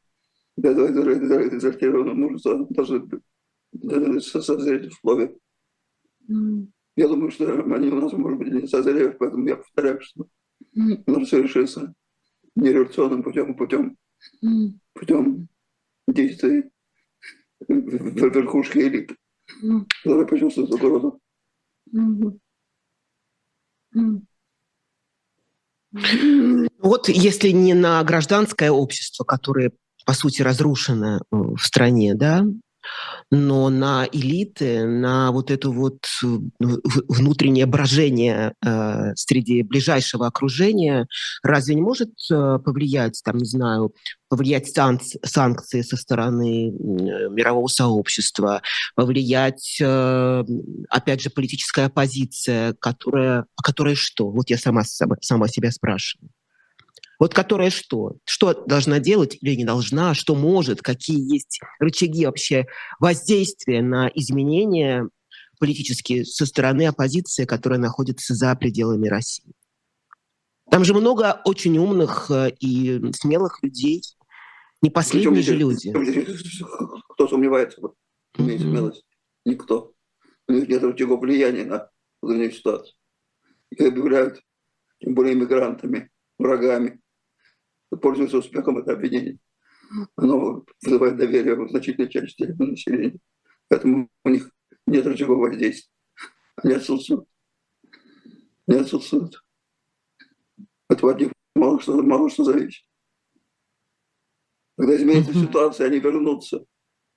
для 0.57 0.71
этого 0.71 1.13
экзальтированного 1.47 2.15
мужества 2.15 2.67
должны 2.69 4.21
созреть 4.21 4.87
условия. 4.87 5.35
Mm. 6.29 6.67
Я 6.95 7.07
думаю, 7.07 7.29
что 7.31 7.61
они 7.75 7.89
у 7.89 7.95
нас, 7.95 8.13
может 8.13 8.39
быть, 8.39 8.53
не 8.53 8.67
созреют, 8.67 9.17
поэтому 9.17 9.47
я 9.47 9.57
повторяю, 9.57 9.99
что 10.01 10.27
mm. 10.77 11.03
нужно 11.07 11.25
все 11.25 11.43
решиться 11.43 11.93
не 12.55 12.69
революционным 12.69 13.21
путем, 13.21 13.55
путем, 13.55 13.97
mm. 14.43 14.69
путем 14.93 15.49
действий 16.07 16.71
верхушки 17.67 18.77
элиты, 18.79 19.15
mm. 19.63 19.85
которые 20.03 20.27
почувствуют 20.27 20.71
угрозу. 20.71 21.19
Mm-hmm. 21.93 22.39
Mm. 23.95 24.21
Вот 26.81 27.09
если 27.09 27.49
не 27.49 27.73
на 27.73 28.03
гражданское 28.03 28.69
общество, 28.69 29.23
которое, 29.23 29.71
по 30.05 30.13
сути, 30.13 30.41
разрушено 30.41 31.17
э, 31.17 31.19
в 31.31 31.57
стране, 31.59 32.13
да, 32.13 32.43
но 33.31 33.69
на 33.69 34.07
элиты, 34.11 34.85
на 34.85 35.31
вот 35.31 35.51
это 35.51 35.69
вот 35.69 36.05
э, 36.23 36.27
внутреннее 36.59 37.65
брожение 37.65 38.53
э, 38.63 39.13
среди 39.15 39.63
ближайшего 39.63 40.27
окружения, 40.27 41.07
разве 41.43 41.75
не 41.75 41.81
может 41.81 42.11
э, 42.31 42.59
повлиять, 42.63 43.21
там, 43.23 43.37
не 43.37 43.45
знаю, 43.45 43.93
повлиять 44.29 44.67
сан 44.67 44.99
санкции 45.23 45.81
со 45.81 45.97
стороны 45.97 46.71
мирового 46.71 47.67
сообщества, 47.67 48.61
повлиять, 48.95 49.77
э, 49.81 50.43
опять 50.89 51.21
же, 51.21 51.29
политическая 51.29 51.85
оппозиция, 51.85 52.73
которая, 52.79 53.45
которая 53.61 53.95
что? 53.95 54.29
Вот 54.29 54.49
я 54.49 54.57
сама, 54.57 54.83
сама, 54.83 55.15
сама 55.21 55.47
себя 55.47 55.71
спрашиваю. 55.71 56.29
Вот 57.19 57.33
которая 57.33 57.69
что? 57.69 58.17
Что 58.25 58.53
должна 58.65 58.99
делать 58.99 59.37
или 59.41 59.55
не 59.55 59.65
должна? 59.65 60.13
Что 60.13 60.35
может? 60.35 60.81
Какие 60.81 61.33
есть 61.33 61.61
рычаги 61.79 62.25
вообще 62.25 62.65
воздействия 62.99 63.81
на 63.81 64.09
изменения 64.13 65.07
политические 65.59 66.25
со 66.25 66.45
стороны 66.45 66.87
оппозиции, 66.87 67.45
которая 67.45 67.79
находится 67.79 68.33
за 68.33 68.53
пределами 68.55 69.07
России? 69.07 69.53
Там 70.69 70.83
же 70.83 70.93
много 70.93 71.41
очень 71.45 71.77
умных 71.77 72.29
э, 72.31 72.51
и 72.59 72.99
смелых 73.13 73.61
людей, 73.61 74.01
не 74.81 74.89
последние 74.89 75.41
же 75.41 75.55
люди. 75.55 75.93
Кто 77.09 77.27
сомневается 77.27 77.79
в 77.81 77.93
mm-hmm. 78.37 78.59
смелость? 78.59 79.05
Никто. 79.45 79.93
У 80.47 80.53
них 80.53 80.67
нет 80.67 80.83
рычагов 80.83 81.21
влияния 81.21 81.65
на 81.65 81.89
внутреннюю 82.21 82.51
ситуацию. 82.51 82.93
Их 83.71 83.87
объявляют, 83.87 84.41
тем 84.99 85.15
более 85.15 85.33
иммигрантами, 85.33 86.11
врагами. 86.37 87.01
Пользуются 87.89 88.37
успехом 88.37 88.77
это 88.77 88.93
обвинение. 88.93 89.39
Оно 90.15 90.65
вызывает 90.81 91.17
доверие 91.17 91.55
в 91.55 91.69
значительной 91.69 92.09
части 92.09 92.43
населения. 92.43 93.19
Поэтому 93.67 94.09
у 94.23 94.29
них 94.29 94.51
нет 94.87 95.05
рычагов 95.05 95.39
воздействия. 95.39 95.91
Они 96.57 96.73
отсутствуют. 96.73 97.27
Не 98.67 98.77
отсутствуют. 98.77 99.43
От 100.87 101.19
них 101.19 101.31
мало 101.55 101.79
что, 101.79 102.01
мало 102.01 102.29
что 102.29 102.43
зависит. 102.43 102.85
Когда 104.77 104.95
изменится 104.95 105.31
mm-hmm. 105.31 105.47
ситуация, 105.47 105.87
они 105.87 105.99
вернутся 105.99 106.65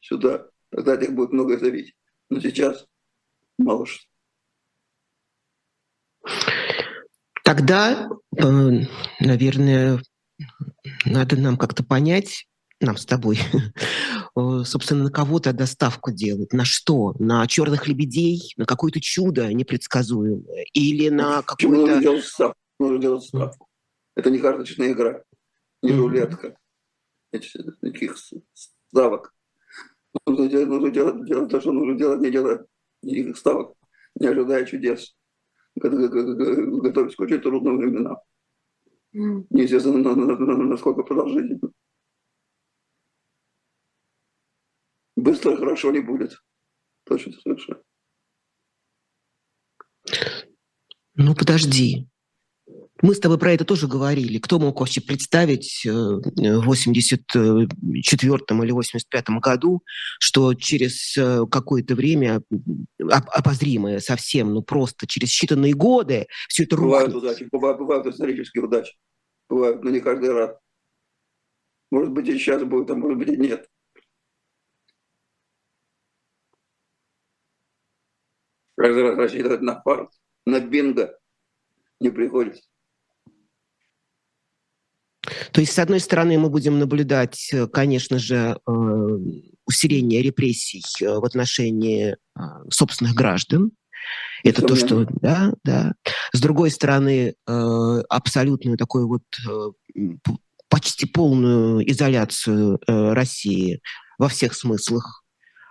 сюда. 0.01 0.49
Тогда 0.71 0.93
от 0.93 1.01
них 1.01 1.15
будет 1.15 1.33
многое 1.33 1.59
зависеть. 1.59 1.97
Но 2.31 2.41
сейчас 2.41 2.87
мало 3.59 3.87
что. 3.87 4.07
Тогда, 7.45 8.09
э, 8.37 8.45
наверное, 9.21 10.01
надо 11.05 11.37
нам 11.37 11.57
как-то 11.57 11.85
понять, 11.85 12.47
нам 12.81 12.97
с 12.97 13.05
тобой, 13.05 13.39
собственно, 14.65 15.05
на 15.05 15.11
кого 15.11 15.41
тогда 15.41 15.67
ставку 15.67 16.13
делать? 16.13 16.53
На 16.53 16.65
что? 16.65 17.15
На 17.19 17.47
черных 17.47 17.89
лебедей? 17.89 18.55
На 18.57 18.67
какое-то 18.67 19.01
чудо 19.01 19.53
непредсказуемое? 19.53 20.65
Или 20.73 21.09
на 21.09 21.43
какое-то... 21.43 21.77
Нужно 21.77 22.01
делать 22.01 22.25
ставку. 22.25 22.59
Нужно 22.79 22.99
делать 22.99 23.25
ставку. 23.25 23.69
Это 24.15 24.31
не 24.31 24.39
карточная 24.39 24.93
игра, 24.93 25.23
не 25.83 25.93
рулетка. 25.93 26.57
Никаких 27.33 28.17
ставок. 28.89 29.35
Нужно 30.27 30.49
делать, 30.49 30.69
нужно 30.69 30.91
делать, 30.91 31.27
делать 31.27 31.51
то, 31.51 31.61
что 31.61 31.73
нужно 31.73 31.97
делать, 31.97 32.21
не 32.21 32.31
делая 32.31 32.65
никаких 33.03 33.37
ставок, 33.37 33.75
не 34.15 34.27
ожидая 34.27 34.65
чудес. 34.65 35.15
Готовить 35.77 37.15
к 37.15 37.21
очень 37.21 37.41
трудным 37.41 37.79
временам. 37.79 38.19
Неизвестно, 39.13 39.93
насколько 39.99 41.03
продолжительно. 41.03 41.73
Быстро 45.17 45.57
хорошо 45.57 45.91
не 45.91 46.01
будет. 46.01 46.43
Точно 47.05 47.33
совершенно. 47.33 47.83
Ну, 51.15 51.35
подожди. 51.35 52.09
Мы 53.01 53.15
с 53.15 53.21
тобой 53.21 53.39
про 53.39 53.53
это 53.53 53.65
тоже 53.65 53.87
говорили. 53.87 54.39
Кто 54.39 54.59
мог 54.59 54.81
вообще 54.81 55.01
представить 55.01 55.87
э, 55.87 55.91
в 55.91 56.65
84 56.65 57.27
или 57.85 58.71
85 58.73 59.29
году, 59.41 59.83
что 60.19 60.55
через 60.55 61.17
э, 61.17 61.47
какое-то 61.49 61.95
время, 61.95 62.43
обозримое 62.99 64.01
совсем, 64.01 64.53
ну 64.53 64.63
просто 64.63 65.07
через 65.07 65.31
считанные 65.31 65.73
годы, 65.73 66.27
все 66.49 66.65
это 66.65 66.77
бывают 66.77 67.13
рухнет. 67.13 67.31
Удачи, 67.31 67.49
бывают, 67.53 67.79
бывают 67.79 68.07
исторические 68.07 68.65
удачи. 68.65 68.97
Бывают, 69.49 69.83
но 69.85 69.91
не 69.91 70.01
каждый 70.01 70.33
раз. 70.33 70.57
Может 71.91 72.11
быть, 72.11 72.29
и 72.29 72.37
сейчас 72.37 72.65
будет, 72.65 72.91
а 72.91 72.97
может 72.97 73.19
быть, 73.19 73.29
и 73.29 73.37
нет. 73.37 73.69
Каждый 78.77 79.03
раз 79.03 79.17
рассчитывать 79.17 79.61
на 79.61 79.81
фарт, 79.83 80.11
на 80.47 80.61
бинго 80.61 81.17
не 82.01 82.11
приходится. 82.11 82.63
То 85.53 85.61
есть, 85.61 85.73
с 85.73 85.79
одной 85.79 86.01
стороны, 86.01 86.39
мы 86.39 86.51
будем 86.51 86.79
наблюдать, 86.79 87.51
э, 87.53 87.67
конечно 87.67 88.19
же, 88.19 88.59
э, 88.67 88.73
усиление 89.67 90.23
репрессий 90.23 90.83
э, 91.03 91.19
в 91.19 91.25
отношении 91.25 92.17
собственных 92.71 93.15
граждан. 93.15 93.73
Это 94.45 94.63
то, 94.63 94.77
что, 94.77 95.07
да, 95.21 95.53
да. 95.65 95.95
С 96.33 96.41
другой 96.41 96.71
стороны, 96.71 97.35
абсолютную 97.47 98.79
такую 98.79 99.09
вот 99.09 99.23
почти 100.69 101.05
полную 101.07 101.91
изоляцию 101.91 102.79
России 102.87 103.81
во 104.17 104.29
всех 104.29 104.55
смыслах. 104.55 105.25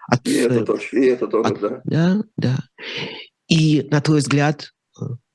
От, 0.09 0.27
и 0.27 0.33
это 0.33 0.65
тоже, 0.65 0.87
и 0.91 1.05
это 1.05 1.27
тоже, 1.27 1.49
от, 1.49 1.59
да. 1.61 1.81
Да, 1.85 2.23
да. 2.35 2.57
И, 3.47 3.87
на 3.89 4.01
твой 4.01 4.19
взгляд, 4.19 4.73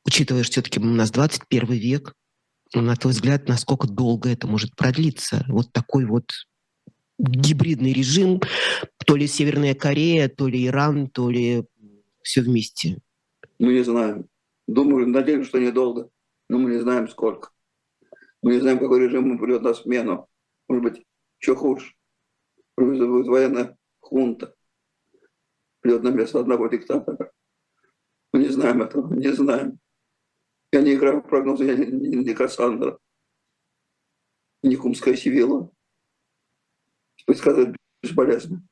учитывая, 0.05 0.43
что 0.43 0.53
все-таки 0.53 0.79
у 0.79 0.85
нас 0.85 1.11
21 1.11 1.73
век, 1.73 2.15
на 2.81 2.97
твой 2.97 3.13
взгляд, 3.13 3.49
насколько 3.49 3.87
долго 3.87 4.31
это 4.31 4.47
может 4.47 4.75
продлиться? 4.77 5.45
Вот 5.49 5.73
такой 5.73 6.07
вот 6.07 6.31
гибридный 7.19 7.93
режим, 7.93 8.41
то 9.07 9.17
ли 9.17 9.27
Северная 9.27 9.75
Корея, 9.75 10.29
то 10.29 10.49
ли 10.49 10.67
Иран, 10.67 11.09
то 11.09 11.31
ли 11.31 11.65
все 12.23 12.41
вместе? 12.43 12.99
Мы 13.59 13.75
не 13.75 13.85
знаем. 13.85 14.27
Думаю, 14.67 15.09
надеюсь, 15.09 15.47
что 15.47 15.59
недолго, 15.59 16.09
но 16.49 16.59
мы 16.59 16.71
не 16.71 16.79
знаем 16.79 17.09
сколько. 17.09 17.51
Мы 18.43 18.55
не 18.55 18.61
знаем, 18.61 18.79
какой 18.79 19.01
режим 19.01 19.39
придет 19.39 19.63
на 19.63 19.75
смену. 19.75 20.29
Может 20.69 20.83
быть, 20.83 21.07
еще 21.41 21.55
хуже. 21.55 21.95
Может 22.77 23.09
быть, 23.09 23.27
военная 23.27 23.77
хунта. 24.01 24.55
Придет 25.81 26.03
на 26.03 26.09
место 26.09 26.41
одного 26.41 26.69
диктатора. 26.69 27.31
Мы 28.33 28.41
не 28.41 28.49
знаем 28.49 28.83
этого, 28.83 29.13
не 29.13 29.33
знаем. 29.33 29.79
Я 30.73 30.81
не 30.81 30.95
играю 30.95 31.21
в 31.21 31.29
прогнозы, 31.29 31.65
я 31.67 31.77
не, 31.77 31.87
не, 31.87 32.17
не 32.17 32.35
Кассандра, 32.35 32.99
не 34.63 34.77
Кумская 34.77 35.15
Сивила. 35.15 35.71
Предсказывать 37.27 37.77
бесполезно. 38.03 38.67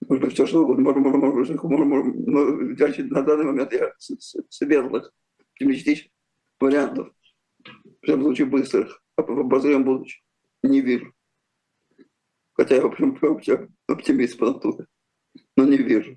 Быть, 0.00 0.32
все 0.32 0.46
что 0.46 0.62
угодно. 0.62 0.84
Может, 0.84 1.02
может, 1.02 1.62
может, 1.62 1.62
может, 1.64 2.16
может, 2.16 3.10
на 3.10 3.22
данный 3.22 3.44
момент 3.44 3.72
я 3.72 3.92
светлых, 3.98 5.12
оптимистичных 5.38 6.12
вариантов, 6.60 7.12
в 7.58 8.02
всяком 8.02 8.22
случае 8.22 8.46
быстрых, 8.46 9.02
а 9.16 9.22
в 9.22 9.40
обозримом 9.40 9.84
будущем 9.84 10.22
не 10.62 10.80
вижу. 10.80 11.12
Хотя 12.54 12.76
я, 12.76 12.82
в 12.82 12.86
общем, 12.86 13.76
оптимист 13.86 14.38
по 14.38 14.46
натуре, 14.52 14.86
но 15.56 15.64
не 15.64 15.76
вижу. 15.76 16.16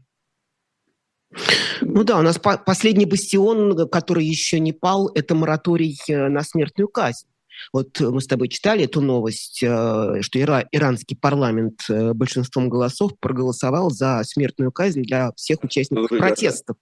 Ну 1.82 2.04
да, 2.04 2.20
у 2.20 2.22
нас 2.22 2.38
по 2.38 2.58
последний 2.58 3.06
бастион, 3.06 3.88
который 3.90 4.26
еще 4.26 4.60
не 4.60 4.74
пал, 4.74 5.10
это 5.16 5.36
мораторий 5.36 5.98
э, 6.08 6.28
на 6.28 6.42
смертную 6.42 6.88
казнь. 6.90 7.28
Вот 7.74 8.00
мы 8.00 8.22
с 8.22 8.28
тобой 8.28 8.48
читали 8.48 8.86
эту 8.86 9.02
новость, 9.02 9.62
э, 9.64 10.22
что 10.22 10.40
ира 10.40 10.66
иранский 10.72 11.18
парламент 11.18 11.82
э, 11.90 12.14
большинством 12.14 12.70
голосов 12.70 13.18
проголосовал 13.20 13.92
за 13.92 14.22
смертную 14.26 14.72
казнь 14.72 15.04
для 15.04 15.32
всех 15.34 15.64
участников 15.64 16.12
ну, 16.12 16.18
протестов. 16.18 16.78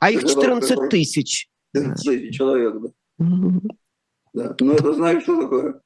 А 0.00 0.10
их 0.10 0.24
14 0.24 0.88
тысяч. 0.88 1.48
человек, 1.72 2.74
да. 2.80 2.88
да. 4.32 4.56
Ну 4.60 4.72
это 4.72 4.94
знаешь, 4.94 5.22
что 5.22 5.42
такое? 5.42 5.80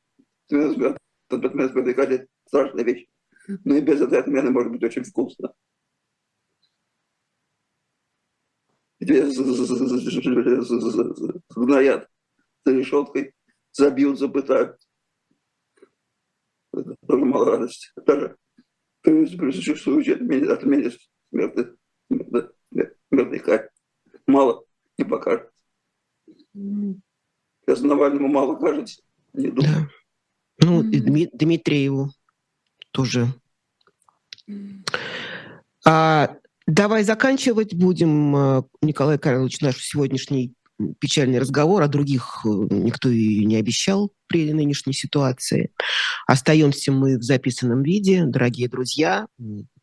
Смертная 0.49 1.95
казнь– 1.95 2.27
страшная 2.47 2.85
вещь. 2.85 3.07
Но 3.65 3.77
и 3.77 3.81
без 3.81 4.01
этой 4.01 4.21
отмены 4.21 4.51
может 4.51 4.73
быть 4.73 4.83
очень 4.83 5.05
вкусно. 5.05 5.53
Где 9.09 9.27
сгноят 11.49 12.11
за 12.67 12.73
решеткой, 12.73 13.33
забьют, 13.73 14.19
запытают. 14.19 14.79
Это 16.75 16.95
тоже 17.07 17.25
мало 17.25 17.53
радости. 17.53 17.89
Даже 18.05 18.37
присутствующие 19.01 20.17
отмене, 20.17 20.49
отмене 20.49 20.93
смертной, 21.31 21.75
смертной 23.09 23.39
казни. 23.39 23.69
Мало 24.27 24.65
не 24.99 25.05
покажется. 25.07 25.51
Сейчас 26.53 27.81
Навальному 27.81 28.29
мало 28.29 28.57
кажется, 28.57 29.03
не 29.33 29.49
думаю. 29.49 29.73
Да. 29.73 29.89
Ну, 30.61 30.83
и 30.83 31.01
Дмитриеву 31.01 32.11
тоже. 32.91 33.27
А 35.87 36.37
Давай 36.69 37.03
заканчивать 37.03 37.75
будем, 37.75 38.37
э, 38.37 38.62
Николай 38.83 39.19
Карлович, 39.19 39.62
наш 39.62 39.83
сегодняшний 39.83 40.53
печальный 41.01 41.39
разговор. 41.39 41.81
О 41.81 41.89
других 41.89 42.43
э, 42.45 42.49
никто 42.49 43.09
и 43.09 43.43
не 43.47 43.57
обещал 43.57 44.12
при 44.27 44.53
нынешней 44.53 44.93
ситуации. 44.93 45.71
Остаемся 46.27 46.93
мы 46.93 47.16
в 47.16 47.23
записанном 47.23 47.83
виде. 47.83 48.25
Дорогие 48.27 48.69
друзья, 48.69 49.29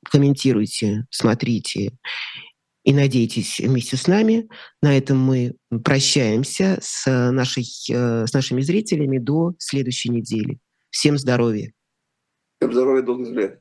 комментируйте, 0.03 1.07
смотрите 1.09 1.97
и 2.83 2.93
надейтесь 2.93 3.59
вместе 3.59 3.97
с 3.97 4.05
нами. 4.05 4.47
На 4.83 4.95
этом 4.95 5.17
мы 5.17 5.55
прощаемся 5.83 6.77
с, 6.83 7.09
нашей, 7.31 7.63
с 7.63 8.31
нашими 8.31 8.61
зрителями 8.61 9.17
до 9.17 9.55
следующей 9.57 10.09
недели. 10.09 10.59
Всем 10.91 11.17
здоровья. 11.17 11.73
Всем 12.59 12.71
здоровья, 12.71 13.01
долгих 13.01 13.33
лет. 13.33 13.59